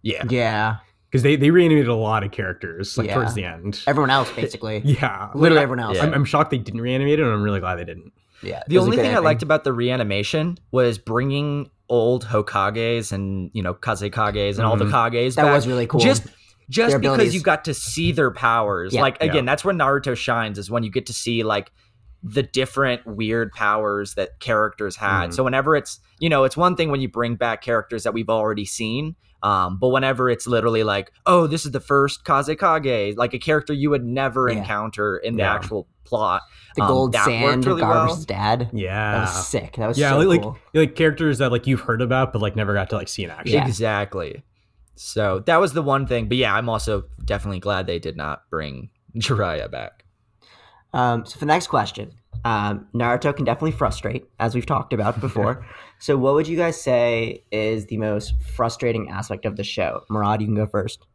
Yeah. 0.01 0.23
Yeah. 0.29 0.75
Because 1.09 1.23
they, 1.23 1.35
they 1.35 1.49
reanimated 1.49 1.87
a 1.87 1.95
lot 1.95 2.23
of 2.23 2.31
characters 2.31 2.97
like 2.97 3.07
Yeah. 3.07 3.13
towards 3.15 3.33
the 3.35 3.45
end. 3.45 3.81
Everyone 3.87 4.09
else, 4.09 4.31
basically. 4.33 4.79
yeah. 4.85 5.29
Literally 5.33 5.55
Like, 5.55 5.63
everyone 5.63 5.79
else. 5.85 5.97
Yeah. 5.97 6.03
I'm, 6.03 6.13
I'm 6.13 6.25
shocked 6.25 6.51
they 6.51 6.57
didn't 6.57 6.81
reanimate 6.81 7.19
it, 7.19 7.23
and 7.23 7.31
I'm 7.31 7.41
really 7.43 7.59
glad 7.61 7.75
they 7.75 7.85
didn't. 7.85 8.11
Yeah. 8.43 8.63
The 8.67 8.77
only 8.79 8.97
thing 8.97 9.15
I 9.15 9.19
liked 9.19 9.43
about 9.43 9.63
the 9.63 9.71
reanimation 9.73 10.57
was 10.71 10.97
bringing 10.97 11.69
old 11.87 12.25
Hokages 12.25 13.11
and 13.11 13.49
you 13.53 13.61
know 13.61 13.73
Kazekages 13.73 14.57
and 14.57 14.65
all 14.65 14.75
the 14.75 14.85
Mhm. 14.85 14.91
Kages 15.11 15.35
that 15.35 15.43
back. 15.43 15.53
was 15.53 15.67
really 15.67 15.87
cool. 15.87 15.99
Just 15.99 16.27
just 16.69 16.99
because 16.99 17.33
you 17.33 17.41
got 17.41 17.65
to 17.65 17.73
see 17.75 18.11
their 18.11 18.31
powers. 18.31 18.93
Yeah. 18.93 19.01
like 19.01 19.21
again, 19.21 19.35
Yeah. 19.45 19.51
that's 19.51 19.63
when 19.63 19.77
Naruto 19.77 20.17
shines 20.17 20.57
is 20.57 20.69
when 20.69 20.83
you 20.83 20.89
get 20.91 21.05
to 21.05 21.13
see 21.13 21.43
like 21.43 21.71
the 22.27 22.41
different 22.43 23.05
weird 23.05 23.51
powers 23.51 24.15
that 24.15 24.39
characters 24.39 24.95
had. 24.95 25.29
Mhm. 25.29 25.33
So 25.33 25.43
whenever 25.43 25.75
it's 25.75 25.99
you 26.19 26.27
know, 26.29 26.43
it's 26.43 26.57
one 26.57 26.75
thing 26.75 26.89
when 26.89 26.99
you 27.01 27.07
bring 27.09 27.35
back 27.35 27.61
characters 27.61 28.03
that 28.03 28.13
we've 28.13 28.29
already 28.29 28.65
seen. 28.65 29.15
Um, 29.43 29.77
but 29.79 29.89
whenever 29.89 30.27
it's 30.27 30.47
literally 30.47 30.83
like, 30.83 31.11
oh, 31.27 31.45
this 31.45 31.65
is 31.67 31.71
the 31.71 31.79
first 31.79 32.23
Kazekage, 32.25 33.15
like 33.15 33.33
a 33.35 33.37
character 33.37 33.73
you 33.73 33.91
would 33.91 34.03
never 34.03 34.49
Yeah. 34.49 34.57
encounter 34.57 35.17
in 35.17 35.35
the 35.35 35.43
Yeah. 35.43 35.53
actual 35.53 35.87
plot. 36.03 36.41
the 36.75 36.81
um, 36.83 36.87
gold 36.89 37.15
sand 37.15 37.43
worked 37.43 37.65
really 37.67 37.81
Gaara's 37.81 38.15
well. 38.17 38.23
dad. 38.27 38.59
That 38.71 38.77
Yeah. 38.77 39.21
was 39.21 39.47
sick. 39.47 39.75
That 39.77 39.87
was 39.87 39.97
yeah, 39.97 40.09
so 40.11 40.17
like, 40.19 40.27
like 40.27 40.41
cool. 40.41 40.57
like 40.73 40.95
characters 40.95 41.37
that 41.37 41.51
like 41.51 41.67
you've 41.67 41.79
heard 41.81 42.01
about 42.01 42.33
but 42.33 42.41
like 42.41 42.55
never 42.57 42.73
got 42.73 42.89
to 42.89 42.95
like 42.97 43.07
see 43.07 43.23
in 43.23 43.29
action. 43.29 43.55
Yeah. 43.55 43.65
Exactly. 43.67 44.43
So 44.95 45.39
that 45.45 45.57
was 45.61 45.73
the 45.73 45.81
one 45.81 46.05
thing. 46.05 46.27
But 46.27 46.37
yeah, 46.37 46.53
I'm 46.55 46.67
also 46.69 47.05
definitely 47.23 47.59
glad 47.59 47.87
they 47.87 47.99
did 47.99 48.17
not 48.17 48.41
bring 48.49 48.89
Jiraiya 49.17 49.71
back. 49.71 49.94
Um, 50.95 51.25
so 51.25 51.33
for 51.33 51.39
the 51.39 51.45
next 51.47 51.67
question, 51.67 52.13
um, 52.45 52.87
Naruto 52.95 53.35
can 53.35 53.43
definitely 53.43 53.73
frustrate, 53.73 54.25
as 54.39 54.55
we've 54.55 54.65
talked 54.65 54.93
about 54.93 55.19
before. 55.19 55.65
so 55.99 56.17
what 56.17 56.33
would 56.35 56.47
you 56.47 56.55
guys 56.55 56.81
say 56.81 57.43
is 57.51 57.87
the 57.87 57.97
most 57.97 58.33
frustrating 58.55 59.09
aspect 59.09 59.45
of 59.45 59.57
the 59.57 59.63
show? 59.63 60.03
Murad, 60.09 60.39
you 60.39 60.47
can 60.47 60.55
go 60.55 60.65
first. 60.65 61.05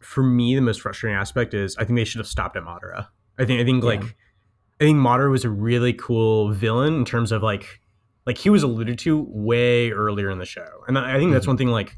For 0.00 0.24
me, 0.24 0.56
the 0.56 0.60
most 0.60 0.80
frustrating 0.80 1.16
aspect 1.16 1.54
is 1.54 1.76
I 1.76 1.84
think 1.84 1.96
they 1.96 2.04
should 2.04 2.18
have 2.18 2.26
stopped 2.26 2.56
at 2.56 2.64
Madara. 2.64 3.06
I 3.38 3.44
think 3.44 3.60
I 3.60 3.64
think 3.64 3.84
like 3.84 4.02
I 4.02 4.84
think 4.84 4.98
Madara 4.98 5.30
was 5.30 5.44
a 5.44 5.50
really 5.50 5.92
cool 5.92 6.50
villain 6.50 6.94
in 6.94 7.04
terms 7.04 7.30
of 7.30 7.40
like 7.40 7.80
like 8.26 8.36
he 8.36 8.50
was 8.50 8.64
alluded 8.64 8.98
to 9.00 9.26
way 9.28 9.92
earlier 9.92 10.28
in 10.28 10.38
the 10.38 10.44
show, 10.44 10.66
and 10.88 10.98
I 10.98 11.16
I 11.16 11.18
think 11.18 11.32
that's 11.32 11.46
one 11.46 11.56
thing 11.56 11.68
like 11.68 11.96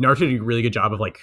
Naruto 0.00 0.20
did 0.20 0.40
a 0.40 0.42
really 0.42 0.62
good 0.62 0.72
job 0.72 0.94
of 0.94 0.98
like 0.98 1.18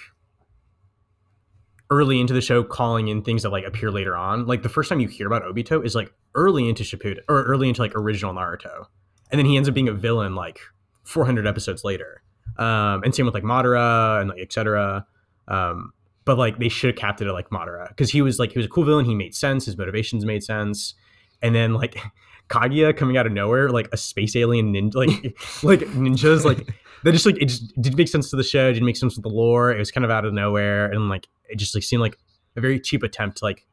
early 1.90 2.20
into 2.20 2.34
the 2.34 2.40
show 2.40 2.62
calling 2.62 3.08
in 3.08 3.22
things 3.22 3.42
that 3.42 3.50
like 3.50 3.64
appear 3.64 3.90
later 3.90 4.16
on. 4.16 4.46
Like 4.46 4.62
the 4.62 4.68
first 4.68 4.88
time 4.88 5.00
you 5.00 5.08
hear 5.08 5.26
about 5.26 5.42
Obito 5.42 5.84
is 5.84 5.94
like 5.94 6.12
early 6.34 6.68
into 6.68 6.82
Shippuden 6.82 7.18
or 7.28 7.44
early 7.44 7.68
into 7.68 7.80
like 7.80 7.94
original 7.94 8.34
Naruto, 8.34 8.86
and 9.30 9.38
then 9.38 9.46
he 9.46 9.56
ends 9.56 9.68
up 9.68 9.74
being 9.74 9.88
a 9.88 9.92
villain 9.92 10.34
like 10.34 10.60
400 11.04 11.46
episodes 11.46 11.84
later. 11.84 12.22
Um, 12.56 13.02
and 13.04 13.14
same 13.14 13.24
with 13.26 13.34
like 13.34 13.44
Madara 13.44 14.20
and 14.20 14.30
like 14.30 14.40
etc. 14.40 15.06
Um, 15.46 15.92
but 16.24 16.36
like 16.36 16.58
they 16.58 16.68
should 16.68 16.88
have 16.88 16.96
capped 16.96 17.22
it 17.22 17.26
at 17.26 17.32
like 17.32 17.50
Madara 17.50 17.88
because 17.88 18.10
he 18.10 18.20
was 18.20 18.38
like 18.38 18.52
he 18.52 18.58
was 18.58 18.66
a 18.66 18.68
cool 18.68 18.84
villain. 18.84 19.04
He 19.04 19.14
made 19.14 19.34
sense. 19.34 19.64
His 19.64 19.78
motivations 19.78 20.24
made 20.24 20.42
sense. 20.42 20.94
And 21.40 21.54
then 21.54 21.74
like 21.74 21.96
Kaguya 22.48 22.96
coming 22.96 23.16
out 23.16 23.26
of 23.26 23.32
nowhere, 23.32 23.70
like 23.70 23.88
a 23.92 23.96
space 23.96 24.36
alien 24.36 24.74
ninja, 24.74 24.94
like 24.94 25.08
like 25.62 25.80
ninjas, 25.94 26.44
like 26.44 26.68
that 27.04 27.12
just 27.12 27.26
like 27.26 27.40
it 27.40 27.46
just 27.46 27.80
didn't 27.80 27.96
make 27.96 28.08
sense 28.08 28.28
to 28.30 28.36
the 28.36 28.42
show. 28.42 28.72
Didn't 28.72 28.86
make 28.86 28.96
sense 28.96 29.14
to 29.14 29.20
the 29.20 29.28
lore. 29.28 29.70
It 29.70 29.78
was 29.78 29.90
kind 29.90 30.04
of 30.04 30.10
out 30.10 30.24
of 30.24 30.34
nowhere, 30.34 30.90
and 30.90 31.08
like 31.08 31.28
it 31.48 31.56
just 31.56 31.74
like 31.74 31.84
seemed 31.84 32.00
like 32.00 32.18
a 32.56 32.60
very 32.60 32.80
cheap 32.80 33.02
attempt 33.02 33.38
to 33.38 33.44
like 33.44 33.66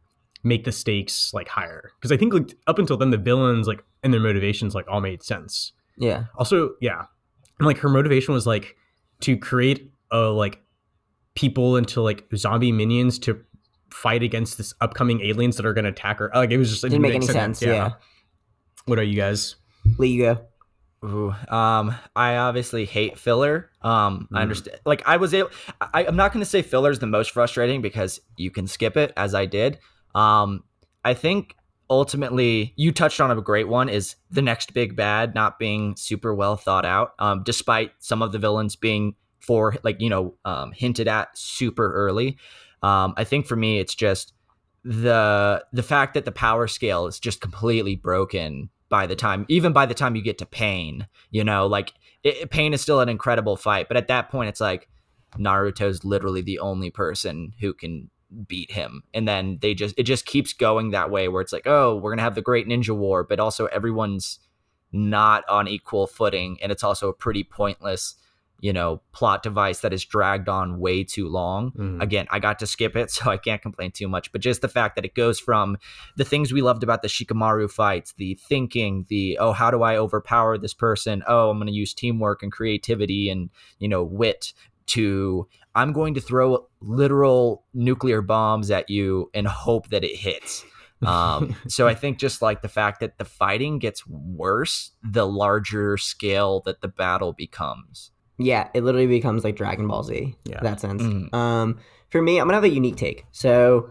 make 0.43 0.63
the 0.63 0.71
stakes 0.71 1.33
like 1.33 1.47
higher. 1.47 1.91
Because 1.99 2.11
I 2.11 2.17
think 2.17 2.33
like 2.33 2.55
up 2.67 2.79
until 2.79 2.97
then 2.97 3.09
the 3.09 3.17
villains 3.17 3.67
like 3.67 3.83
and 4.03 4.13
their 4.13 4.21
motivations 4.21 4.75
like 4.75 4.85
all 4.87 5.01
made 5.01 5.23
sense. 5.23 5.73
Yeah. 5.97 6.25
Also, 6.37 6.71
yeah, 6.81 7.05
and 7.59 7.65
like 7.65 7.77
her 7.79 7.89
motivation 7.89 8.33
was 8.33 8.45
like 8.45 8.75
to 9.21 9.37
create 9.37 9.91
a 10.11 10.19
like 10.19 10.59
people 11.35 11.77
into 11.77 12.01
like 12.01 12.25
zombie 12.35 12.71
minions 12.71 13.19
to 13.19 13.41
fight 13.91 14.23
against 14.23 14.57
this 14.57 14.73
upcoming 14.81 15.21
aliens 15.21 15.57
that 15.57 15.65
are 15.65 15.73
going 15.73 15.85
to 15.85 15.91
attack 15.91 16.19
her. 16.19 16.31
Like 16.33 16.51
it 16.51 16.57
was 16.57 16.69
just 16.69 16.83
it 16.83 16.89
Didn't 16.89 17.01
make 17.01 17.15
any 17.15 17.25
sense. 17.25 17.61
Yeah. 17.61 17.93
What 18.85 18.99
are 18.99 19.03
you 19.03 19.15
guys? 19.15 19.55
Lee, 19.97 20.09
you 20.09 20.23
go. 20.23 20.45
Ooh, 21.03 21.35
um, 21.49 21.93
I 22.15 22.37
obviously 22.37 22.85
hate 22.85 23.19
filler. 23.19 23.69
Um, 23.81 24.27
I 24.33 24.39
Mm. 24.39 24.41
understand. 24.41 24.79
Like, 24.85 25.03
I 25.05 25.17
was 25.17 25.33
able. 25.33 25.49
I, 25.79 26.05
I'm 26.05 26.15
not 26.15 26.33
going 26.33 26.43
to 26.43 26.49
say 26.49 26.61
filler 26.61 26.89
is 26.89 26.99
the 26.99 27.07
most 27.07 27.31
frustrating 27.31 27.81
because 27.81 28.19
you 28.37 28.49
can 28.49 28.65
skip 28.67 28.97
it, 28.97 29.13
as 29.15 29.35
I 29.35 29.45
did. 29.45 29.79
Um, 30.15 30.63
I 31.03 31.13
think 31.13 31.55
ultimately 31.89 32.73
you 32.75 32.91
touched 32.91 33.21
on 33.21 33.29
a 33.29 33.39
great 33.41 33.67
one 33.67 33.89
is 33.89 34.15
the 34.31 34.41
next 34.41 34.73
big 34.73 34.95
bad 34.95 35.35
not 35.35 35.59
being 35.59 35.95
super 35.95 36.33
well 36.33 36.55
thought 36.57 36.85
out. 36.85 37.13
Um, 37.19 37.43
despite 37.43 37.91
some 37.99 38.23
of 38.23 38.31
the 38.31 38.39
villains 38.39 38.75
being 38.75 39.15
for 39.39 39.75
like 39.83 40.01
you 40.01 40.09
know 40.09 40.33
um, 40.45 40.71
hinted 40.71 41.07
at 41.07 41.37
super 41.37 41.93
early. 41.93 42.37
Um, 42.81 43.13
I 43.17 43.23
think 43.23 43.45
for 43.45 43.55
me, 43.55 43.79
it's 43.79 43.93
just 43.93 44.33
the 44.83 45.63
the 45.73 45.83
fact 45.83 46.15
that 46.15 46.25
the 46.25 46.31
power 46.31 46.67
scale 46.67 47.05
is 47.05 47.19
just 47.19 47.41
completely 47.41 47.95
broken 47.95 48.69
by 48.95 49.05
the 49.05 49.15
time 49.15 49.45
even 49.49 49.73
by 49.73 49.85
the 49.85 49.93
time 49.93 50.15
you 50.15 50.21
get 50.21 50.37
to 50.37 50.45
pain 50.45 51.05
you 51.29 51.43
know 51.43 51.67
like 51.67 51.91
it, 52.23 52.49
pain 52.49 52.73
is 52.73 52.79
still 52.81 53.01
an 53.01 53.09
incredible 53.09 53.57
fight 53.57 53.89
but 53.89 53.97
at 53.97 54.07
that 54.07 54.29
point 54.29 54.47
it's 54.47 54.61
like 54.61 54.87
naruto's 55.37 56.05
literally 56.05 56.41
the 56.41 56.59
only 56.59 56.89
person 56.89 57.51
who 57.59 57.73
can 57.73 58.09
beat 58.47 58.71
him. 58.71 59.03
And 59.13 59.27
then 59.27 59.59
they 59.61 59.73
just 59.73 59.95
it 59.97 60.03
just 60.03 60.25
keeps 60.25 60.53
going 60.53 60.91
that 60.91 61.11
way 61.11 61.27
where 61.27 61.41
it's 61.41 61.53
like 61.53 61.67
oh 61.67 61.95
we're 61.97 62.11
gonna 62.11 62.21
have 62.21 62.35
the 62.35 62.41
great 62.41 62.67
ninja 62.67 62.95
war 62.95 63.23
but 63.23 63.39
also 63.39 63.65
everyone's 63.67 64.39
not 64.91 65.43
on 65.49 65.67
equal 65.67 66.07
footing 66.07 66.57
and 66.61 66.71
it's 66.71 66.83
also 66.83 67.09
a 67.09 67.13
pretty 67.13 67.43
pointless 67.43 68.15
you 68.61 68.71
know 68.73 69.01
plot 69.11 69.43
device 69.43 69.81
that 69.81 69.93
is 69.93 70.05
dragged 70.05 70.47
on 70.49 70.79
way 70.79 71.03
too 71.03 71.27
long. 71.27 71.71
Mhm. 71.71 72.01
again 72.01 72.25
i 72.31 72.39
got 72.39 72.57
to 72.59 72.67
skip 72.67 72.95
it 72.95 73.11
so 73.15 73.29
i 73.29 73.37
can't 73.37 73.61
complain 73.61 73.91
too 73.91 74.07
much 74.07 74.31
but 74.31 74.41
just 74.41 74.61
the 74.61 74.67
fact 74.67 74.95
that 74.95 75.05
it 75.05 75.13
goes 75.15 75.39
from 75.39 75.77
the 76.15 76.23
things 76.25 76.51
we 76.53 76.61
loved 76.61 76.83
about 76.83 77.01
the 77.01 77.07
shikamaru 77.07 77.69
fights 77.69 78.13
the 78.17 78.35
thinking 78.35 79.05
the 79.09 79.37
oh 79.39 79.51
how 79.51 79.69
do 79.71 79.83
i 79.83 79.97
overpower 79.97 80.57
this 80.57 80.73
person? 80.73 81.23
Oh 81.27 81.49
i'm 81.49 81.57
going 81.57 81.67
to 81.67 81.73
use 81.73 81.93
teamwork 81.93 82.43
and 82.43 82.51
creativity 82.51 83.29
and 83.29 83.49
you 83.79 83.87
know 83.87 84.03
wit 84.03 84.53
to 84.87 85.47
i'm 85.75 85.91
going 85.93 86.13
to 86.13 86.21
throw 86.21 86.67
literal 86.81 87.63
nuclear 87.73 88.21
bombs 88.21 88.71
at 88.71 88.89
you 88.89 89.29
and 89.33 89.47
hope 89.47 89.89
that 89.89 90.03
it 90.03 90.15
hits. 90.15 90.63
Um, 91.05 91.55
so 91.67 91.87
i 91.87 91.93
think 91.93 92.17
just 92.17 92.41
like 92.41 92.61
the 92.63 92.69
fact 92.69 93.01
that 93.01 93.17
the 93.19 93.25
fighting 93.25 93.77
gets 93.79 94.07
worse 94.07 94.91
the 95.03 95.27
larger 95.27 95.97
scale 95.97 96.61
that 96.65 96.81
the 96.81 96.87
battle 96.87 97.31
becomes 97.33 98.11
Yeah, 98.37 98.67
it 98.73 98.83
literally 98.83 99.07
becomes 99.07 99.43
like 99.43 99.55
Dragon 99.55 99.87
Ball 99.87 100.03
Z 100.03 100.35
Yeah. 100.45 100.57
in 100.57 100.63
that 100.63 100.79
sense. 100.81 101.01
Mhm. 101.01 101.33
Um, 101.33 101.77
for 102.09 102.21
me, 102.21 102.39
I'm 102.39 102.47
gonna 102.47 102.55
have 102.55 102.63
a 102.63 102.69
unique 102.69 102.97
take. 102.97 103.25
So 103.31 103.89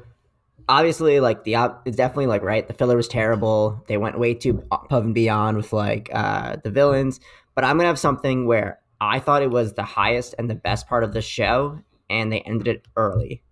obviously, 0.68 1.20
like 1.20 1.44
the 1.44 1.54
op- 1.56 1.86
it's 1.86 1.96
definitely 1.96 2.26
like 2.26 2.42
right. 2.42 2.66
The 2.66 2.74
filler 2.74 2.96
was 2.96 3.08
terrible. 3.08 3.82
They 3.88 3.96
went 3.96 4.18
way 4.18 4.34
too 4.34 4.62
above 4.70 5.04
and 5.04 5.14
beyond 5.14 5.56
with 5.56 5.72
like 5.72 6.10
uh, 6.12 6.56
the 6.62 6.70
villains. 6.70 7.20
But 7.54 7.64
I'm 7.64 7.76
gonna 7.76 7.88
have 7.88 7.98
something 7.98 8.46
where 8.46 8.78
I 9.00 9.18
thought 9.18 9.42
it 9.42 9.50
was 9.50 9.74
the 9.74 9.82
highest 9.82 10.34
and 10.38 10.48
the 10.48 10.54
best 10.54 10.88
part 10.88 11.04
of 11.04 11.12
the 11.12 11.22
show, 11.22 11.78
and 12.10 12.32
they 12.32 12.40
ended 12.40 12.68
it 12.68 12.86
early. 12.96 13.42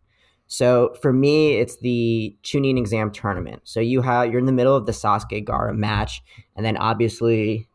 So 0.47 0.95
for 1.01 1.13
me, 1.13 1.55
it's 1.55 1.77
the 1.79 2.37
Chunin 2.43 2.77
exam 2.79 3.11
tournament. 3.11 3.63
So 3.65 3.81
you 3.81 4.03
have 4.03 4.31
you're 4.31 4.41
in 4.41 4.47
the 4.47 4.53
middle 4.53 4.77
of 4.77 4.85
the 4.87 4.93
Sasuke 4.93 5.45
Gaara 5.45 5.75
match, 5.75 6.23
and 6.57 6.65
then 6.67 6.77
obviously 6.77 7.67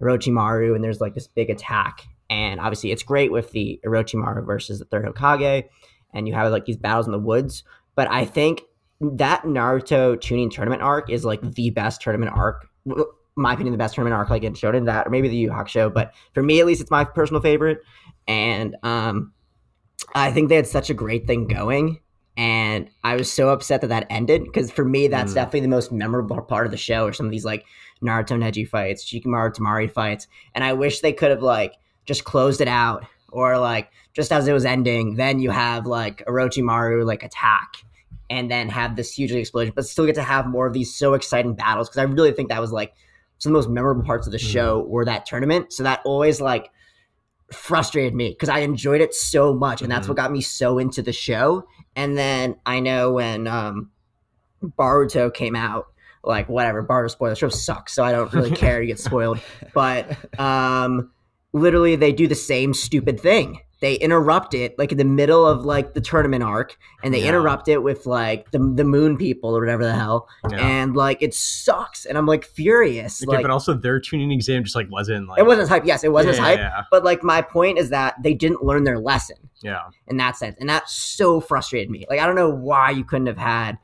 Orochimaru, 0.00 0.74
and 0.74 0.82
there's 0.84 1.00
like 1.00 1.14
this 1.14 1.26
big 1.26 1.50
attack. 1.50 2.02
And 2.28 2.60
obviously, 2.60 2.90
it's 2.92 3.02
great 3.02 3.30
with 3.30 3.52
the 3.52 3.80
Orochimaru 3.86 4.44
versus 4.44 4.78
the 4.78 4.84
third 4.84 5.04
Hokage, 5.04 5.64
and 6.12 6.26
you 6.26 6.34
have 6.34 6.50
like 6.50 6.64
these 6.64 6.76
battles 6.76 7.06
in 7.06 7.12
the 7.12 7.18
woods. 7.18 7.62
But 7.94 8.10
I 8.10 8.24
think 8.24 8.62
that 9.00 9.42
Naruto 9.42 10.16
chunin 10.16 10.50
tournament 10.50 10.82
arc 10.82 11.10
is 11.10 11.24
like 11.24 11.40
the 11.42 11.70
best 11.70 12.00
tournament 12.00 12.32
arc. 12.34 12.68
My 13.36 13.52
opinion, 13.52 13.72
the 13.72 13.78
best 13.78 13.94
tournament 13.94 14.16
arc 14.18 14.30
like 14.30 14.42
in 14.42 14.54
Shonen 14.54 14.86
that, 14.86 15.06
or 15.06 15.10
maybe 15.10 15.28
the 15.28 15.36
Yu 15.36 15.50
Hakusho. 15.50 15.92
But 15.92 16.14
for 16.32 16.42
me, 16.42 16.58
at 16.58 16.66
least, 16.66 16.80
it's 16.80 16.90
my 16.90 17.04
personal 17.04 17.42
favorite. 17.42 17.80
And 18.26 18.76
um, 18.82 19.32
I 20.14 20.32
think 20.32 20.48
they 20.48 20.56
had 20.56 20.66
such 20.66 20.88
a 20.90 20.94
great 20.94 21.26
thing 21.26 21.46
going, 21.46 22.00
and 22.38 22.88
I 23.04 23.14
was 23.16 23.30
so 23.30 23.50
upset 23.50 23.82
that 23.82 23.88
that 23.88 24.06
ended 24.10 24.44
because 24.44 24.70
for 24.70 24.84
me, 24.84 25.08
that's 25.08 25.32
Mm. 25.32 25.36
definitely 25.36 25.60
the 25.60 25.68
most 25.68 25.92
memorable 25.92 26.40
part 26.42 26.66
of 26.66 26.70
the 26.72 26.78
show, 26.78 27.04
or 27.06 27.12
some 27.12 27.26
of 27.26 27.32
these 27.32 27.44
like 27.44 27.64
Naruto 28.02 28.36
Neji 28.38 28.66
fights, 28.66 29.04
Shikamaru 29.04 29.54
Temari 29.54 29.90
fights, 29.90 30.26
and 30.54 30.64
I 30.64 30.72
wish 30.72 31.00
they 31.00 31.12
could 31.12 31.30
have 31.30 31.42
like 31.42 31.74
just 32.06 32.24
closed 32.24 32.60
it 32.60 32.68
out, 32.68 33.04
or 33.30 33.58
like 33.58 33.90
just 34.14 34.32
as 34.32 34.48
it 34.48 34.52
was 34.52 34.64
ending, 34.64 35.16
then 35.16 35.38
you 35.38 35.50
have 35.50 35.84
like 35.86 36.24
Orochimaru 36.26 37.04
like 37.04 37.22
attack, 37.22 37.84
and 38.30 38.50
then 38.50 38.68
have 38.68 38.96
this 38.96 39.12
huge 39.12 39.32
explosion, 39.32 39.72
but 39.76 39.86
still 39.86 40.06
get 40.06 40.14
to 40.14 40.22
have 40.22 40.46
more 40.46 40.66
of 40.66 40.72
these 40.72 40.94
so 40.94 41.14
exciting 41.14 41.54
battles 41.54 41.88
because 41.88 41.98
I 41.98 42.04
really 42.04 42.32
think 42.32 42.48
that 42.48 42.60
was 42.60 42.72
like 42.72 42.94
some 43.38 43.50
of 43.50 43.62
the 43.62 43.68
most 43.68 43.74
memorable 43.74 44.02
parts 44.02 44.26
of 44.26 44.32
the 44.32 44.38
Mhm. 44.38 44.50
show 44.52 44.80
were 44.88 45.04
that 45.04 45.26
tournament. 45.26 45.72
So 45.72 45.82
that 45.82 46.00
always 46.04 46.40
like 46.40 46.70
frustrated 47.52 48.14
me 48.14 48.30
because 48.30 48.48
I 48.48 48.60
enjoyed 48.60 49.00
it 49.00 49.14
so 49.14 49.54
much, 49.54 49.82
and 49.82 49.90
that's 49.90 50.06
Mhm. 50.06 50.10
what 50.10 50.16
got 50.16 50.32
me 50.32 50.40
so 50.40 50.78
into 50.78 51.02
the 51.02 51.12
show. 51.12 51.64
And 51.94 52.16
then 52.16 52.56
I 52.66 52.80
know 52.80 53.12
when 53.12 53.46
um, 53.46 53.90
Boruto 54.62 55.32
came 55.32 55.54
out, 55.54 55.86
like 56.24 56.48
whatever, 56.48 56.82
Boruto 56.82 57.10
spoiler 57.10 57.32
the 57.32 57.36
show 57.36 57.48
sucks, 57.48 57.92
so 57.92 58.02
I 58.02 58.10
don't 58.12 58.32
really 58.32 58.50
care 58.50 58.80
to 58.80 58.86
get 58.86 58.98
spoiled. 58.98 59.38
But 59.74 60.16
um, 60.40 61.12
literally, 61.60 61.96
they 61.96 62.12
do 62.12 62.26
the 62.26 62.34
same 62.34 62.74
stupid 62.74 63.20
thing. 63.20 63.60
They 63.82 63.96
interrupt 63.96 64.54
it 64.54 64.78
like 64.78 64.90
in 64.90 64.96
the 64.96 65.04
middle 65.04 65.46
of 65.46 65.66
like 65.66 65.92
the 65.92 66.00
tournament 66.00 66.42
arc, 66.42 66.78
and 67.02 67.12
they 67.12 67.20
Yeah. 67.20 67.28
interrupt 67.28 67.68
it 67.68 67.82
with 67.82 68.06
like 68.06 68.50
the 68.50 68.58
the 68.58 68.84
moon 68.84 69.18
people 69.18 69.54
or 69.54 69.60
whatever 69.60 69.84
the 69.84 69.94
hell, 69.94 70.28
Yeah. 70.50 70.66
and 70.66 70.96
like 70.96 71.20
it 71.20 71.34
sucks, 71.34 72.06
and 72.06 72.16
I'm 72.16 72.24
like 72.24 72.44
furious. 72.44 73.22
Okay, 73.22 73.36
like 73.36 73.42
but 73.42 73.50
also 73.50 73.74
their 73.74 74.00
chunin 74.00 74.32
exam 74.32 74.64
just 74.64 74.74
like 74.76 74.90
wasn't 74.90 75.28
like 75.28 75.38
it 75.38 75.44
wasn't 75.46 75.64
as 75.64 75.68
hype. 75.68 75.84
Yes, 75.84 76.04
it 76.04 76.10
wasn't 76.12 76.32
as 76.32 76.38
Yeah, 76.38 76.44
hype. 76.44 76.58
Yeah, 76.58 76.82
But 76.90 77.04
like 77.04 77.22
my 77.22 77.42
point 77.42 77.76
is 77.78 77.90
that 77.90 78.14
they 78.22 78.32
didn't 78.32 78.64
learn 78.64 78.84
their 78.84 78.98
lesson 78.98 79.36
yeah. 79.62 79.82
in 80.08 80.16
that 80.16 80.36
sense. 80.38 80.56
And 80.58 80.70
that 80.70 80.88
so 80.88 81.40
frustrated 81.40 81.90
me. 81.90 82.06
Like 82.08 82.18
I 82.20 82.24
don't 82.24 82.34
know 82.36 82.48
why 82.50 82.90
you 82.92 83.04
couldn't 83.04 83.26
have 83.26 83.36
had 83.36 83.76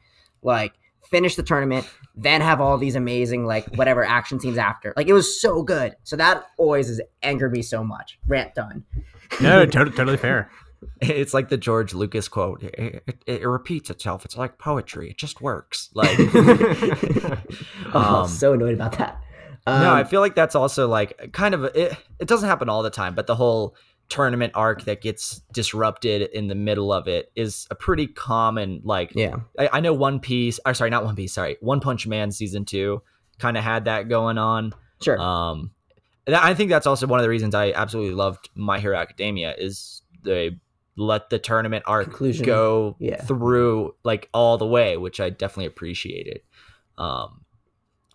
like 0.43 0.73
finish 1.11 1.37
the 1.37 1.43
tournament, 1.43 1.87
then 2.15 2.41
have 2.41 2.61
all 2.61 2.79
these 2.79 2.95
amazing 2.97 3.47
like 3.47 3.67
whatever 3.77 4.05
action 4.05 4.39
scenes 4.41 4.59
after. 4.59 4.93
Like 4.97 5.09
it 5.09 5.13
was 5.13 5.41
so 5.41 5.63
good. 5.63 5.97
So 6.05 6.17
that 6.17 6.45
always 6.59 6.89
has 6.89 7.01
angered 7.23 7.53
me 7.53 7.63
so 7.63 7.83
much. 7.83 8.19
Rant 8.27 8.55
done. 8.55 8.85
No, 9.41 9.65
totally, 9.67 9.97
totally 9.97 10.17
fair. 10.17 10.51
it's 11.01 11.33
like 11.33 11.49
the 11.49 11.57
george 11.57 11.95
lucas 11.95 12.27
quote 12.27 12.61
it, 12.65 13.05
it, 13.07 13.23
it 13.25 13.47
repeats 13.47 13.89
itself 13.89 14.25
it's 14.25 14.37
like 14.37 14.59
poetry 14.59 15.11
it 15.11 15.17
just 15.17 15.41
works 15.41 15.91
like 15.95 16.11
oh, 17.95 18.23
Um, 18.23 18.29
so 18.29 18.53
annoyed 18.53 18.75
about 18.75 18.99
that. 18.99 19.21
Um, 19.67 19.81
no, 19.83 19.95
I 19.95 20.03
feel 20.05 20.21
like 20.21 20.35
that's 20.35 20.57
also 20.57 20.89
like 20.89 21.31
kind 21.33 21.55
of 21.55 21.65
it. 21.77 21.97
It 22.19 22.27
doesn't 22.27 22.49
happen 22.49 22.69
all 22.69 22.83
the 22.83 22.91
time, 22.91 23.15
but 23.15 23.29
the 23.29 23.37
whole 23.37 23.77
tournament 24.09 24.53
arc 24.55 24.85
that 24.85 25.01
gets 25.01 25.41
disrupted 25.53 26.23
in 26.33 26.49
the 26.49 26.55
middle 26.55 26.93
of 26.93 27.09
it 27.09 27.33
is 27.35 27.67
a 27.71 27.75
pretty 27.75 28.07
common. 28.07 28.81
Like, 28.85 29.13
yeah. 29.15 29.37
I, 29.59 29.71
I 29.75 29.81
know 29.81 29.95
One 29.95 30.21
Piece. 30.21 30.61
Or 30.67 30.75
sorry, 30.75 30.91
not 30.91 31.05
One 31.05 31.17
Piece. 31.17 31.33
Sorry, 31.33 31.57
One 31.61 31.81
Punch 31.81 32.07
Man 32.07 32.31
season 32.31 32.65
two 32.65 33.03
kind 33.39 33.57
of 33.57 33.65
had 33.65 33.87
that 33.87 34.09
going 34.09 34.39
on. 34.39 34.73
Sure. 35.01 35.19
Um, 35.19 35.71
and 36.27 36.37
I 36.37 36.55
think 36.55 36.71
that's 36.71 36.87
also 36.87 37.07
one 37.07 37.19
of 37.19 37.25
the 37.25 37.29
reasons 37.31 37.55
I 37.55 37.73
absolutely 37.73 38.15
loved 38.15 38.51
My 38.55 38.79
Hero 38.79 38.97
Academia 38.97 39.55
is 39.59 40.03
they 40.23 40.59
let 40.97 41.31
the 41.31 41.39
tournament 41.39 41.83
arc 41.87 42.05
Conclusion. 42.05 42.45
go 42.47 42.97
Yeah. 43.01 43.21
through 43.23 43.95
like 44.05 44.29
all 44.35 44.59
the 44.59 44.67
way, 44.67 44.97
which 44.97 45.19
I 45.21 45.31
definitely 45.31 45.67
appreciated. 45.67 46.43
Um, 46.99 47.42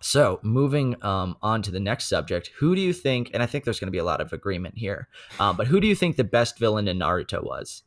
so 0.00 0.38
moving 0.42 0.96
um, 1.02 1.36
on 1.42 1.62
to 1.62 1.70
the 1.70 1.80
next 1.80 2.08
subject, 2.08 2.50
who 2.58 2.74
do 2.74 2.80
you 2.80 2.92
think? 2.92 3.30
And 3.34 3.42
I 3.42 3.46
think 3.46 3.64
there's 3.64 3.80
going 3.80 3.88
to 3.88 3.92
be 3.92 3.98
a 3.98 4.04
lot 4.04 4.20
of 4.20 4.32
agreement 4.32 4.78
here. 4.78 5.08
Um, 5.40 5.56
but 5.56 5.66
who 5.66 5.80
do 5.80 5.86
you 5.86 5.94
think 5.94 6.16
the 6.16 6.24
best 6.24 6.58
villain 6.58 6.88
in 6.88 6.98
Naruto 6.98 7.42
was? 7.42 7.82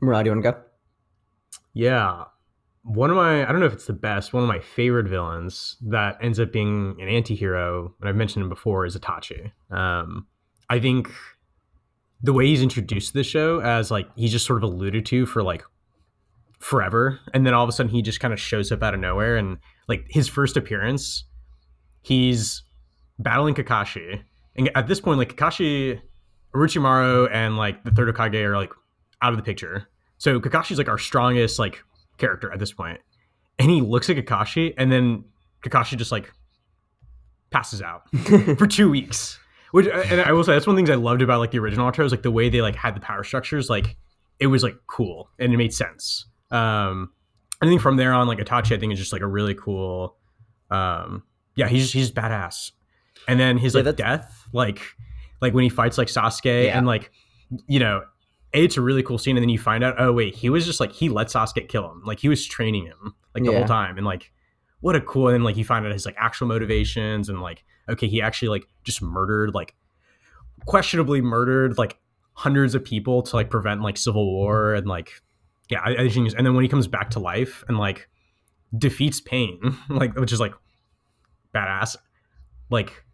Murad, 0.00 0.24
do 0.24 0.30
you 0.30 0.34
want 0.34 0.44
to 0.44 0.52
go? 0.52 0.58
Yeah. 1.72 2.24
One 2.82 3.10
of 3.10 3.16
my, 3.16 3.42
I 3.42 3.50
don't 3.50 3.60
know 3.60 3.66
if 3.66 3.72
it's 3.72 3.86
the 3.86 3.92
best, 3.92 4.32
one 4.32 4.42
of 4.42 4.48
my 4.48 4.60
favorite 4.60 5.08
villains 5.08 5.76
that 5.82 6.18
ends 6.22 6.38
up 6.38 6.52
being 6.52 6.96
an 7.00 7.08
anti 7.08 7.34
hero, 7.34 7.94
and 8.00 8.08
I've 8.08 8.16
mentioned 8.16 8.42
him 8.42 8.48
before, 8.50 8.84
is 8.84 8.96
Itachi. 8.96 9.52
Um, 9.70 10.26
I 10.68 10.80
think 10.80 11.10
the 12.22 12.32
way 12.32 12.46
he's 12.46 12.62
introduced 12.62 13.08
to 13.08 13.14
the 13.14 13.24
show 13.24 13.60
as 13.60 13.90
like 13.90 14.08
he's 14.16 14.32
just 14.32 14.46
sort 14.46 14.62
of 14.62 14.70
alluded 14.70 15.04
to 15.06 15.26
for 15.26 15.42
like 15.42 15.62
forever. 16.58 17.20
And 17.34 17.46
then 17.46 17.52
all 17.52 17.62
of 17.62 17.68
a 17.68 17.72
sudden 17.72 17.92
he 17.92 18.00
just 18.00 18.20
kind 18.20 18.32
of 18.32 18.40
shows 18.40 18.72
up 18.72 18.82
out 18.82 18.94
of 18.94 19.00
nowhere. 19.00 19.36
And 19.36 19.58
like 19.88 20.06
his 20.08 20.28
first 20.28 20.56
appearance, 20.56 21.24
he's 22.04 22.62
battling 23.18 23.54
Kakashi. 23.54 24.22
And 24.56 24.70
at 24.76 24.86
this 24.86 25.00
point, 25.00 25.18
like 25.18 25.34
Kakashi, 25.34 26.00
Orochimaru, 26.54 27.28
and 27.32 27.56
like 27.56 27.82
the 27.82 27.90
third 27.90 28.14
Hokage 28.14 28.44
are 28.44 28.56
like 28.56 28.70
out 29.22 29.32
of 29.32 29.38
the 29.38 29.42
picture. 29.42 29.88
So 30.18 30.38
Kakashi's 30.38 30.78
like 30.78 30.88
our 30.88 30.98
strongest 30.98 31.58
like 31.58 31.82
character 32.18 32.52
at 32.52 32.58
this 32.58 32.72
point. 32.72 33.00
And 33.58 33.70
he 33.70 33.80
looks 33.80 34.10
at 34.10 34.16
Kakashi 34.16 34.74
and 34.76 34.92
then 34.92 35.24
Kakashi 35.64 35.96
just 35.96 36.12
like 36.12 36.30
passes 37.50 37.80
out 37.80 38.08
for 38.58 38.66
two 38.66 38.90
weeks. 38.90 39.38
Which 39.72 39.86
and 39.86 40.20
I 40.20 40.32
will 40.32 40.44
say 40.44 40.52
that's 40.52 40.66
one 40.66 40.74
of 40.74 40.76
the 40.76 40.80
things 40.80 40.90
I 40.90 41.02
loved 41.02 41.22
about 41.22 41.40
like 41.40 41.50
the 41.50 41.58
original 41.58 41.90
Naruto 41.90 42.04
is 42.04 42.12
like 42.12 42.22
the 42.22 42.30
way 42.30 42.48
they 42.48 42.60
like 42.60 42.76
had 42.76 42.94
the 42.94 43.00
power 43.00 43.24
structures. 43.24 43.68
Like 43.70 43.96
it 44.38 44.46
was 44.48 44.62
like 44.62 44.76
cool 44.86 45.30
and 45.38 45.52
it 45.52 45.56
made 45.56 45.72
sense. 45.72 46.26
Um, 46.50 47.10
I 47.60 47.66
think 47.66 47.80
from 47.80 47.96
there 47.96 48.12
on, 48.12 48.28
like 48.28 48.38
Itachi, 48.38 48.76
I 48.76 48.78
think 48.78 48.92
is 48.92 48.98
just 48.98 49.12
like 49.12 49.22
a 49.22 49.26
really 49.26 49.54
cool. 49.54 50.16
Um, 50.70 51.24
yeah, 51.56 51.68
he's 51.68 51.82
just, 51.82 51.94
he's 51.94 52.10
badass. 52.10 52.72
And 53.28 53.38
then 53.40 53.56
his 53.58 53.74
Yeah, 53.74 53.78
like 53.78 53.96
that's- 53.96 54.18
death, 54.20 54.48
like 54.52 54.80
like 55.40 55.52
when 55.54 55.64
he 55.64 55.70
fights 55.70 55.98
like 55.98 56.08
Sasuke 56.08 56.66
Yeah. 56.66 56.76
and 56.78 56.86
like 56.86 57.10
you 57.68 57.78
know. 57.78 58.02
It's 58.52 58.76
a 58.76 58.80
really 58.80 59.02
cool 59.02 59.18
scene, 59.18 59.36
and 59.36 59.42
then 59.42 59.48
you 59.48 59.58
find 59.58 59.82
out, 59.82 59.96
oh 59.98 60.12
wait, 60.12 60.36
he 60.36 60.48
was 60.48 60.64
just 60.64 60.78
like 60.78 60.92
he 60.92 61.08
let 61.08 61.26
Sasuke 61.26 61.66
kill 61.68 61.90
him, 61.90 62.02
like 62.04 62.20
he 62.20 62.28
was 62.28 62.46
training 62.46 62.86
him 62.86 63.12
like 63.34 63.42
the 63.42 63.50
Yeah. 63.50 63.58
whole 63.58 63.66
time, 63.66 63.96
and 63.98 64.06
like 64.06 64.30
what 64.78 64.94
a 64.94 65.00
cool. 65.00 65.26
And 65.26 65.34
then 65.34 65.42
like 65.42 65.56
you 65.56 65.64
find 65.64 65.84
out 65.84 65.90
his 65.90 66.06
like 66.06 66.14
actual 66.20 66.46
motivations, 66.46 67.28
and 67.28 67.42
like 67.42 67.64
okay, 67.88 68.06
he 68.06 68.22
actually 68.22 68.50
like 68.50 68.68
just 68.84 69.02
murdered 69.02 69.54
like 69.54 69.74
questionably 70.66 71.20
murdered 71.20 71.78
like 71.78 71.98
hundreds 72.34 72.76
of 72.76 72.84
people 72.84 73.22
to 73.22 73.34
like 73.36 73.50
prevent 73.50 73.82
like 73.82 73.96
civil 73.96 74.24
war 74.24 74.74
and 74.74 74.86
like 74.86 75.10
yeah 75.68 75.80
I, 75.84 76.04
I 76.04 76.08
think 76.08 76.32
and 76.36 76.46
then 76.46 76.54
when 76.54 76.62
he 76.62 76.68
comes 76.68 76.86
back 76.86 77.10
to 77.10 77.18
life 77.20 77.64
and 77.68 77.76
like 77.76 78.08
defeats 78.76 79.20
pain 79.20 79.76
like 79.88 80.16
which 80.18 80.32
is 80.32 80.40
like 80.40 80.54
badass 81.54 81.96
like 82.70 83.04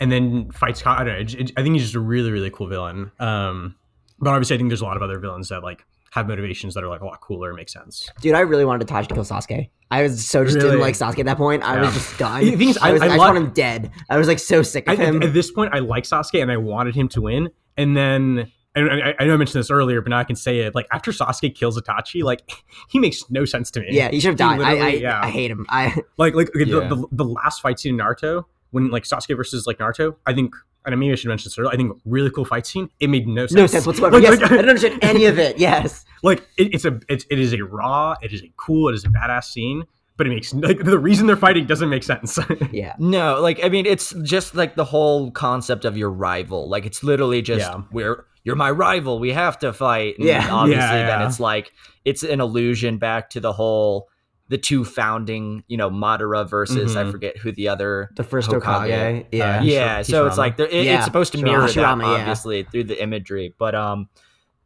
and 0.00 0.10
then 0.10 0.50
fights 0.50 0.84
I, 0.84 1.04
don't 1.04 1.06
know, 1.14 1.18
it- 1.20 1.34
it- 1.34 1.52
I 1.56 1.62
think 1.62 1.74
he's 1.74 1.82
just 1.84 1.94
a 1.94 2.00
really 2.00 2.30
really 2.30 2.50
cool 2.50 2.66
villain 2.66 3.10
um 3.20 3.76
but 4.18 4.30
obviously 4.30 4.54
I 4.54 4.58
think 4.58 4.70
there's 4.70 4.80
a 4.80 4.84
lot 4.84 4.96
of 4.96 5.02
other 5.02 5.18
villains 5.18 5.48
that 5.50 5.62
like 5.62 5.84
have 6.12 6.28
motivations 6.28 6.74
that 6.74 6.84
are 6.84 6.88
like 6.88 7.00
a 7.00 7.04
lot 7.06 7.20
cooler 7.20 7.48
and 7.50 7.56
make 7.56 7.68
sense 7.68 8.08
Dude, 8.20 8.34
I 8.34 8.40
really 8.40 8.64
wanted 8.64 8.86
Itachi 8.86 9.08
to 9.08 9.14
kill 9.14 9.24
Sasuke. 9.24 9.68
I 9.90 10.02
was 10.02 10.26
so 10.26 10.44
just 10.44 10.58
didn't 10.58 10.80
like 10.80 10.94
Sasuke 10.94 11.18
at 11.20 11.26
that 11.26 11.36
point. 11.36 11.62
I 11.62 11.80
was 11.80 11.92
just 11.92 12.18
done. 12.18 12.44
The 12.44 12.56
thing 12.56 12.68
is, 12.70 12.78
I, 12.78 12.88
I- 12.88 12.92
was, 12.92 13.02
I 13.02 13.04
I, 13.04 13.08
just 13.10 13.18
want 13.18 13.36
him 13.36 13.50
dead. 13.52 13.90
I 14.08 14.16
was 14.16 14.26
like 14.28 14.38
so 14.38 14.62
sick 14.62 14.88
I, 14.88 14.94
of 14.94 14.98
him. 14.98 15.16
at, 15.22 15.28
at 15.28 15.34
this 15.34 15.50
point, 15.52 15.72
I 15.74 15.80
like 15.80 16.04
Sasuke 16.04 16.40
and 16.42 16.50
I 16.50 16.56
wanted 16.56 16.94
him 16.96 17.08
to 17.10 17.20
win. 17.22 17.50
And 17.76 17.96
then, 17.96 18.50
and 18.74 18.90
I, 18.90 19.14
I 19.18 19.24
know 19.26 19.34
I 19.34 19.36
mentioned 19.36 19.60
this 19.60 19.70
earlier, 19.70 20.00
but 20.00 20.10
now 20.10 20.18
I 20.18 20.24
can 20.24 20.36
say 20.36 20.60
it. 20.60 20.74
Like 20.74 20.86
after 20.92 21.10
Sasuke 21.12 21.54
kills 21.54 21.80
Itachi, 21.80 22.22
like 22.22 22.42
he 22.88 22.98
makes 22.98 23.28
no 23.30 23.44
sense 23.44 23.70
to 23.72 23.80
me. 23.80 23.88
yeah, 23.90 24.10
he 24.10 24.20
should 24.20 24.28
have 24.28 24.36
died. 24.36 24.60
I, 24.60 24.76
I, 24.76 24.88
yeah. 24.90 25.20
I 25.22 25.30
hate 25.30 25.50
him. 25.50 25.66
I 25.68 25.94
like 26.16 26.34
like 26.34 26.48
okay, 26.50 26.64
Yeah. 26.64 26.88
the, 26.88 26.96
the 26.96 27.06
the 27.12 27.24
last 27.24 27.60
fight 27.60 27.78
scene 27.78 27.94
in 27.94 28.00
Naruto 28.00 28.44
when 28.70 28.90
like 28.90 29.04
Sasuke 29.04 29.36
versus 29.36 29.66
like 29.66 29.78
Naruto, 29.78 30.16
I 30.26 30.34
think. 30.34 30.54
And 30.86 31.00
maybe 31.00 31.12
I 31.12 31.14
should 31.14 31.28
mention 31.28 31.46
this 31.48 31.58
earlier. 31.58 31.72
I 31.72 31.76
think 31.76 31.96
really 32.04 32.30
cool 32.30 32.44
fight 32.44 32.66
scene. 32.66 32.90
It 33.00 33.08
made 33.08 33.26
no 33.26 33.46
sense. 33.46 33.54
no 33.56 33.66
sense 33.66 33.86
whatsoever. 33.86 34.16
Like, 34.16 34.22
yes, 34.22 34.38
like- 34.38 34.52
I 34.52 34.56
don't 34.56 34.68
understand 34.68 34.98
any 35.02 35.24
of 35.24 35.38
it. 35.38 35.56
Yes. 35.56 36.04
like 36.22 36.40
it, 36.58 36.74
it's 36.74 36.84
a 36.84 37.00
it's, 37.08 37.24
it 37.30 37.38
is 37.38 37.54
a 37.54 37.60
raw, 37.64 38.14
it 38.20 38.34
is 38.34 38.42
a 38.42 38.52
cool, 38.58 38.90
it 38.90 38.94
is 38.94 39.02
a 39.02 39.08
badass 39.08 39.44
scene. 39.44 39.84
But 40.16 40.28
it 40.28 40.30
makes 40.30 40.54
like 40.54 40.84
the 40.84 40.98
reason 40.98 41.26
they're 41.26 41.36
fighting 41.36 41.66
doesn't 41.66 41.88
make 41.88 42.04
sense. 42.04 42.38
Yeah. 42.72 42.94
No, 42.98 43.40
like 43.40 43.58
I 43.64 43.68
mean, 43.68 43.84
it's 43.86 44.14
just 44.22 44.54
like 44.54 44.76
the 44.76 44.84
whole 44.84 45.30
concept 45.32 45.84
of 45.84 45.96
your 45.96 46.10
rival. 46.10 46.68
Like 46.68 46.86
it's 46.86 47.02
literally 47.02 47.42
just 47.42 47.66
Yeah. 47.68 47.82
we're 47.90 48.24
you're 48.44 48.56
my 48.56 48.70
rival. 48.70 49.18
We 49.18 49.32
have 49.32 49.58
to 49.60 49.72
fight. 49.72 50.16
And 50.18 50.28
Yeah. 50.28 50.48
obviously, 50.52 50.82
Yeah, 50.84 51.18
then 51.18 51.22
it's 51.26 51.40
like 51.40 51.72
it's 52.04 52.22
an 52.22 52.40
allusion 52.40 52.98
back 52.98 53.30
to 53.30 53.40
the 53.40 53.52
whole 53.52 54.08
the 54.50 54.58
two 54.58 54.84
founding, 54.84 55.64
you 55.68 55.76
know, 55.78 55.90
Madara 55.90 56.48
versus 56.48 56.94
I 56.96 57.04
Mhm. 57.04 57.10
forget 57.10 57.36
who 57.38 57.50
the 57.50 57.68
other 57.68 58.10
The 58.14 58.22
first 58.22 58.50
Hokage. 58.50 58.62
Okage. 58.62 59.26
Yeah. 59.32 59.58
Uh, 59.58 59.62
yeah, 59.62 59.98
Hishira- 59.98 60.04
so 60.04 60.26
it's 60.26 60.36
like 60.38 60.60
it, 60.60 60.70
Yeah, 60.84 60.96
it's 60.96 61.06
supposed 61.06 61.32
to 61.32 61.38
Hashirama. 61.38 61.42
mirror 61.44 61.60
that 61.66 61.70
Hashirama, 61.70 62.02
yeah. 62.02 62.08
obviously 62.20 62.62
through 62.64 62.84
the 62.84 63.02
imagery, 63.02 63.54
but 63.58 63.74
um, 63.74 64.08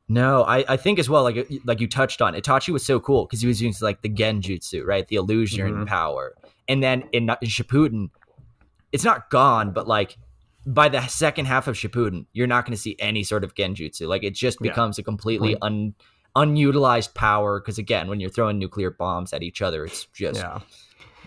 no, 0.08 0.42
I, 0.44 0.64
I 0.68 0.76
think 0.76 0.98
as 0.98 1.08
well 1.08 1.22
like 1.22 1.48
like 1.64 1.80
you 1.80 1.86
touched 1.88 2.22
on 2.22 2.34
Itachi 2.34 2.70
was 2.72 2.84
so 2.84 2.98
cool 3.00 3.26
because 3.26 3.40
he 3.40 3.46
was 3.46 3.60
using 3.60 3.86
like 3.86 4.02
the 4.02 4.08
Genjutsu, 4.08 4.84
right, 4.86 5.06
the 5.06 5.16
illusion 5.16 5.72
Mhm. 5.72 5.86
power, 5.86 6.34
and 6.68 6.82
then 6.82 7.02
in, 7.12 7.24
in 7.24 7.48
Shippuden, 7.48 8.10
it's 8.92 9.04
not 9.04 9.30
gone, 9.30 9.72
but 9.72 9.86
like 9.86 10.16
by 10.66 10.88
the 10.88 11.06
second 11.06 11.46
half 11.46 11.66
of 11.66 11.76
Shippuden, 11.76 12.26
you're 12.32 12.46
not 12.46 12.64
going 12.66 12.74
to 12.76 12.80
see 12.80 12.96
any 12.98 13.22
sort 13.22 13.44
of 13.44 13.54
Genjutsu. 13.54 14.06
Like 14.08 14.22
it 14.24 14.34
just 14.34 14.58
Yeah. 14.60 14.70
becomes 14.70 14.98
a 14.98 15.02
completely 15.02 15.56
un 15.62 15.94
unutilized 16.36 17.14
power 17.14 17.58
because 17.60 17.78
again, 17.78 18.06
when 18.08 18.20
you're 18.20 18.30
throwing 18.30 18.58
nuclear 18.58 18.90
bombs 18.90 19.32
at 19.32 19.42
each 19.42 19.60
other, 19.62 19.84
it's 19.84 20.04
just 20.14 20.40
yeah. 20.40 20.60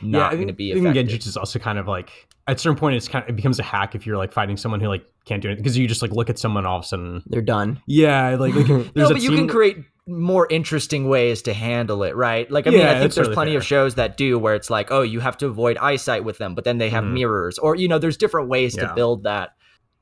not 0.01 0.31
I 0.31 0.35
going 0.35 0.47
to 0.47 0.53
be 0.53 0.71
I 0.71 0.75
think. 0.75 0.95
Genjutsu 0.95 1.27
is 1.27 1.37
also 1.37 1.59
kind 1.59 1.77
of 1.79 1.87
like 1.87 2.27
at 2.47 2.55
a 2.57 2.59
certain 2.59 2.77
point 2.77 2.95
it's 2.95 3.07
kind 3.07 3.23
of 3.23 3.29
it 3.29 3.35
becomes 3.35 3.59
a 3.59 3.63
hack 3.63 3.93
if 3.95 4.05
you're 4.05 4.17
like 4.17 4.31
fighting 4.31 4.57
someone 4.57 4.79
who 4.79 4.87
like 4.87 5.05
can't 5.25 5.41
do 5.41 5.49
it 5.49 5.55
because 5.57 5.77
you 5.77 5.87
just 5.87 6.01
like 6.01 6.11
look 6.11 6.29
at 6.29 6.39
someone 6.39 6.65
all 6.65 6.77
of 6.79 6.83
a 6.83 6.87
sudden 6.87 7.21
They're 7.27 7.41
done. 7.41 7.79
yeah 7.87 8.35
like, 8.39 8.55
like 8.55 8.67
there's 8.67 8.95
no, 8.95 9.07
that 9.07 9.13
but 9.13 9.21
you 9.21 9.29
scene- 9.29 9.37
can 9.37 9.47
create 9.47 9.77
more 10.07 10.47
interesting 10.49 11.07
ways 11.07 11.43
to 11.43 11.53
handle 11.53 12.01
it, 12.03 12.15
right? 12.15 12.49
Like, 12.49 12.65
I 12.65 12.71
mean, 12.71 12.79
Yeah, 12.79 12.89
I 12.89 12.93
think 12.93 13.01
there's 13.13 13.15
totally 13.15 13.35
plenty 13.35 13.55
of 13.55 13.63
shows 13.63 13.95
that 13.95 14.17
do 14.17 14.37
where 14.39 14.55
it's 14.55 14.69
like, 14.71 14.91
oh, 14.91 15.03
you 15.03 15.19
have 15.19 15.37
to 15.37 15.45
avoid 15.45 15.77
eyesight 15.77 16.23
with 16.25 16.39
them, 16.39 16.55
but 16.55 16.63
then 16.63 16.79
they 16.79 16.89
have 16.89 17.03
Mhm. 17.03 17.13
mirrors, 17.13 17.59
or 17.59 17.75
you 17.75 17.87
know, 17.87 17.99
there's 17.99 18.17
different 18.17 18.49
ways 18.49 18.75
to 18.77 18.91
build 18.95 19.23
that. 19.23 19.51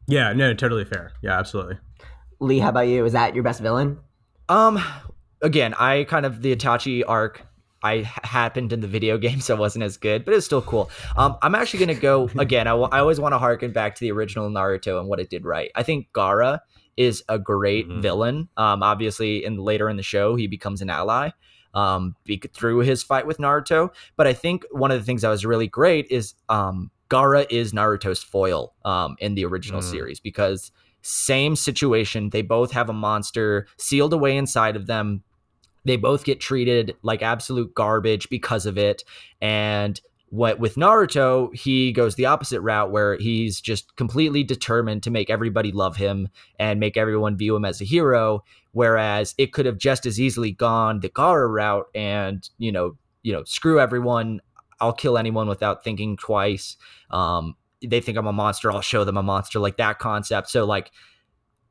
yeah 0.08 0.32
no 0.34 0.54
totally 0.54 0.86
fair 0.86 1.12
yeah 1.22 1.38
absolutely 1.38 1.78
Lee, 2.40 2.60
how 2.60 2.70
about 2.70 2.88
you? 2.88 3.04
Is 3.04 3.12
that 3.14 3.36
your 3.36 3.44
best 3.44 3.60
villain? 3.60 4.00
Um, 4.48 4.82
again, 5.42 5.74
I 5.74 6.06
kind 6.06 6.26
of 6.26 6.42
the 6.42 6.56
Itachi 6.56 7.04
arc. 7.06 7.46
I 7.84 8.02
happened 8.24 8.74
in 8.74 8.82
the 8.82 8.88
video 8.88 9.18
game, 9.26 9.40
so 9.42 9.56
it 9.56 9.60
wasn't 9.60 9.84
as 9.84 9.98
good, 9.98 10.26
but 10.26 10.34
it's 10.34 10.46
still 10.46 10.62
cool. 10.62 10.90
Um, 11.18 11.38
I'm 11.42 11.56
actually 11.56 11.80
gonna 11.80 11.96
go 12.00 12.30
again. 12.38 12.68
I 12.68 12.72
always 12.72 13.20
want 13.20 13.34
to 13.34 13.38
harken 13.40 13.72
back 13.72 13.96
to 13.96 14.02
the 14.02 14.12
original 14.12 14.50
Naruto 14.50 15.00
and 15.00 15.08
what 15.08 15.20
it 15.20 15.30
did 15.30 15.46
right. 15.46 15.72
I 15.76 15.84
think 15.84 16.08
Gaara 16.14 16.60
is 16.98 17.24
a 17.30 17.40
great 17.40 17.88
Mhm. 17.88 18.02
villain. 18.02 18.50
Um, 18.58 18.84
obviously, 18.84 19.46
in 19.46 19.58
later 19.58 19.90
in 19.90 19.96
the 19.98 20.04
show, 20.04 20.36
he 20.36 20.48
becomes 20.48 20.82
an 20.82 20.90
ally. 20.90 21.30
Um, 21.76 22.16
be- 22.26 22.42
through 22.52 22.80
his 22.80 23.04
fight 23.04 23.28
with 23.28 23.38
Naruto, 23.38 23.90
but 24.18 24.26
I 24.26 24.34
think 24.34 24.66
one 24.72 24.90
of 24.90 25.00
the 25.00 25.06
things 25.06 25.22
that 25.22 25.30
was 25.30 25.46
really 25.46 25.68
great 25.68 26.08
is 26.10 26.34
um, 26.50 26.90
Gaara 27.12 27.46
is 27.52 27.74
Naruto's 27.74 28.24
foil 28.24 28.74
um, 28.84 29.16
in 29.20 29.36
the 29.36 29.46
original 29.46 29.82
Mm. 29.82 29.84
series 29.92 30.20
because 30.20 30.72
same 31.04 31.56
situation. 31.56 32.32
They 32.32 32.42
both 32.42 32.72
have 32.72 32.90
a 32.90 32.94
monster 32.94 33.68
sealed 33.78 34.14
away 34.14 34.36
inside 34.36 34.76
of 34.76 34.88
them. 34.88 35.24
They 35.86 35.98
both 35.98 36.24
get 36.24 36.40
treated 36.40 36.96
like 37.02 37.22
absolute 37.22 37.74
garbage 37.74 38.30
because 38.30 38.66
of 38.66 38.78
it. 38.78 39.04
And 39.42 40.00
what 40.30 40.60
with 40.60 40.76
Naruto, 40.76 41.54
he 41.56 41.92
goes 41.92 42.16
the 42.16 42.26
opposite 42.26 42.62
route 42.62 42.92
where 42.92 43.18
he's 43.18 43.60
just 43.60 43.96
completely 43.96 44.44
determined 44.44 45.04
to 45.04 45.12
make 45.12 45.30
everybody 45.30 45.72
love 45.72 45.98
him 45.98 46.30
and 46.60 46.80
make 46.80 46.98
everyone 46.98 47.38
view 47.38 47.56
him 47.56 47.66
as 47.66 47.82
a 47.82 47.86
hero. 47.86 48.44
Whereas 48.72 49.34
it 49.38 49.54
could 49.54 49.66
have 49.66 49.80
just 49.80 50.06
as 50.06 50.20
easily 50.20 50.52
gone 50.52 51.00
the 51.00 51.10
Gaara 51.10 51.52
route 51.52 51.88
and, 51.96 52.48
you 52.60 52.72
know, 52.72 52.96
you 53.24 53.34
know, 53.34 53.44
screw 53.44 53.80
everyone. 53.80 54.42
I'll 54.80 54.94
kill 54.94 55.18
anyone 55.18 55.48
without 55.48 55.84
thinking 55.84 56.16
twice. 56.16 56.78
Um, 57.10 57.56
they 57.82 58.00
think 58.00 58.18
I'm 58.18 58.28
a 58.28 58.34
monster. 58.34 58.72
I'll 58.72 58.82
show 58.82 59.04
them 59.04 59.18
a 59.18 59.24
monster, 59.24 59.60
like 59.60 59.78
that 59.78 60.00
concept. 60.00 60.50
So, 60.50 60.66
like, 60.66 60.92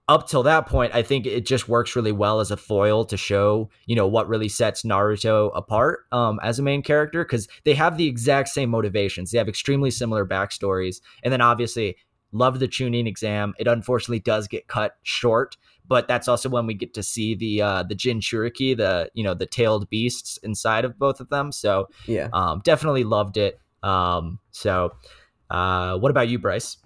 up 0.08 0.26
till 0.26 0.42
that 0.44 0.66
point, 0.66 0.94
I 0.94 1.02
think 1.02 1.26
it 1.26 1.44
just 1.46 1.68
works 1.68 1.94
really 1.94 2.12
well 2.12 2.40
as 2.40 2.50
a 2.50 2.56
foil 2.56 3.04
to 3.04 3.16
show, 3.16 3.68
you 3.86 3.94
know, 3.94 4.06
what 4.06 4.28
really 4.28 4.48
sets 4.48 4.82
Naruto 4.82 5.50
apart 5.54 6.06
um, 6.12 6.40
as 6.42 6.58
a 6.58 6.62
main 6.62 6.82
character 6.82 7.24
because 7.24 7.46
they 7.64 7.74
have 7.74 7.98
the 7.98 8.06
exact 8.06 8.48
same 8.48 8.70
motivations. 8.70 9.30
They 9.30 9.38
have 9.38 9.48
extremely 9.48 9.90
similar 9.90 10.26
backstories. 10.26 11.00
And 11.22 11.32
then 11.32 11.42
obviously, 11.42 11.96
love 12.32 12.58
the 12.58 12.68
chunin 12.68 13.06
exam. 13.06 13.54
It 13.58 13.66
unfortunately 13.66 14.20
does 14.20 14.48
get 14.48 14.66
cut 14.66 14.96
short, 15.02 15.56
but 15.86 16.08
that's 16.08 16.26
also 16.28 16.48
when 16.48 16.66
we 16.66 16.74
get 16.74 16.94
to 16.94 17.02
see 17.02 17.34
the 17.34 17.62
uh, 17.62 17.82
the 17.82 17.94
Jinchuriki, 17.94 18.76
the 18.76 19.10
you 19.14 19.24
know 19.24 19.34
the 19.34 19.46
tailed 19.46 19.88
beasts 19.90 20.38
inside 20.38 20.84
of 20.84 20.98
both 20.98 21.20
of 21.20 21.28
them. 21.28 21.52
So 21.52 21.88
Yeah. 22.06 22.28
um, 22.32 22.60
definitely 22.64 23.04
loved 23.04 23.36
it. 23.36 23.60
Um, 23.82 24.38
so, 24.50 24.92
uh, 25.50 25.98
what 25.98 26.10
about 26.10 26.28
you, 26.28 26.38
Bryce? 26.38 26.78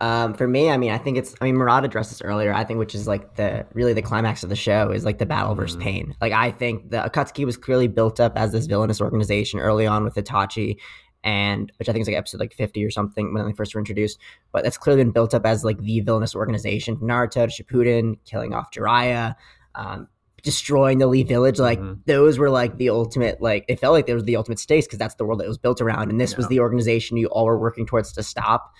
Um, 0.00 0.32
for 0.32 0.48
me, 0.48 0.70
I 0.70 0.78
mean, 0.78 0.90
I 0.92 0.98
think 0.98 1.18
it's. 1.18 1.34
I 1.40 1.44
mean, 1.44 1.56
Murad 1.56 1.84
addressed 1.84 2.10
this 2.10 2.22
earlier. 2.22 2.54
I 2.54 2.64
think, 2.64 2.78
which 2.78 2.94
is 2.94 3.06
like 3.06 3.34
the 3.36 3.66
really 3.74 3.92
the 3.92 4.00
climax 4.02 4.42
of 4.42 4.48
the 4.48 4.56
show 4.56 4.90
is 4.90 5.04
like 5.04 5.18
the 5.18 5.26
battle 5.26 5.54
versus 5.54 5.76
Mhm. 5.76 5.80
pain. 5.82 6.16
Like, 6.22 6.32
I 6.32 6.50
think 6.50 6.90
the 6.90 6.98
Akatsuki 6.98 7.44
was 7.44 7.56
clearly 7.58 7.86
built 7.86 8.18
up 8.18 8.32
as 8.36 8.52
this 8.52 8.66
villainous 8.66 9.00
organization 9.00 9.60
early 9.60 9.86
on 9.86 10.02
with 10.04 10.14
Itachi, 10.14 10.76
and 11.22 11.70
which 11.78 11.88
I 11.88 11.92
think 11.92 12.00
is 12.02 12.08
like 12.08 12.16
episode 12.16 12.40
like 12.40 12.54
fifty 12.54 12.82
or 12.82 12.90
something 12.90 13.34
when 13.34 13.44
they 13.46 13.52
first 13.52 13.74
were 13.74 13.78
introduced. 13.80 14.18
But 14.52 14.64
that's 14.64 14.78
clearly 14.78 15.02
been 15.04 15.12
built 15.12 15.34
up 15.34 15.44
as 15.44 15.64
like 15.64 15.78
the 15.78 16.00
villainous 16.00 16.34
organization. 16.34 16.96
Naruto 16.96 17.46
to 17.54 17.62
Shippuden, 17.62 18.16
killing 18.24 18.54
off 18.54 18.70
Jiraiya, 18.72 19.34
um, 19.74 20.08
destroying 20.42 20.96
the 20.96 21.06
Leaf 21.08 21.28
Village. 21.28 21.58
Like 21.58 21.78
Mhm. 21.78 21.98
those 22.06 22.38
were 22.38 22.48
like 22.48 22.78
the 22.78 22.88
ultimate. 22.88 23.42
Like 23.42 23.66
it 23.68 23.78
felt 23.78 23.92
like 23.92 24.06
there 24.06 24.14
was 24.14 24.24
the 24.24 24.36
ultimate 24.36 24.58
stakes 24.58 24.86
because 24.86 24.98
that's 24.98 25.16
the 25.16 25.26
world 25.26 25.40
that 25.40 25.44
it 25.44 25.48
was 25.48 25.58
built 25.58 25.82
around, 25.82 26.10
and 26.10 26.18
this 26.18 26.38
was 26.38 26.48
the 26.48 26.60
organization 26.60 27.18
you 27.18 27.26
all 27.26 27.44
were 27.44 27.58
working 27.58 27.84
towards 27.84 28.12
to 28.14 28.22
stop. 28.22 28.72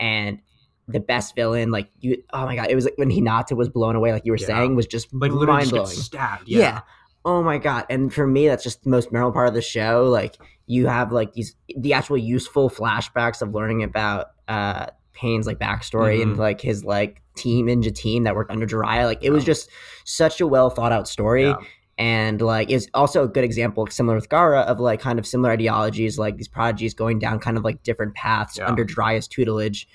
And 0.00 0.40
the 0.88 1.00
best 1.00 1.34
villain, 1.34 1.70
like 1.70 1.88
you, 2.00 2.22
oh 2.32 2.44
my 2.44 2.56
god, 2.56 2.68
it 2.70 2.74
was 2.74 2.84
like 2.84 2.94
when 2.96 3.10
Hinata 3.10 3.56
was 3.56 3.68
blown 3.68 3.96
away, 3.96 4.12
like 4.12 4.24
you 4.26 4.32
were 4.32 4.38
Yeah. 4.38 4.46
saying, 4.46 4.76
was 4.76 4.86
just 4.86 5.12
like 5.14 5.30
literally 5.32 5.46
mind 5.46 5.70
blowing. 5.70 5.86
stabbed 5.88 6.48
Yeah. 6.48 6.58
yeah, 6.58 6.80
Oh 7.24 7.42
my 7.42 7.56
god. 7.58 7.86
And 7.88 8.12
for 8.12 8.26
me, 8.26 8.46
that's 8.48 8.62
just 8.62 8.84
the 8.84 8.90
most 8.90 9.10
memorable 9.10 9.32
part 9.32 9.48
of 9.48 9.54
the 9.54 9.62
show. 9.62 10.04
Like 10.10 10.36
you 10.66 10.86
have 10.86 11.10
like 11.12 11.32
these 11.32 11.56
the 11.76 11.92
actual 11.94 12.18
useful 12.18 12.68
flashbacks 12.68 13.40
of 13.40 13.54
learning 13.54 13.82
about 13.82 14.26
uh 14.48 14.86
Pain's 15.14 15.46
like 15.46 15.58
backstory 15.58 16.20
and 16.20 16.34
Mhm. 16.36 16.38
like 16.38 16.60
his 16.60 16.84
like 16.84 17.22
team 17.36 17.66
ninja 17.68 17.94
team 17.94 18.24
that 18.24 18.34
worked 18.34 18.50
under 18.50 18.66
Jiraiya. 18.66 19.04
Like 19.06 19.22
it 19.22 19.30
was 19.30 19.44
just 19.44 19.70
such 20.04 20.40
a 20.40 20.46
well 20.46 20.68
thought 20.70 20.92
out 20.92 21.08
story. 21.08 21.44
Yeah. 21.46 21.56
And 21.96 22.40
like 22.42 22.70
is 22.70 22.88
also 22.92 23.22
a 23.22 23.28
good 23.28 23.44
example, 23.44 23.86
similar 23.86 24.16
with 24.16 24.28
Gaara, 24.28 24.64
of 24.64 24.80
like 24.80 25.00
kind 25.00 25.18
of 25.18 25.26
similar 25.26 25.52
ideologies, 25.52 26.18
like 26.18 26.36
these 26.36 26.48
prodigies 26.48 26.92
going 26.92 27.20
down 27.20 27.38
kind 27.38 27.56
of 27.56 27.62
like 27.64 27.82
different 27.84 28.14
paths 28.14 28.58
Yeah. 28.58 28.66
under 28.66 28.84
Jiraiya's 28.84 29.28
tutelage. 29.28 29.86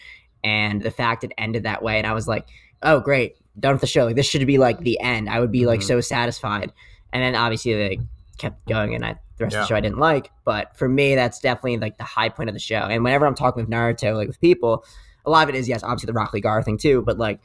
And 0.44 0.82
the 0.82 0.92
fact 0.92 1.24
it 1.24 1.32
ended 1.38 1.64
that 1.64 1.84
way, 1.84 1.98
and 1.98 2.08
I 2.08 2.14
was 2.14 2.28
like, 2.28 2.48
oh 2.84 3.00
great, 3.00 3.36
done 3.60 3.74
with 3.74 3.82
the 3.82 3.88
show. 3.88 4.06
Like 4.06 4.16
this 4.16 4.26
should 4.26 4.46
be 4.48 4.58
like 4.58 4.80
the 4.80 5.00
end. 5.00 5.30
I 5.30 5.40
would 5.40 5.52
be 5.52 5.66
like 5.66 5.82
Mhm. 5.82 5.84
so 5.88 6.02
satisfied. 6.02 6.72
And 7.12 7.22
then 7.24 7.36
obviously 7.36 7.74
they 7.74 8.00
kept 8.38 8.66
going, 8.68 8.96
and 8.96 9.06
I 9.06 9.16
the 9.38 9.46
rest 9.46 9.56
of 9.56 9.62
the 9.64 9.68
show 9.68 9.76
I 9.76 9.82
didn't 9.82 10.00
like. 10.00 10.32
But 10.46 10.76
for 10.78 10.88
me, 10.90 11.16
that's 11.16 11.40
definitely 11.40 11.78
like 11.78 11.98
the 11.98 12.04
high 12.04 12.30
point 12.30 12.50
of 12.50 12.54
the 12.54 12.60
show. 12.60 12.76
And 12.76 13.04
whenever 13.04 13.26
I'm 13.26 13.36
talking 13.36 13.62
with 13.64 13.70
Naruto, 13.72 14.16
like 14.16 14.28
with 14.28 14.40
people, 14.42 14.84
a 15.26 15.30
lot 15.30 15.44
of 15.48 15.54
it 15.54 15.58
is 15.58 15.68
yes, 15.70 15.82
obviously 15.84 16.08
the 16.08 16.14
Rock 16.14 16.34
Lee 16.34 16.42
Gaara 16.42 16.64
thing 16.64 16.78
too, 16.78 17.02
but 17.06 17.18
like 17.18 17.40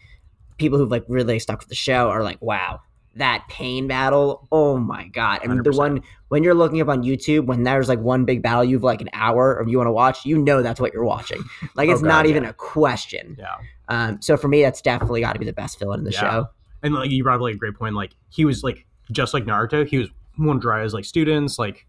people 0.59 0.78
who've 0.78 0.90
like 0.90 1.05
really 1.09 1.38
stuck 1.38 1.61
with 1.61 1.68
the 1.68 1.74
show 1.74 2.11
are 2.11 2.22
like, 2.22 2.40
wow, 2.42 2.80
that 3.16 3.44
pain 3.48 3.86
battle, 3.88 4.46
oh 4.50 4.76
my 4.78 5.08
god! 5.08 5.40
And 5.44 5.64
the 5.64 5.70
100%. 5.70 5.76
one 5.76 6.02
when 6.28 6.42
you're 6.42 6.54
looking 6.54 6.80
up 6.80 6.88
on 6.88 7.02
YouTube, 7.04 7.46
when 7.46 7.62
there's 7.62 7.88
like 7.88 8.00
one 8.00 8.24
big 8.24 8.42
battle 8.42 8.64
you've 8.64 8.82
like 8.82 9.00
an 9.00 9.08
hour 9.12 9.56
or 9.56 9.68
you 9.68 9.76
want 9.78 9.86
to 9.88 9.92
watch, 9.92 10.24
you 10.26 10.36
know 10.38 10.62
that's 10.62 10.80
what 10.80 10.92
you're 10.92 11.04
watching. 11.04 11.42
Like 11.76 11.88
it's 11.88 12.00
Oh, 12.00 12.02
God, 12.02 12.08
not 12.08 12.26
even 12.26 12.42
yeah. 12.42 12.48
a 12.50 12.52
question. 12.52 13.36
Yeah. 13.38 13.54
Um, 13.88 14.20
so 14.22 14.36
for 14.36 14.48
me, 14.48 14.62
that's 14.62 14.80
definitely 14.82 15.20
got 15.20 15.34
to 15.34 15.38
be 15.38 15.44
the 15.44 15.52
best 15.52 15.78
villain 15.78 16.00
in 16.00 16.04
the 16.04 16.10
Yeah. 16.12 16.20
show. 16.20 16.48
and 16.82 16.94
like 16.94 17.10
you 17.10 17.22
brought 17.22 17.36
up 17.36 17.40
like 17.42 17.54
a 17.54 17.58
great 17.58 17.74
point. 17.76 17.94
Like 17.94 18.12
he 18.30 18.44
was 18.44 18.62
like 18.64 18.84
just 19.12 19.32
like 19.34 19.44
Naruto, 19.44 19.86
he 19.86 19.98
was 19.98 20.08
one 20.36 20.58
dry 20.58 20.82
as 20.82 20.92
like 20.94 21.04
students, 21.04 21.58
like, 21.58 21.86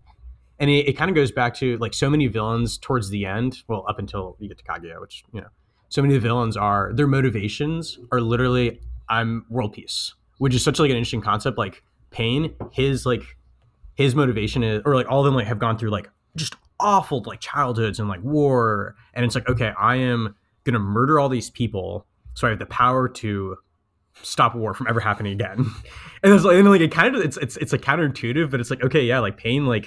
and 0.59 0.69
it, 0.69 0.87
it 0.89 0.93
kind 0.93 1.09
of 1.09 1.15
goes 1.15 1.31
back 1.31 1.55
to 1.55 1.77
like 1.77 1.93
so 1.95 2.09
many 2.09 2.27
villains 2.27 2.77
towards 2.77 3.09
the 3.09 3.25
end. 3.25 3.63
Well, 3.67 3.83
up 3.89 3.97
until 3.99 4.35
you 4.39 4.47
get 4.47 4.57
to 4.59 4.63
Kaguya, 4.63 5.01
which 5.01 5.23
you 5.33 5.41
know, 5.41 5.47
so 5.89 6.01
many 6.03 6.15
of 6.15 6.21
the 6.21 6.27
villains 6.27 6.55
are 6.55 6.91
their 6.93 7.07
motivations 7.07 7.97
are 8.11 8.21
literally 8.21 8.79
I'm 9.09 9.45
world 9.49 9.73
peace, 9.73 10.13
which 10.37 10.53
is 10.55 10.63
such 10.63 10.79
like 10.79 10.89
an 10.91 10.97
interesting 10.97 11.21
concept. 11.21 11.57
Like 11.57 11.83
Pain, 12.11 12.53
his 12.71 13.05
like 13.05 13.23
his 13.95 14.15
motivation 14.15 14.63
is, 14.63 14.81
or 14.85 14.95
like 14.95 15.09
all 15.09 15.19
of 15.19 15.25
them 15.25 15.35
like 15.35 15.47
have 15.47 15.59
gone 15.59 15.77
through 15.77 15.89
like 15.91 16.09
just 16.35 16.55
awful 16.79 17.23
like 17.25 17.39
childhoods 17.39 17.99
and 17.99 18.07
like 18.09 18.21
war, 18.23 18.95
and 19.13 19.25
it's 19.25 19.35
like 19.35 19.47
okay, 19.49 19.71
I 19.79 19.95
am 19.97 20.35
gonna 20.63 20.79
murder 20.79 21.19
all 21.19 21.29
these 21.29 21.49
people, 21.49 22.05
so 22.33 22.47
I 22.47 22.49
have 22.51 22.59
the 22.59 22.65
power 22.65 23.07
to 23.09 23.57
stop 24.21 24.55
war 24.55 24.73
from 24.73 24.87
ever 24.87 24.99
happening 24.99 25.33
again. 25.33 25.65
And 26.23 26.33
it's 26.33 26.43
like, 26.43 26.55
and 26.55 26.67
like 26.67 26.81
it 26.81 26.91
kind 26.91 27.15
of 27.15 27.21
it's 27.23 27.37
it's 27.37 27.55
it's 27.57 27.71
like 27.71 27.81
counterintuitive, 27.81 28.49
but 28.49 28.59
it's 28.59 28.71
like 28.71 28.81
okay, 28.83 29.03
yeah, 29.03 29.19
like 29.19 29.37
Pain, 29.37 29.67
like 29.67 29.85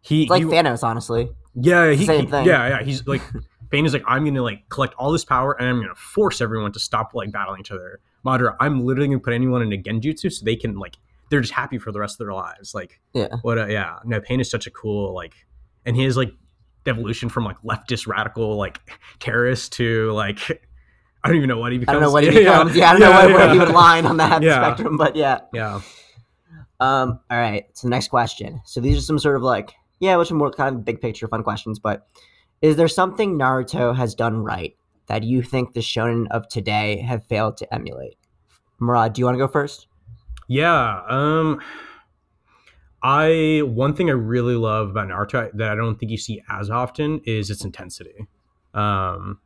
he, 0.00 0.22
It's 0.22 0.30
like 0.30 0.42
he 0.42 0.48
Thanos, 0.48 0.82
honestly. 0.82 1.28
yeah, 1.54 1.90
he, 1.92 2.06
Same 2.06 2.24
he- 2.24 2.30
thing. 2.30 2.46
yeah, 2.46 2.68
yeah. 2.78 2.82
He's 2.82 3.06
like 3.06 3.20
Pain 3.70 3.84
is 3.84 3.92
like 3.92 4.04
I'm 4.06 4.24
gonna 4.24 4.42
like 4.42 4.66
collect 4.70 4.94
all 4.94 5.12
this 5.12 5.24
power 5.24 5.52
and 5.60 5.68
I'm 5.68 5.80
gonna 5.82 5.94
force 5.96 6.40
everyone 6.40 6.72
to 6.72 6.78
stop 6.80 7.10
like 7.12 7.30
battling 7.30 7.60
each 7.60 7.70
other. 7.70 8.00
Madara, 8.24 8.56
I'm 8.60 8.84
literally 8.84 9.08
gonna 9.08 9.20
put 9.20 9.32
anyone 9.34 9.62
in 9.62 9.72
a 9.72 9.76
genjutsu 9.78 10.32
so 10.32 10.44
they 10.44 10.56
can 10.56 10.78
like 10.78 10.96
they're 11.30 11.40
just 11.40 11.52
happy 11.54 11.78
for 11.78 11.90
the 11.92 12.00
rest 12.00 12.14
of 12.20 12.26
their 12.26 12.34
lives. 12.34 12.74
Like 12.74 13.00
Yeah. 13.12 13.28
what? 13.42 13.58
A, 13.58 13.70
yeah, 13.72 13.98
no, 14.04 14.20
Pain 14.20 14.40
is 14.40 14.50
such 14.50 14.66
a 14.66 14.70
cool 14.70 15.14
like, 15.14 15.34
and 15.84 15.96
his 15.96 16.16
like 16.16 16.32
evolution 16.86 17.28
from 17.30 17.44
like 17.44 17.56
leftist 17.62 18.06
radical 18.06 18.56
like 18.56 18.78
terrorist 19.20 19.72
to 19.74 20.12
like 20.12 20.38
I 21.24 21.28
don't 21.28 21.36
even 21.38 21.48
know 21.48 21.58
what 21.58 21.72
he 21.72 21.78
becomes. 21.78 21.96
I 21.96 22.00
don't 22.00 22.02
know 22.08 22.12
what 22.12 22.24
he 22.24 22.30
becomes. 22.38 22.76
Yeah, 22.76 22.90
I 22.90 22.92
don't 22.92 23.00
know 23.00 23.10
where, 23.10 23.34
where 23.34 23.52
he 23.52 23.58
would 23.58 23.70
line 23.70 24.04
on 24.04 24.18
that 24.18 24.42
Yeah. 24.42 24.56
spectrum, 24.62 24.98
but 24.98 25.16
yeah. 25.16 25.38
Yeah. 25.54 25.80
Um, 26.80 27.20
all 27.30 27.38
right. 27.38 27.64
So 27.72 27.86
the 27.86 27.90
next 27.90 28.08
question. 28.08 28.60
So 28.66 28.80
these 28.80 28.98
are 28.98 29.00
some 29.00 29.18
sort 29.18 29.36
of 29.36 29.42
like, 29.42 29.72
yeah, 30.00 30.16
which 30.16 30.30
are 30.30 30.34
more 30.34 30.50
kind 30.50 30.76
of 30.76 30.84
big 30.84 31.00
picture 31.00 31.26
fun 31.28 31.42
questions, 31.42 31.78
but 31.78 32.06
is 32.60 32.76
there 32.76 32.88
something 32.88 33.38
Naruto 33.38 33.96
has 33.96 34.14
done 34.14 34.38
right 34.42 34.76
that 35.06 35.22
you 35.22 35.42
think 35.42 35.72
the 35.74 35.80
shonen 35.80 36.26
of 36.30 36.48
today 36.48 36.98
have 37.00 37.24
failed 37.26 37.56
to 37.58 37.74
emulate? 37.74 38.16
Murad, 38.80 39.12
do 39.12 39.20
you 39.20 39.26
want 39.26 39.34
to 39.36 39.38
go 39.38 39.48
first? 39.48 39.86
Yeah. 40.48 41.02
Um 41.08 41.60
I 43.02 43.62
one 43.64 43.94
thing 43.94 44.08
I 44.08 44.14
really 44.14 44.54
love 44.56 44.90
about 44.90 45.08
Naruto 45.08 45.50
that 45.54 45.70
I 45.70 45.74
don't 45.74 45.98
think 45.98 46.10
you 46.10 46.18
see 46.18 46.42
as 46.48 46.70
often 46.70 47.20
is 47.24 47.50
its 47.50 47.64
intensity. 47.64 48.26
Um 48.72 49.38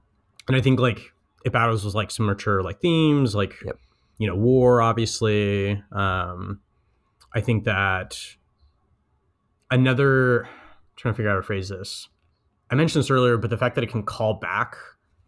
and 0.46 0.56
I 0.56 0.61
think 0.61 0.80
like 0.80 1.12
it 1.44 1.52
battles 1.52 1.84
with 1.84 1.94
like 1.94 2.11
some 2.11 2.26
mature 2.26 2.62
like 2.62 2.80
themes, 2.80 3.34
like 3.34 3.54
Yep. 3.64 3.78
you 4.18 4.26
know, 4.26 4.36
war 4.36 4.80
obviously. 4.82 5.82
Um 5.92 6.61
I 7.34 7.40
think 7.40 7.64
that 7.64 8.18
another 9.70 10.48
trying 10.96 11.14
to 11.14 11.16
figure 11.16 11.30
out 11.30 11.34
how 11.34 11.40
to 11.40 11.46
phrase 11.46 11.68
this. 11.68 12.09
I 12.70 12.74
mentioned 12.74 13.02
this 13.02 13.11
earlier, 13.11 13.36
but 13.36 13.50
the 13.50 13.56
fact 13.56 13.74
that 13.76 13.84
it 13.84 13.90
can 13.90 14.02
call 14.02 14.34
back 14.34 14.76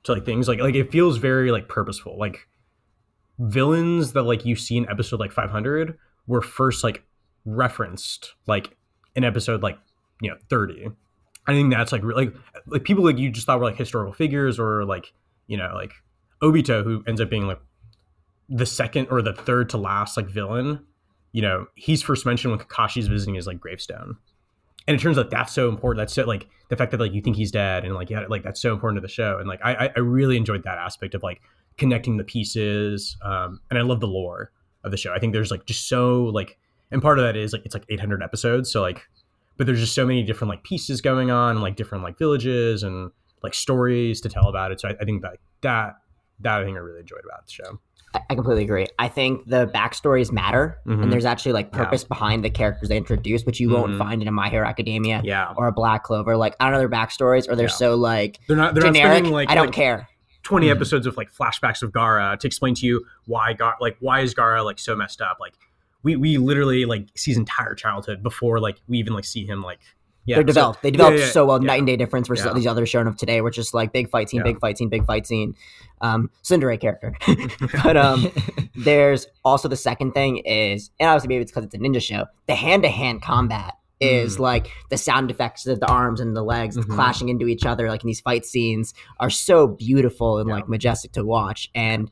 to 0.04 0.12
like 0.12 0.24
things 0.24 0.48
like 0.48 0.60
like 0.60 0.74
it 0.74 0.90
feels 0.90 1.18
very 1.18 1.50
like 1.50 1.68
purposeful. 1.68 2.18
Like 2.18 2.48
villains 3.40 4.12
that 4.12 4.24
like 4.24 4.44
you 4.44 4.54
see 4.54 4.76
in 4.76 4.88
episode 4.88 5.18
like 5.18 5.32
500 5.32 5.98
were 6.26 6.42
first 6.42 6.84
like 6.84 7.02
referenced 7.46 8.34
like 8.46 8.76
in 9.16 9.24
episode 9.24 9.62
like 9.62 9.78
you 10.20 10.30
know 10.30 10.36
30 10.50 10.88
i 11.46 11.52
think 11.52 11.72
that's 11.72 11.90
like 11.90 12.02
like 12.04 12.34
like 12.66 12.84
people 12.84 13.02
like 13.02 13.18
you 13.18 13.30
just 13.30 13.46
thought 13.46 13.58
were 13.58 13.64
like 13.64 13.78
historical 13.78 14.12
figures 14.12 14.58
or 14.58 14.84
like 14.84 15.12
you 15.46 15.56
know 15.56 15.72
like 15.74 15.92
obito 16.42 16.84
who 16.84 17.02
ends 17.06 17.20
up 17.20 17.30
being 17.30 17.46
like 17.46 17.60
the 18.50 18.66
second 18.66 19.08
or 19.10 19.22
the 19.22 19.32
third 19.32 19.70
to 19.70 19.78
last 19.78 20.18
like 20.18 20.26
villain 20.26 20.84
you 21.32 21.40
know 21.40 21.66
he's 21.74 22.02
first 22.02 22.26
mentioned 22.26 22.50
when 22.52 22.60
kakashi's 22.60 23.06
visiting 23.06 23.34
his 23.34 23.46
like 23.46 23.58
gravestone 23.58 24.18
and 24.90 24.98
it 24.98 25.00
turns 25.00 25.16
out 25.18 25.30
that's 25.30 25.52
so 25.52 25.68
important. 25.68 26.00
That's 26.02 26.12
so 26.12 26.24
like 26.24 26.48
the 26.68 26.76
fact 26.76 26.90
that 26.90 26.98
like 26.98 27.12
you 27.12 27.20
think 27.20 27.36
he's 27.36 27.52
dead 27.52 27.84
and 27.84 27.94
like 27.94 28.10
yeah 28.10 28.24
like 28.28 28.42
that's 28.42 28.60
so 28.60 28.72
important 28.72 28.96
to 28.96 29.06
the 29.06 29.12
show. 29.12 29.38
And 29.38 29.46
like 29.48 29.60
i 29.64 29.88
i- 29.96 30.00
really 30.00 30.36
enjoyed 30.36 30.64
that 30.64 30.78
aspect 30.78 31.14
of 31.14 31.22
like 31.22 31.40
connecting 31.78 32.16
the 32.16 32.24
pieces 32.24 33.16
um 33.22 33.60
and 33.70 33.78
i 33.78 33.82
love 33.82 34.00
the 34.00 34.08
lore 34.08 34.50
of 34.82 34.90
the 34.90 34.96
show. 34.96 35.12
I 35.14 35.20
think 35.20 35.32
there's 35.32 35.52
like 35.52 35.64
just 35.64 35.88
so 35.88 36.24
like 36.24 36.58
and 36.90 37.00
part 37.00 37.20
of 37.20 37.24
that 37.24 37.36
is 37.36 37.52
like 37.52 37.62
it's 37.64 37.74
like 37.74 37.84
800 37.88 38.20
episodes. 38.20 38.68
So 38.72 38.80
like 38.82 39.06
but 39.56 39.66
there's 39.66 39.78
just 39.78 39.94
so 39.94 40.04
many 40.04 40.24
different 40.24 40.48
like 40.48 40.64
pieces 40.64 41.00
going 41.00 41.30
on 41.30 41.52
and, 41.52 41.62
like 41.62 41.76
different 41.76 42.02
like 42.02 42.18
villages 42.18 42.82
and 42.82 43.12
like 43.44 43.54
stories 43.54 44.20
to 44.22 44.28
tell 44.28 44.48
about 44.48 44.72
it. 44.72 44.80
So 44.80 44.88
i, 44.88 44.96
I 45.00 45.04
think 45.04 45.22
that 45.22 45.36
that 45.60 45.98
that 46.40 46.60
i 46.62 46.64
think 46.64 46.76
i 46.76 46.80
really 46.80 47.00
enjoyed 47.00 47.22
about 47.24 47.46
the 47.46 47.52
show 47.52 47.78
I, 48.28 48.34
completely 48.34 48.64
agree. 48.64 48.86
I 48.98 49.06
think 49.08 49.46
the 49.48 49.66
backstories 49.68 50.32
matter, 50.32 50.78
Mhm. 50.86 51.02
and 51.04 51.12
there's 51.12 51.24
actually 51.24 51.52
like 51.52 51.70
Yeah. 51.72 51.84
purpose 51.84 52.02
behind 52.04 52.44
the 52.44 52.50
characters 52.50 52.88
they 52.88 52.96
introduce, 52.96 53.44
which 53.44 53.60
you 53.60 53.70
won't 53.70 53.92
Mhm. 53.92 53.98
find 53.98 54.20
in 54.22 54.26
a 54.26 54.32
My 54.32 54.48
Hero 54.48 54.66
Academia 54.66 55.20
yeah 55.24 55.52
or 55.56 55.68
a 55.68 55.72
Black 55.72 56.02
Clover. 56.02 56.36
Like 56.36 56.56
I 56.58 56.64
don't 56.64 56.72
know 56.72 56.78
their 56.80 56.88
backstories, 56.88 57.48
or 57.48 57.54
they're 57.54 57.66
Yeah. 57.66 57.72
so 57.84 57.94
like 57.96 58.40
they're 58.48 58.56
not 58.56 58.74
they're 58.74 58.82
not 58.84 58.94
generic. 58.94 59.12
spending 59.18 59.32
like 59.32 59.48
I 59.50 59.54
don't 59.54 59.66
like, 59.66 59.74
care. 59.74 60.08
20 60.42 60.66
Mhm. 60.66 60.72
episodes 60.72 61.06
of 61.06 61.16
like 61.16 61.30
flashbacks 61.32 61.82
of 61.82 61.92
Gaara 61.92 62.38
to 62.38 62.46
explain 62.46 62.74
to 62.76 62.86
you 62.86 63.04
why 63.26 63.54
Gaara, 63.54 63.74
like 63.80 63.96
why 64.00 64.20
is 64.20 64.34
Gaara 64.34 64.64
like 64.64 64.78
so 64.80 64.96
messed 64.96 65.20
up 65.20 65.36
like 65.40 65.52
we 66.02 66.16
we 66.16 66.38
literally 66.38 66.86
like 66.86 67.08
see 67.14 67.30
his 67.30 67.38
entire 67.38 67.74
childhood 67.74 68.22
before 68.22 68.58
like 68.58 68.80
we 68.88 68.98
even 68.98 69.12
like 69.12 69.24
see 69.24 69.44
him 69.44 69.62
like 69.62 69.78
yeah 70.26 70.36
they're 70.36 70.42
so- 70.42 70.46
developed. 70.46 70.82
they 70.82 70.90
developed 70.90 71.18
yeah, 71.18 71.24
yeah, 71.26 71.30
so 71.32 71.46
well. 71.46 71.58
Night 71.60 71.78
and 71.78 71.86
day 71.86 71.96
difference 71.96 72.28
versus 72.28 72.46
Yeah. 72.46 72.52
these 72.54 72.66
other 72.66 72.84
shonen 72.86 73.16
today, 73.16 73.40
which 73.40 73.58
is 73.58 73.72
like 73.74 73.92
big 73.92 74.10
fight 74.10 74.28
scene, 74.30 74.42
big 74.42 74.58
fight 74.60 74.78
scene, 74.78 74.88
big 74.88 75.04
fight 75.06 75.26
scene. 75.26 75.54
Um, 76.02 76.30
Cinderella 76.42 76.78
character, 76.78 77.14
but 77.84 77.96
um, 77.96 78.30
there's 78.74 79.26
also 79.44 79.68
the 79.68 79.76
second 79.76 80.12
thing 80.12 80.38
is, 80.38 80.90
and 80.98 81.08
obviously 81.10 81.28
maybe 81.28 81.42
it's 81.42 81.50
because 81.52 81.64
it's 81.64 81.74
a 81.74 81.78
ninja 81.78 82.00
show. 82.02 82.24
The 82.46 82.54
hand 82.54 82.82
to 82.84 82.88
hand 82.88 83.22
combat 83.22 83.74
is 84.00 84.36
Mm. 84.36 84.40
like 84.40 84.70
the 84.88 84.96
sound 84.96 85.30
effects 85.30 85.66
of 85.66 85.78
the 85.78 85.86
arms 85.86 86.20
and 86.20 86.34
the 86.34 86.42
legs 86.42 86.74
Mhm. 86.78 86.88
clashing 86.88 87.28
into 87.28 87.46
each 87.48 87.66
other, 87.66 87.88
like 87.90 88.02
in 88.02 88.06
these 88.06 88.20
fight 88.22 88.46
scenes, 88.46 88.94
are 89.18 89.28
so 89.28 89.66
beautiful 89.66 90.38
and 90.38 90.48
like 90.48 90.70
majestic 90.70 91.12
to 91.12 91.22
watch. 91.24 91.70
And 91.74 92.10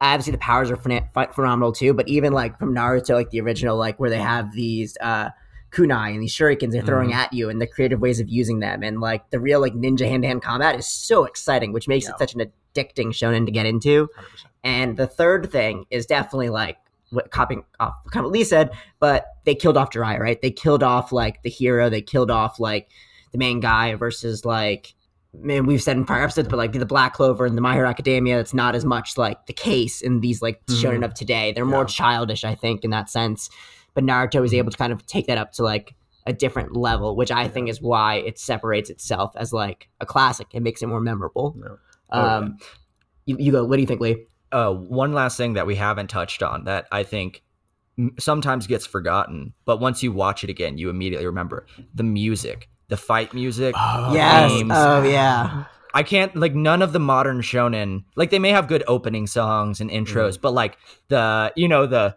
obviously 0.00 0.30
the 0.30 0.38
powers 0.38 0.70
are 0.70 0.76
ph- 0.76 1.02
phenomenal 1.34 1.72
too. 1.72 1.94
But 1.94 2.08
even 2.08 2.32
like 2.32 2.56
from 2.60 2.72
Naruto, 2.72 3.14
like 3.14 3.30
the 3.30 3.40
original, 3.40 3.76
like 3.76 3.98
where 3.98 4.08
they 4.10 4.18
have 4.20 4.52
these 4.54 4.96
uh 5.00 5.30
kunai 5.76 6.12
and 6.12 6.22
these 6.22 6.34
shurikens 6.34 6.72
they're 6.72 6.82
throwing 6.82 7.10
Mm-hmm. 7.10 7.18
at 7.20 7.32
you 7.32 7.50
and 7.50 7.60
the 7.60 7.66
creative 7.66 8.00
ways 8.00 8.18
of 8.20 8.28
using 8.28 8.60
them 8.60 8.82
and 8.82 9.00
like 9.00 9.28
the 9.30 9.38
real 9.40 9.60
like 9.60 9.74
ninja 9.74 10.08
hand-to-hand 10.08 10.42
combat 10.42 10.78
is 10.78 10.86
so 10.86 11.24
exciting 11.24 11.72
which 11.72 11.86
makes 11.88 12.06
Yeah. 12.06 12.12
it 12.12 12.18
such 12.18 12.34
an 12.34 12.40
addicting 12.40 13.08
shonen 13.08 13.44
to 13.46 13.52
get 13.52 13.66
into 13.66 14.08
100%. 14.16 14.44
and 14.64 14.96
the 14.96 15.06
third 15.06 15.50
thing 15.52 15.84
is 15.90 16.06
definitely 16.06 16.48
like 16.48 16.78
what 17.10 17.30
copying 17.30 17.64
off 17.78 17.94
kind 18.10 18.24
of 18.24 18.30
what 18.30 18.32
Lee 18.32 18.42
said, 18.44 18.70
but 18.98 19.26
they 19.44 19.54
killed 19.54 19.76
off 19.76 19.90
Jiraiya, 19.90 20.18
right? 20.18 20.42
They 20.42 20.50
killed 20.50 20.82
off 20.82 21.12
like 21.12 21.40
the 21.44 21.50
hero, 21.50 21.88
they 21.88 22.02
killed 22.02 22.30
off 22.32 22.58
like 22.58 22.88
the 23.32 23.38
main 23.38 23.60
guy 23.60 23.94
versus 23.94 24.44
like 24.44 24.94
man, 25.38 25.66
we've 25.66 25.82
said 25.82 25.96
in 25.98 26.04
prior 26.06 26.22
episodes, 26.24 26.48
but 26.48 26.56
like 26.56 26.72
the 26.72 26.86
Black 26.86 27.12
Clover 27.12 27.44
and 27.44 27.58
the 27.58 27.60
My 27.60 27.74
Hero 27.74 27.88
Academia, 27.88 28.40
it's 28.40 28.54
not 28.54 28.74
as 28.74 28.86
much 28.86 29.18
like 29.18 29.44
the 29.46 29.52
case 29.52 30.00
in 30.00 30.20
these 30.20 30.40
like 30.40 30.64
Mhm. 30.66 30.82
shonen 30.82 31.04
of 31.04 31.12
today. 31.12 31.52
They're 31.52 31.66
more 31.66 31.84
childish, 31.84 32.42
I 32.42 32.54
think, 32.54 32.84
in 32.84 32.90
that 32.90 33.10
sense. 33.10 33.50
But 33.96 34.04
Naruto 34.04 34.44
is 34.44 34.54
able 34.54 34.70
to 34.70 34.78
kind 34.78 34.92
of 34.92 35.04
take 35.06 35.26
that 35.26 35.38
up 35.38 35.50
to 35.54 35.64
like 35.64 35.96
a 36.24 36.32
different 36.32 36.76
level, 36.76 37.16
which 37.16 37.32
I 37.32 37.48
think 37.48 37.68
is 37.68 37.82
why 37.82 38.16
it 38.16 38.38
separates 38.38 38.90
itself 38.90 39.32
as 39.36 39.52
like 39.52 39.88
a 40.00 40.06
classic. 40.06 40.46
It 40.52 40.60
makes 40.60 40.82
it 40.82 40.86
more 40.86 41.00
memorable. 41.00 41.56
Oh, 42.12 42.22
yeah. 42.22 42.36
Um, 42.36 42.58
you, 43.24 43.36
you 43.40 43.50
go. 43.50 43.64
What 43.64 43.74
do 43.76 43.80
you 43.80 43.88
think, 43.88 44.00
Lee? 44.00 44.26
uh, 44.52 44.72
one 44.72 45.12
last 45.12 45.36
thing 45.36 45.54
that 45.54 45.66
we 45.66 45.74
haven't 45.74 46.08
touched 46.08 46.42
on 46.42 46.64
that 46.64 46.86
I 46.92 47.02
think 47.02 47.42
sometimes 48.18 48.66
gets 48.66 48.86
forgotten, 48.86 49.52
but 49.64 49.80
once 49.80 50.02
you 50.02 50.12
watch 50.12 50.44
it 50.44 50.50
again, 50.50 50.78
you 50.78 50.90
immediately 50.90 51.26
remember 51.26 51.66
the 51.94 52.02
music, 52.02 52.68
the 52.88 52.96
fight 52.96 53.34
music. 53.34 53.74
Oh, 53.76 54.12
yes. 54.14 54.50
themes. 54.50 54.72
Oh 54.74 55.02
yeah. 55.02 55.64
I 55.94 56.02
can't 56.02 56.36
like 56.36 56.54
none 56.54 56.82
of 56.82 56.92
the 56.92 56.98
modern 56.98 57.40
shonen 57.40 58.04
like 58.16 58.30
they 58.30 58.38
may 58.38 58.50
have 58.50 58.68
good 58.68 58.84
opening 58.86 59.26
songs 59.26 59.80
and 59.80 59.90
intros, 59.90 60.38
but 60.40 60.52
like 60.52 60.76
the 61.08 61.52
you 61.56 61.68
know 61.68 61.86
the 61.86 62.16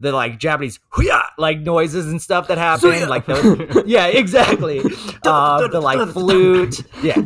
the 0.00 0.12
like 0.12 0.38
Japanese 0.38 0.80
"Huya!" 0.92 1.22
like 1.38 1.60
noises 1.60 2.06
and 2.06 2.20
stuff 2.20 2.48
that 2.48 2.58
happen, 2.58 3.08
like 3.08 3.26
those. 3.26 3.84
yeah, 3.86 4.06
exactly. 4.06 4.82
Uh, 5.22 5.68
the 5.68 5.80
like 5.80 6.08
flute, 6.10 6.80
yeah, 7.02 7.20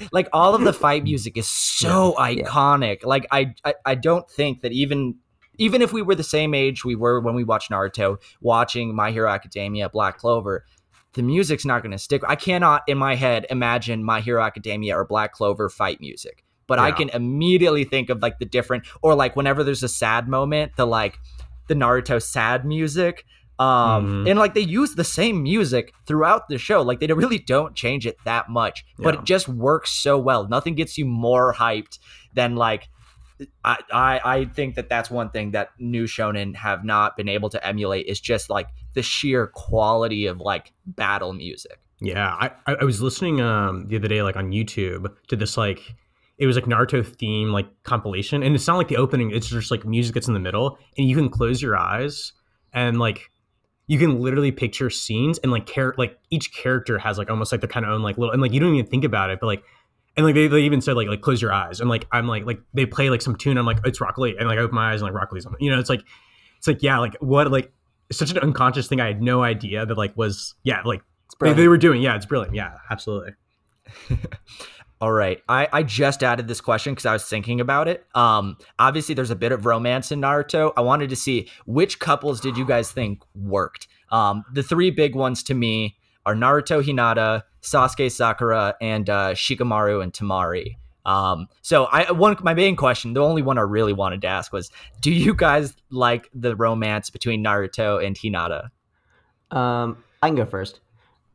like 0.12 0.26
all 0.32 0.54
of 0.54 0.62
the 0.62 0.72
fight 0.72 1.04
music 1.04 1.36
is 1.36 1.46
so 1.46 2.14
iconic. 2.18 3.04
Like 3.04 3.26
I, 3.30 3.54
I, 3.62 3.74
I 3.84 3.94
don't 3.94 4.28
think 4.30 4.62
that 4.62 4.72
even 4.72 5.16
even 5.58 5.82
if 5.82 5.92
we 5.92 6.00
were 6.00 6.14
the 6.14 6.24
same 6.24 6.54
age 6.54 6.82
we 6.82 6.96
were 6.96 7.20
when 7.20 7.34
we 7.34 7.44
watched 7.44 7.70
Naruto, 7.70 8.16
watching 8.40 8.94
My 8.94 9.10
Hero 9.10 9.30
Academia, 9.30 9.90
Black 9.90 10.16
Clover, 10.16 10.64
the 11.12 11.22
music's 11.22 11.64
not 11.64 11.82
going 11.82 11.92
to 11.92 11.98
stick. 11.98 12.22
I 12.26 12.36
cannot 12.36 12.82
in 12.88 12.96
my 12.96 13.16
head 13.16 13.46
imagine 13.50 14.02
My 14.02 14.20
Hero 14.20 14.42
Academia 14.42 14.96
or 14.96 15.04
Black 15.04 15.32
Clover 15.32 15.68
fight 15.68 16.00
music. 16.00 16.42
But 16.66 16.78
I 16.78 16.92
can 16.92 17.10
immediately 17.10 17.84
think 17.84 18.08
of 18.08 18.22
like 18.22 18.38
the 18.38 18.46
different 18.46 18.84
or 19.02 19.14
like 19.14 19.36
whenever 19.36 19.62
there's 19.62 19.82
a 19.82 19.88
sad 19.88 20.28
moment, 20.28 20.72
the 20.76 20.86
like 20.86 21.18
the 21.68 21.74
Naruto 21.74 22.22
sad 22.22 22.64
music. 22.64 23.24
Um 23.58 24.24
Mhm. 24.24 24.30
and 24.30 24.38
like 24.38 24.54
they 24.54 24.60
use 24.60 24.94
the 24.96 25.04
same 25.04 25.42
music 25.44 25.92
throughout 26.06 26.48
the 26.48 26.58
show. 26.58 26.82
Like 26.82 26.98
they 27.00 27.06
really 27.06 27.38
don't 27.38 27.74
change 27.76 28.04
it 28.04 28.16
that 28.24 28.48
much, 28.48 28.84
but 28.98 29.14
it 29.14 29.24
just 29.24 29.48
works 29.48 29.92
so 29.92 30.18
well. 30.18 30.48
Nothing 30.48 30.74
gets 30.74 30.98
you 30.98 31.04
more 31.04 31.54
hyped 31.54 31.98
than 32.34 32.56
like 32.56 32.88
I, 33.64 33.78
I 33.92 34.20
I 34.24 34.44
think 34.46 34.74
that 34.76 34.88
that's 34.88 35.10
one 35.10 35.30
thing 35.30 35.52
that 35.52 35.70
new 35.78 36.04
shonen 36.04 36.54
have 36.56 36.84
not 36.84 37.16
been 37.16 37.28
able 37.28 37.48
to 37.50 37.64
emulate 37.66 38.06
is 38.06 38.20
just 38.20 38.48
like 38.50 38.68
the 38.94 39.02
sheer 39.02 39.46
quality 39.48 40.26
of 40.26 40.40
like 40.40 40.72
battle 40.86 41.32
music. 41.32 41.78
Yeah, 42.00 42.28
I, 42.34 42.50
I 42.66 42.74
I 42.80 42.84
was 42.84 43.00
listening 43.02 43.40
um 43.40 43.86
the 43.88 43.96
other 43.96 44.08
day 44.08 44.22
like 44.22 44.36
on 44.36 44.50
YouTube 44.50 45.14
to 45.28 45.36
this 45.36 45.56
like 45.56 45.94
it 46.38 46.46
was 46.46 46.56
like 46.56 46.64
Naruto 46.64 47.06
theme 47.06 47.52
like 47.52 47.66
compilation, 47.84 48.42
and 48.42 48.54
it's 48.54 48.66
not 48.66 48.76
like 48.76 48.88
the 48.88 48.96
opening; 48.96 49.30
it's 49.30 49.48
just 49.48 49.70
like 49.70 49.84
music 49.84 50.14
that's 50.14 50.28
in 50.28 50.34
the 50.34 50.40
middle, 50.40 50.78
and 50.98 51.08
you 51.08 51.16
can 51.16 51.28
close 51.28 51.62
your 51.62 51.76
eyes 51.76 52.32
and 52.74 52.98
like 52.98 53.30
you 53.86 53.98
can 53.98 54.20
literally 54.20 54.50
picture 54.50 54.90
scenes 54.90 55.38
and 55.38 55.52
like 55.52 55.66
care 55.66 55.94
like 55.96 56.18
each 56.30 56.52
character 56.52 56.98
has 56.98 57.16
like 57.16 57.30
almost 57.30 57.52
like 57.52 57.60
their 57.60 57.68
kind 57.68 57.86
of 57.86 57.92
own 57.92 58.02
like 58.02 58.18
little 58.18 58.32
and 58.32 58.42
like 58.42 58.52
you 58.52 58.60
don't 58.60 58.74
even 58.74 58.90
think 58.90 59.04
about 59.04 59.30
it, 59.30 59.38
but 59.40 59.46
like 59.46 59.62
and 60.16 60.26
like 60.26 60.34
they, 60.34 60.46
they 60.46 60.60
even 60.60 60.80
said 60.80 60.96
like 60.96 61.08
like 61.08 61.20
close 61.20 61.40
your 61.40 61.52
eyes 61.52 61.80
and 61.80 61.88
like 61.88 62.06
I'm 62.12 62.26
like 62.26 62.44
like 62.44 62.60
they 62.74 62.86
play 62.86 63.10
like 63.10 63.22
some 63.22 63.36
tune 63.36 63.56
I'm 63.56 63.66
like 63.66 63.78
it's 63.84 64.00
Rock 64.00 64.18
Lee 64.18 64.36
and 64.38 64.48
like 64.48 64.58
I 64.58 64.62
open 64.62 64.74
my 64.74 64.92
eyes 64.92 65.00
and 65.00 65.10
like 65.10 65.14
Rock 65.18 65.32
Lee's 65.32 65.46
on 65.46 65.54
you 65.60 65.70
know 65.70 65.78
it's 65.78 65.90
like 65.90 66.02
it's 66.58 66.66
like 66.66 66.82
yeah 66.82 66.98
like 66.98 67.16
what 67.20 67.50
like 67.50 67.72
such 68.10 68.30
an 68.30 68.38
unconscious 68.38 68.88
thing 68.88 69.00
I 69.00 69.06
had 69.06 69.22
no 69.22 69.42
idea 69.42 69.86
that 69.86 69.96
like 69.96 70.16
was 70.16 70.54
yeah 70.62 70.82
like 70.84 71.02
they, 71.40 71.52
they 71.52 71.68
were 71.68 71.78
doing 71.78 72.02
yeah 72.02 72.16
it's 72.16 72.26
brilliant 72.26 72.54
yeah 72.54 72.74
absolutely 72.90 73.32
All 75.00 75.12
right. 75.12 75.42
I, 75.48 75.68
I 75.72 75.82
just 75.82 76.22
added 76.22 76.48
this 76.48 76.60
question 76.60 76.92
because 76.94 77.06
I 77.06 77.12
was 77.12 77.24
thinking 77.24 77.60
about 77.60 77.88
it. 77.88 78.06
Um, 78.14 78.56
obviously, 78.78 79.14
there's 79.14 79.30
a 79.30 79.36
bit 79.36 79.52
of 79.52 79.66
romance 79.66 80.10
in 80.12 80.20
Naruto. 80.20 80.72
I 80.76 80.80
wanted 80.80 81.10
to 81.10 81.16
see 81.16 81.50
which 81.66 81.98
couples 81.98 82.40
did 82.40 82.56
you 82.56 82.64
guys 82.64 82.90
think 82.90 83.22
worked? 83.34 83.88
Um, 84.10 84.44
the 84.52 84.62
three 84.62 84.90
big 84.90 85.14
ones 85.14 85.42
to 85.44 85.54
me 85.54 85.96
are 86.24 86.34
Naruto 86.34 86.82
Hinata, 86.82 87.42
Sasuke 87.60 88.10
Sakura, 88.10 88.76
and 88.80 89.10
uh, 89.10 89.34
Shikamaru 89.34 90.02
and 90.02 90.12
Temari. 90.12 90.76
Um, 91.04 91.48
so 91.60 91.84
I 91.84 92.10
one 92.12 92.36
my 92.42 92.54
main 92.54 92.76
question, 92.76 93.12
the 93.12 93.22
only 93.22 93.42
one 93.42 93.58
I 93.58 93.62
really 93.62 93.92
wanted 93.92 94.22
to 94.22 94.28
ask 94.28 94.52
was, 94.52 94.70
do 95.02 95.10
you 95.10 95.34
guys 95.34 95.74
like 95.90 96.30
the 96.32 96.56
romance 96.56 97.10
between 97.10 97.44
Naruto 97.44 98.02
and 98.02 98.16
Hinata? 98.16 98.70
Um, 99.50 100.02
I 100.22 100.28
can 100.28 100.36
go 100.36 100.46
first. 100.46 100.80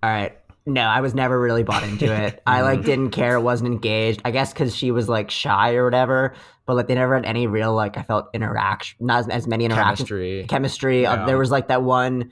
All 0.01 0.09
right. 0.09 0.35
No, 0.73 0.81
I 0.81 1.01
was 1.01 1.15
never 1.15 1.39
really 1.39 1.63
bought 1.63 1.83
into 1.83 2.13
it. 2.13 2.41
I 2.45 2.61
like 2.61 2.83
didn't 2.83 3.09
care, 3.11 3.39
wasn't 3.39 3.71
engaged. 3.73 4.21
I 4.23 4.31
guess 4.31 4.53
because 4.53 4.75
she 4.75 4.91
was 4.91 5.09
like 5.09 5.31
shy 5.31 5.73
or 5.73 5.83
whatever. 5.83 6.33
But 6.65 6.75
like 6.75 6.87
they 6.87 6.95
never 6.95 7.15
had 7.15 7.25
any 7.25 7.47
real 7.47 7.73
like 7.73 7.97
I 7.97 8.03
felt 8.03 8.29
interaction, 8.33 8.97
not 9.07 9.21
as, 9.21 9.27
as 9.29 9.47
many 9.47 9.65
interactions, 9.65 10.07
Chemistry. 10.07 10.45
chemistry. 10.47 11.05
Uh, 11.05 11.25
there 11.25 11.37
was 11.37 11.49
like 11.49 11.67
that 11.69 11.81
one 11.81 12.29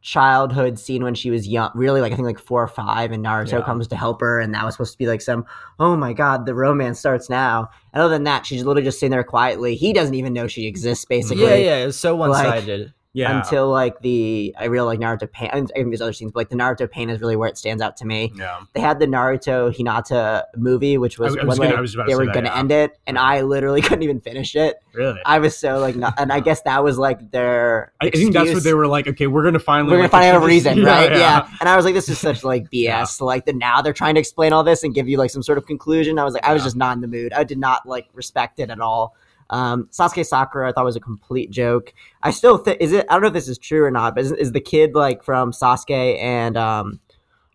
childhood 0.00 0.78
scene 0.78 1.02
when 1.02 1.14
she 1.14 1.30
was 1.30 1.48
young, 1.48 1.70
really 1.74 2.00
like 2.00 2.12
I 2.12 2.16
think 2.16 2.26
like 2.26 2.38
four 2.38 2.62
or 2.62 2.68
five, 2.68 3.10
and 3.10 3.24
Naruto 3.24 3.52
Yeah. 3.52 3.62
comes 3.62 3.88
to 3.88 3.96
help 3.96 4.20
her, 4.20 4.38
and 4.40 4.54
that 4.54 4.64
was 4.64 4.74
supposed 4.74 4.92
to 4.92 4.98
be 4.98 5.06
like 5.06 5.20
some 5.20 5.46
oh 5.80 5.96
my 5.96 6.12
god, 6.12 6.46
the 6.46 6.54
romance 6.54 6.98
starts 6.98 7.28
now. 7.30 7.70
And 7.92 8.02
other 8.02 8.12
than 8.14 8.24
that, 8.24 8.46
she's 8.46 8.62
literally 8.64 8.84
just 8.84 9.00
sitting 9.00 9.10
there 9.10 9.24
quietly. 9.24 9.74
He 9.74 9.92
doesn't 9.92 10.14
even 10.14 10.32
know 10.32 10.46
she 10.46 10.66
exists, 10.66 11.04
basically 11.04 11.44
Yeah, 11.44 11.54
yeah, 11.56 11.86
it's 11.86 11.96
so 11.96 12.14
one 12.14 12.32
sided. 12.34 12.92
Yeah 13.14 13.38
until 13.38 13.68
like 13.70 13.98
the 14.00 14.54
I 14.58 14.66
really 14.66 14.86
like 14.86 14.98
Naruto 15.00 15.30
pain. 15.32 15.48
I 15.52 15.60
think 15.60 15.72
there's 15.74 16.00
other 16.02 16.12
scenes, 16.12 16.30
but 16.32 16.40
like 16.40 16.48
the 16.50 16.56
Naruto 16.56 16.90
pain 16.90 17.08
is 17.10 17.20
really 17.20 17.36
where 17.36 17.48
it 17.48 17.56
stands 17.56 17.82
out 17.82 17.96
to 17.98 18.04
me. 18.06 18.32
yeah 18.36 18.60
They 18.74 18.80
had 18.80 18.98
the 19.00 19.06
Naruto 19.06 19.74
Hinata 19.74 20.42
movie, 20.56 20.98
which 20.98 21.18
was, 21.18 21.36
I- 21.36 21.40
I 21.40 21.44
was 21.44 21.58
when 21.58 21.70
gonna- 21.70 21.82
like, 21.82 21.96
I 21.98 22.06
they 22.06 22.14
were 22.14 22.26
that, 22.26 22.32
going 22.34 22.44
to 22.44 22.50
yeah. 22.50 22.58
end 22.58 22.70
it, 22.70 22.98
and 23.06 23.18
I 23.18 23.40
literally 23.40 23.80
couldn't 23.88 24.02
even 24.02 24.20
finish 24.20 24.54
it. 24.54 24.76
really 24.94 25.18
I 25.24 25.38
was 25.38 25.56
so 25.56 25.78
like, 25.78 25.96
not, 25.96 26.14
and 26.18 26.30
I 26.32 26.40
guess 26.48 26.60
that 26.62 26.84
was 26.84 26.98
like 26.98 27.30
their. 27.30 27.92
I 28.00 28.10
think 28.10 28.34
that's 28.34 28.52
what 28.52 28.62
they 28.64 28.74
were 28.74 28.86
like 28.86 29.08
okay 29.08 29.26
we're 29.26 29.42
gonna 29.44 29.58
finally 29.58 29.90
We're 29.92 29.96
gonna 29.98 30.04
like, 30.04 30.10
find 30.12 30.24
out 30.36 30.42
a 30.42 30.46
reason, 30.46 30.78
yeah, 30.82 30.84
right? 30.84 31.12
Yeah. 31.12 31.48
And 31.60 31.68
I 31.68 31.76
was 31.76 31.84
like, 31.84 31.94
this 31.94 32.08
is 32.08 32.18
such 32.18 32.44
like 32.44 32.70
BS. 32.70 33.20
Like 33.20 33.46
the 33.46 33.52
now 33.54 33.80
they're 33.82 33.92
trying 33.92 34.14
to 34.14 34.20
explain 34.20 34.52
all 34.52 34.62
this 34.64 34.82
and 34.84 34.94
give 34.94 35.08
you 35.08 35.16
like 35.16 35.30
some 35.30 35.42
sort 35.42 35.56
of 35.58 35.66
conclusion. 35.66 36.18
I 36.18 36.24
was 36.24 36.34
like, 36.34 36.44
I 36.44 36.52
was 36.52 36.60
Yeah. 36.62 36.66
just 36.66 36.76
not 36.76 36.94
in 36.94 37.00
the 37.00 37.08
mood. 37.08 37.32
I 37.32 37.44
did 37.44 37.58
not 37.58 37.86
like 37.86 38.08
respect 38.12 38.60
it 38.60 38.68
at 38.70 38.80
all. 38.80 39.16
Um, 39.50 39.88
Sasuke 39.92 40.24
Sakura, 40.26 40.68
I 40.68 40.72
thought 40.72 40.84
was 40.84 40.96
a 40.96 41.00
complete 41.00 41.50
joke. 41.50 41.94
I 42.22 42.30
still 42.30 42.58
think 42.58 42.80
is 42.80 42.92
it. 42.92 43.06
I 43.08 43.14
don't 43.14 43.22
know 43.22 43.28
if 43.28 43.34
this 43.34 43.48
is 43.48 43.58
true 43.58 43.84
or 43.84 43.90
not, 43.90 44.14
but 44.14 44.24
is, 44.24 44.32
is 44.32 44.52
the 44.52 44.60
kid 44.60 44.94
like 44.94 45.22
from 45.22 45.52
Sasuke 45.52 46.18
and 46.20 46.56
um, 46.56 47.00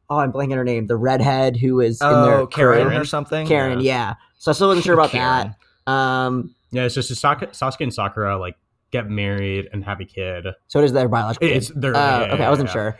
oh, 0.09 0.17
I'm 0.17 0.31
blanking 0.31 0.55
her 0.55 0.63
name, 0.63 0.87
the 0.87 0.95
redhead 0.97 1.57
who 1.57 1.79
is 1.79 2.01
in 2.01 2.07
Oh, 2.07 2.25
their 2.25 2.47
Karin 2.47 2.87
crew? 2.89 2.97
or 2.97 3.05
something? 3.05 3.47
Karin, 3.47 3.79
yeah. 3.79 4.15
So 4.39 4.51
I 4.51 4.53
still 4.53 4.67
wasn't 4.69 4.85
sure 4.85 4.95
about 4.95 5.09
Karin. 5.11 5.55
that. 5.85 5.91
Um, 5.91 6.55
yeah 6.71 6.85
it's 6.85 6.95
just 6.95 7.11
Sasuke, 7.11 7.49
Sasuke 7.51 7.81
and 7.81 7.93
Sakura 7.93 8.37
like 8.39 8.55
get 8.91 9.09
married 9.09 9.69
and 9.73 9.83
have 9.83 9.99
a 10.01 10.05
kid 10.05 10.45
so 10.67 10.79
it 10.79 10.85
is 10.85 10.93
their 10.93 11.07
biological. 11.09 11.47
It's- 11.47 11.67
kid. 11.67 11.81
they're- 11.81 11.93
Oh, 11.95 11.99
yeah, 11.99 12.21
okay, 12.33 12.37
yeah, 12.39 12.47
I 12.47 12.49
wasn't 12.49 12.69
yeah. 12.69 12.73
sure. 12.73 12.99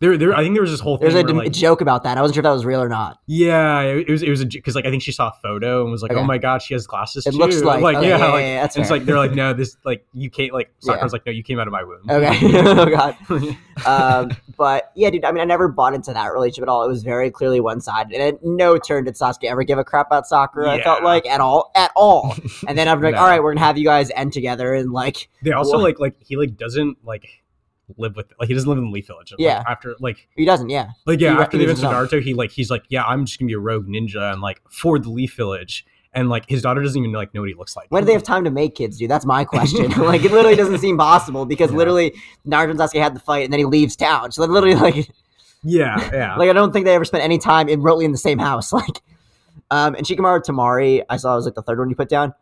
There 0.00 0.16
there 0.18 0.34
I 0.34 0.42
think 0.42 0.54
there 0.54 0.62
was 0.62 0.70
this 0.70 0.80
whole 0.80 0.96
thing 0.96 1.08
There's 1.08 1.14
a 1.14 1.24
where, 1.24 1.44
like, 1.44 1.52
joke 1.52 1.80
about 1.80 2.02
that. 2.02 2.18
I 2.18 2.20
wasn't 2.20 2.34
sure 2.34 2.40
if 2.40 2.44
that 2.44 2.50
was 2.50 2.64
real 2.64 2.82
or 2.82 2.88
not. 2.88 3.18
yeah 3.26 3.80
it 3.82 4.08
was 4.08 4.22
it 4.22 4.28
was 4.28 4.44
because 4.44 4.74
like 4.74 4.84
I 4.86 4.90
think 4.90 5.02
she 5.02 5.12
saw 5.12 5.28
a 5.28 5.32
photo 5.42 5.82
and 5.82 5.90
was 5.92 6.02
like 6.02 6.10
Okay. 6.10 6.20
oh 6.20 6.24
my 6.24 6.36
god 6.38 6.62
she 6.62 6.74
has 6.74 6.86
glasses 6.86 7.26
It 7.26 7.32
too. 7.32 7.38
looks 7.38 7.62
like, 7.62 7.82
okay, 7.96 8.08
yeah, 8.08 8.18
yeah, 8.18 8.26
like, 8.26 8.40
yeah, 8.42 8.46
yeah, 8.54 8.60
that's 8.62 8.76
and 8.76 8.82
it's 8.82 8.90
like 8.90 9.04
they're 9.04 9.16
like 9.18 9.32
no 9.32 9.52
this 9.54 9.76
like 9.84 10.04
you 10.12 10.30
can't 10.30 10.52
like 10.52 10.70
Yeah. 10.82 10.94
Sakura's 10.94 11.12
like 11.12 11.24
no 11.26 11.32
you 11.32 11.42
came 11.42 11.58
out 11.60 11.66
of 11.68 11.72
my 11.72 11.84
womb 11.84 12.02
Okay. 12.10 12.38
oh 12.42 12.86
god. 12.86 13.16
Um, 13.86 14.30
but 14.56 14.92
yeah, 14.94 15.10
dude. 15.10 15.24
I 15.24 15.32
mean, 15.32 15.40
I 15.40 15.44
never 15.44 15.66
bought 15.66 15.94
into 15.94 16.12
that 16.12 16.26
relationship 16.32 16.62
at 16.62 16.68
all. 16.68 16.84
It 16.84 16.88
was 16.88 17.02
very 17.02 17.28
clearly 17.28 17.58
one 17.58 17.80
sided, 17.80 18.12
and 18.14 18.22
at 18.36 18.44
no 18.44 18.78
turn 18.78 19.02
did 19.02 19.14
Sasuke 19.16 19.42
ever 19.50 19.64
give 19.64 19.78
a 19.78 19.84
crap 19.84 20.06
about 20.06 20.28
Sakura. 20.28 20.70
I 20.70 20.80
felt 20.80 21.02
like 21.02 21.26
at 21.26 21.40
all, 21.40 21.72
at 21.74 21.90
all. 21.96 22.36
And 22.68 22.78
then 22.78 22.86
I'm 22.86 23.00
like, 23.02 23.14
No. 23.16 23.20
all 23.22 23.26
right, 23.26 23.42
we're 23.42 23.52
gonna 23.52 23.66
have 23.66 23.76
you 23.76 23.84
guys 23.84 24.12
end 24.14 24.32
together, 24.32 24.74
and 24.74 24.92
like, 24.92 25.28
they 25.42 25.50
also 25.50 25.72
What? 25.78 25.82
like 25.82 25.98
like 25.98 26.14
he 26.22 26.36
like 26.36 26.56
doesn't 26.56 26.98
like 27.04 27.42
live 27.98 28.16
with 28.16 28.32
like 28.38 28.48
he 28.48 28.54
doesn't 28.54 28.68
live 28.68 28.78
in 28.78 28.84
the 28.84 28.90
Leaf 28.90 29.06
Village 29.06 29.32
Like, 29.32 29.40
Yeah. 29.40 29.62
after 29.68 29.94
like 30.00 30.28
he 30.36 30.44
doesn't. 30.44 30.70
Yeah, 30.70 30.88
Like 31.06 31.20
yeah, 31.20 31.34
He 31.36 31.42
after 31.42 31.58
the 31.58 31.64
events 31.64 31.82
of. 31.82 31.90
Naruto, 31.92 32.22
he 32.22 32.34
like 32.34 32.50
he's 32.50 32.70
like, 32.70 32.84
yeah, 32.88 33.04
I'm 33.04 33.24
just 33.26 33.38
gonna 33.38 33.48
be 33.48 33.54
a 33.54 33.58
rogue 33.58 33.86
ninja 33.86 34.32
and 34.32 34.40
like 34.40 34.60
for 34.70 34.98
the 34.98 35.10
Leaf 35.10 35.34
Village, 35.36 35.84
and 36.12 36.28
like 36.28 36.48
his 36.48 36.62
daughter 36.62 36.82
doesn't 36.82 36.98
even 37.00 37.12
like 37.12 37.34
know 37.34 37.40
what 37.42 37.48
he 37.48 37.54
looks 37.54 37.76
like. 37.76 37.86
when 37.90 38.02
do 38.02 38.06
they 38.06 38.12
have 38.18 38.22
time 38.22 38.44
to 38.44 38.50
make 38.50 38.74
kids, 38.74 38.98
dude? 38.98 39.10
That's 39.10 39.26
my 39.26 39.44
question. 39.54 39.90
like, 39.98 40.24
it 40.24 40.32
literally 40.32 40.56
doesn't 40.56 40.78
seem 40.78 40.96
possible 40.98 41.44
because 41.46 41.70
Yeah. 41.70 41.76
literally 41.78 42.14
Naruto 42.46 42.70
and 42.70 42.78
Sasuke 42.78 43.00
had 43.02 43.14
the 43.14 43.20
fight, 43.20 43.44
and 43.44 43.52
then 43.52 43.58
he 43.60 43.64
leaves 43.66 43.96
town. 43.96 44.32
So 44.32 44.44
literally, 44.44 44.74
like, 44.76 45.10
Yeah, 45.62 45.96
yeah, 46.12 46.36
like 46.36 46.50
I 46.50 46.52
don't 46.52 46.72
think 46.72 46.84
they 46.86 46.94
ever 46.94 47.04
spent 47.04 47.24
any 47.24 47.38
time 47.38 47.68
in 47.68 47.80
remotely 47.82 48.04
in 48.04 48.12
the 48.12 48.18
same 48.18 48.38
house. 48.38 48.72
Like, 48.72 49.00
um, 49.70 49.94
and 49.94 50.04
Shikamaru 50.06 50.44
Temari, 50.44 51.02
I 51.08 51.16
saw 51.16 51.32
it 51.32 51.36
was 51.36 51.44
like 51.46 51.54
the 51.54 51.62
third 51.62 51.78
one 51.78 51.88
you 51.88 51.96
put 51.96 52.08
down. 52.10 52.34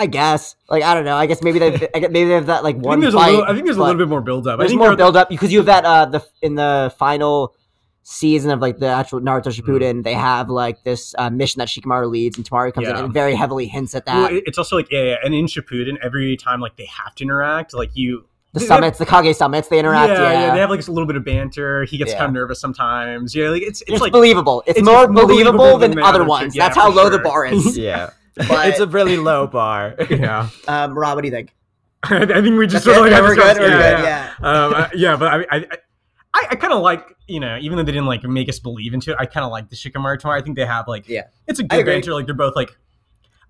I 0.00 0.06
guess, 0.06 0.56
like, 0.68 0.82
I 0.82 0.94
don't 0.94 1.04
know. 1.04 1.16
I 1.16 1.26
guess 1.26 1.42
maybe 1.42 1.58
they, 1.58 1.66
I 1.94 2.00
guess 2.00 2.10
maybe 2.10 2.24
they 2.28 2.34
have 2.34 2.46
that 2.46 2.64
like 2.64 2.76
I 2.76 2.78
one 2.78 3.00
think 3.00 3.02
there's 3.12 3.14
fight. 3.14 3.28
a 3.28 3.30
little. 3.32 3.44
I 3.44 3.52
think 3.54 3.64
there's 3.66 3.76
a 3.76 3.80
little 3.80 3.96
bit 3.98 4.08
more 4.08 4.20
build 4.22 4.46
up. 4.48 4.54
I 4.54 4.62
There's 4.62 4.70
think 4.70 4.78
more 4.80 4.88
they're- 4.88 4.96
build 4.96 5.16
up 5.16 5.28
because 5.28 5.52
you 5.52 5.58
have 5.58 5.66
that 5.66 5.84
uh 5.84 6.06
the 6.06 6.24
in 6.42 6.54
the 6.54 6.92
final 6.98 7.54
season 8.02 8.50
of 8.50 8.60
like 8.60 8.78
the 8.78 8.86
actual 8.88 9.20
Naruto 9.20 9.44
Mm-hmm. 9.52 9.70
Shippuden. 9.70 10.02
They 10.02 10.14
have 10.14 10.48
like 10.48 10.82
this 10.84 11.14
uh, 11.18 11.28
mission 11.30 11.58
that 11.60 11.68
Shikamaru 11.68 12.10
leads, 12.10 12.36
and 12.38 12.48
Temari 12.48 12.72
comes 12.72 12.88
in 12.88 12.96
and 12.96 13.12
very 13.12 13.34
heavily 13.34 13.66
hints 13.66 13.94
at 13.94 14.06
that. 14.06 14.32
Well, 14.32 14.40
it's 14.46 14.58
also 14.58 14.76
like 14.76 14.90
yeah, 14.90 15.02
yeah, 15.02 15.16
and 15.22 15.34
in 15.34 15.46
Shippuden, 15.46 15.98
every 16.02 16.36
time 16.36 16.60
like 16.60 16.76
they 16.76 16.86
have 16.86 17.14
to 17.16 17.24
interact, 17.24 17.74
like 17.74 17.90
you. 17.94 18.24
the 18.54 18.60
they- 18.60 18.66
summits, 18.66 18.98
the 18.98 19.06
Kage 19.06 19.36
summits, 19.36 19.68
they 19.68 19.78
interact. 19.78 20.10
yeah, 20.12 20.22
Yeah, 20.22 20.32
yeah, 20.46 20.54
they 20.54 20.60
have 20.60 20.70
like 20.70 20.86
a 20.88 20.90
little 20.90 21.06
bit 21.06 21.16
of 21.16 21.24
banter. 21.26 21.84
He 21.84 21.98
gets 21.98 22.12
Yeah. 22.12 22.18
kind 22.20 22.28
of 22.30 22.34
nervous 22.34 22.58
sometimes. 22.60 23.34
Yeah, 23.34 23.50
like 23.50 23.62
it's 23.62 23.82
it's, 23.82 23.90
it's 23.92 24.00
like 24.00 24.12
believable. 24.12 24.64
It's, 24.66 24.78
it's 24.78 24.86
more 24.86 25.06
more 25.06 25.26
believable, 25.26 25.58
believable 25.58 25.78
than, 25.78 25.90
than 25.90 25.98
other 26.02 26.20
other 26.20 26.24
ones. 26.24 26.56
Yeah, 26.56 26.64
That's 26.64 26.76
how 26.78 26.90
for 26.90 26.96
low 26.96 27.10
the 27.10 27.18
bar 27.18 27.44
is. 27.46 27.76
Yeah. 27.90 28.10
But- 28.48 28.68
it's 28.68 28.80
a 28.80 28.86
really 28.86 29.16
low 29.16 29.46
bar. 29.46 29.94
yeah. 30.10 30.48
um, 30.68 30.96
Rob, 30.98 31.16
what 31.16 31.22
do 31.22 31.28
you 31.28 31.32
think? 31.34 31.54
I 32.02 32.24
think 32.26 32.58
we 32.58 32.66
just 32.66 32.84
That's 32.84 32.96
sort 32.96 33.06
of 33.06 33.12
like 33.12 33.22
We're 33.22 33.34
good. 33.34 33.58
We're 33.58 33.68
yeah, 33.68 33.96
good. 33.96 34.04
yeah. 34.04 34.34
Yeah. 34.42 34.64
um, 34.64 34.74
uh, 34.74 34.88
yeah, 34.94 35.16
but 35.16 35.28
I, 35.28 35.56
I, 35.56 35.66
I, 36.32 36.46
I 36.50 36.56
kind 36.56 36.72
of 36.72 36.80
like 36.82 37.06
you 37.26 37.38
know, 37.40 37.58
even 37.60 37.76
though 37.76 37.84
they 37.84 37.92
didn't 37.92 38.06
like 38.06 38.24
make 38.24 38.48
us 38.48 38.58
believe 38.58 38.94
into 38.94 39.10
it, 39.12 39.16
I 39.20 39.26
kind 39.26 39.44
of 39.44 39.52
like 39.52 39.68
the 39.70 39.76
Shikamaru 39.76 40.18
Temari. 40.18 40.38
I 40.40 40.42
think 40.42 40.56
they 40.56 40.64
have 40.66 40.88
like, 40.88 41.08
Yeah. 41.08 41.24
it's 41.46 41.60
a 41.60 41.64
I 41.70 41.76
good 41.76 41.86
banter. 41.86 42.12
Like 42.14 42.26
they're 42.26 42.34
both 42.34 42.56
like, 42.56 42.70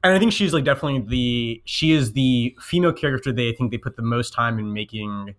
and 0.02 0.12
I 0.12 0.18
think 0.18 0.32
she's 0.32 0.52
like 0.52 0.64
definitely 0.64 1.00
the 1.08 1.62
she 1.64 1.92
is 1.92 2.12
the 2.12 2.56
female 2.60 2.92
character 2.92 3.32
they 3.32 3.52
think 3.52 3.70
they 3.70 3.78
put 3.78 3.96
the 3.96 4.02
most 4.02 4.32
time 4.34 4.58
in 4.58 4.72
making 4.72 5.34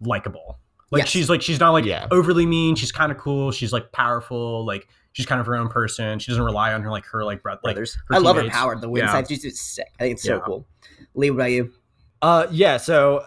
likable. 0.00 0.58
Like 0.90 1.00
Yes. 1.02 1.08
she's 1.08 1.30
like 1.30 1.42
she's 1.42 1.58
not 1.60 1.70
like 1.70 1.84
Yeah. 1.84 2.06
overly 2.10 2.46
mean. 2.46 2.74
She's 2.76 2.92
kind 2.92 3.10
of 3.10 3.18
cool. 3.18 3.50
She's 3.50 3.72
like 3.72 3.92
powerful. 3.92 4.64
Like 4.66 4.88
she's 5.12 5.26
kind 5.26 5.40
of 5.40 5.46
her 5.46 5.54
own 5.56 5.68
person. 5.68 6.18
She 6.18 6.30
doesn't 6.30 6.44
rely 6.44 6.72
on 6.72 6.82
her 6.82 6.90
like 6.90 7.04
her 7.06 7.24
like 7.24 7.42
brother. 7.42 7.60
Like 7.64 7.74
Brothers. 7.76 7.96
her 8.08 8.14
I 8.14 8.18
love 8.18 8.36
her 8.36 8.42
teammates. 8.42 8.56
power. 8.58 8.76
The 8.76 8.88
wind 8.88 9.06
Yeah. 9.06 9.12
side, 9.12 9.28
she's 9.28 9.42
just 9.42 9.74
sick. 9.74 9.86
I 9.98 10.04
think 10.04 10.12
it's 10.14 10.22
so 10.22 10.36
Yeah. 10.36 10.40
cool. 10.44 10.66
Lee, 11.14 11.30
what 11.30 11.36
about 11.36 11.50
you? 11.52 11.72
Uh, 12.22 12.46
yeah. 12.52 12.76
So 12.76 13.24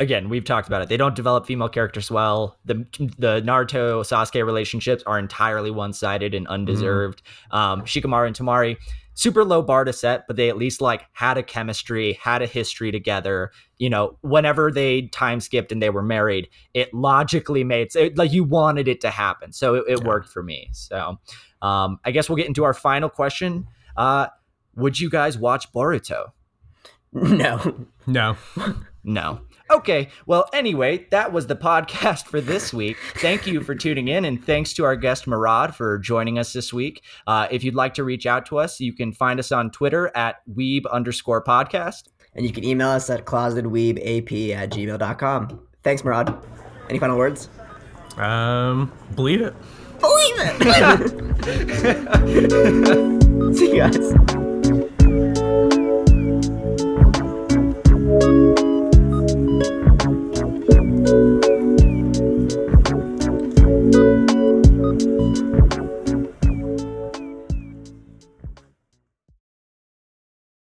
again, 0.00 0.30
we've 0.30 0.44
talked 0.44 0.66
about 0.66 0.80
it. 0.80 0.88
They 0.88 0.96
don't 0.96 1.14
develop 1.14 1.44
female 1.46 1.68
characters 1.68 2.10
well. 2.10 2.56
The 2.64 2.76
the 3.18 3.42
Naruto 3.42 4.00
Sasuke 4.00 4.44
relationships 4.46 5.02
are 5.06 5.18
entirely 5.18 5.70
one 5.70 5.92
sided 5.92 6.32
and 6.32 6.48
undeserved. 6.48 7.20
Um, 7.50 7.82
Shikamaru 7.82 8.26
and 8.28 8.34
Temari, 8.36 8.78
super 9.14 9.44
low 9.44 9.62
bar 9.62 9.84
to 9.84 9.92
set, 9.92 10.26
but 10.26 10.36
they 10.36 10.48
at 10.48 10.56
least 10.56 10.80
like 10.80 11.04
had 11.12 11.36
a 11.38 11.42
chemistry, 11.42 12.14
had 12.20 12.42
a 12.42 12.46
history 12.46 12.90
together. 12.90 13.50
You 13.78 13.90
know, 13.90 14.18
whenever 14.22 14.70
they 14.70 15.02
time 15.08 15.40
skipped 15.40 15.72
and 15.72 15.82
they 15.82 15.90
were 15.90 16.02
married, 16.02 16.48
it 16.74 16.92
logically 16.94 17.64
made 17.64 17.94
it, 17.94 18.16
like 18.16 18.32
you 18.32 18.44
wanted 18.44 18.88
it 18.88 19.00
to 19.02 19.10
happen. 19.10 19.52
So 19.52 19.74
it, 19.74 19.84
it 19.88 19.98
Yeah. 20.00 20.06
worked 20.06 20.28
for 20.28 20.42
me. 20.42 20.68
So 20.72 21.18
um, 21.60 21.98
I 22.04 22.10
guess 22.10 22.28
we'll 22.28 22.36
get 22.36 22.46
into 22.46 22.64
our 22.64 22.74
final 22.74 23.08
question. 23.08 23.66
Uh, 23.96 24.28
would 24.76 24.98
you 24.98 25.10
guys 25.10 25.36
watch 25.38 25.70
Boruto? 25.72 26.32
No. 27.12 27.86
No. 28.06 28.36
No. 29.04 29.40
Okay. 29.70 30.08
Well, 30.26 30.48
anyway, 30.52 31.06
that 31.10 31.32
was 31.32 31.46
the 31.46 31.56
podcast 31.56 32.26
for 32.26 32.40
this 32.40 32.72
week. 32.72 32.96
Thank 33.16 33.46
you 33.46 33.62
for 33.62 33.74
tuning 33.74 34.08
in, 34.08 34.24
and 34.24 34.44
thanks 34.44 34.72
to 34.74 34.84
our 34.84 34.96
guest 34.96 35.26
Murad 35.26 35.74
for 35.74 35.98
joining 35.98 36.38
us 36.38 36.52
this 36.52 36.72
week. 36.72 37.02
Uh, 37.26 37.48
if 37.50 37.64
you'd 37.64 37.74
like 37.74 37.94
to 37.94 38.04
reach 38.04 38.26
out 38.26 38.46
to 38.46 38.58
us, 38.58 38.80
you 38.80 38.92
can 38.92 39.12
find 39.12 39.40
us 39.40 39.52
on 39.52 39.70
Twitter 39.70 40.10
at 40.14 40.36
weeb 40.52 40.82
underscore 40.90 41.42
podcast. 41.42 42.04
And 42.34 42.46
you 42.46 42.52
can 42.52 42.64
email 42.64 42.88
us 42.88 43.10
at 43.10 43.26
closetedweebap 43.26 44.54
at 44.54 44.70
gmail.com. 44.70 45.60
Thanks, 45.82 46.02
Murad. 46.04 46.34
Any 46.88 46.98
final 46.98 47.18
words? 47.18 47.50
Um, 48.16 48.90
believe 49.14 49.42
it. 49.42 49.54
Believe 50.00 50.34
it! 50.38 51.16
See 53.56 53.74
you 53.74 53.76
guys. 53.76 54.41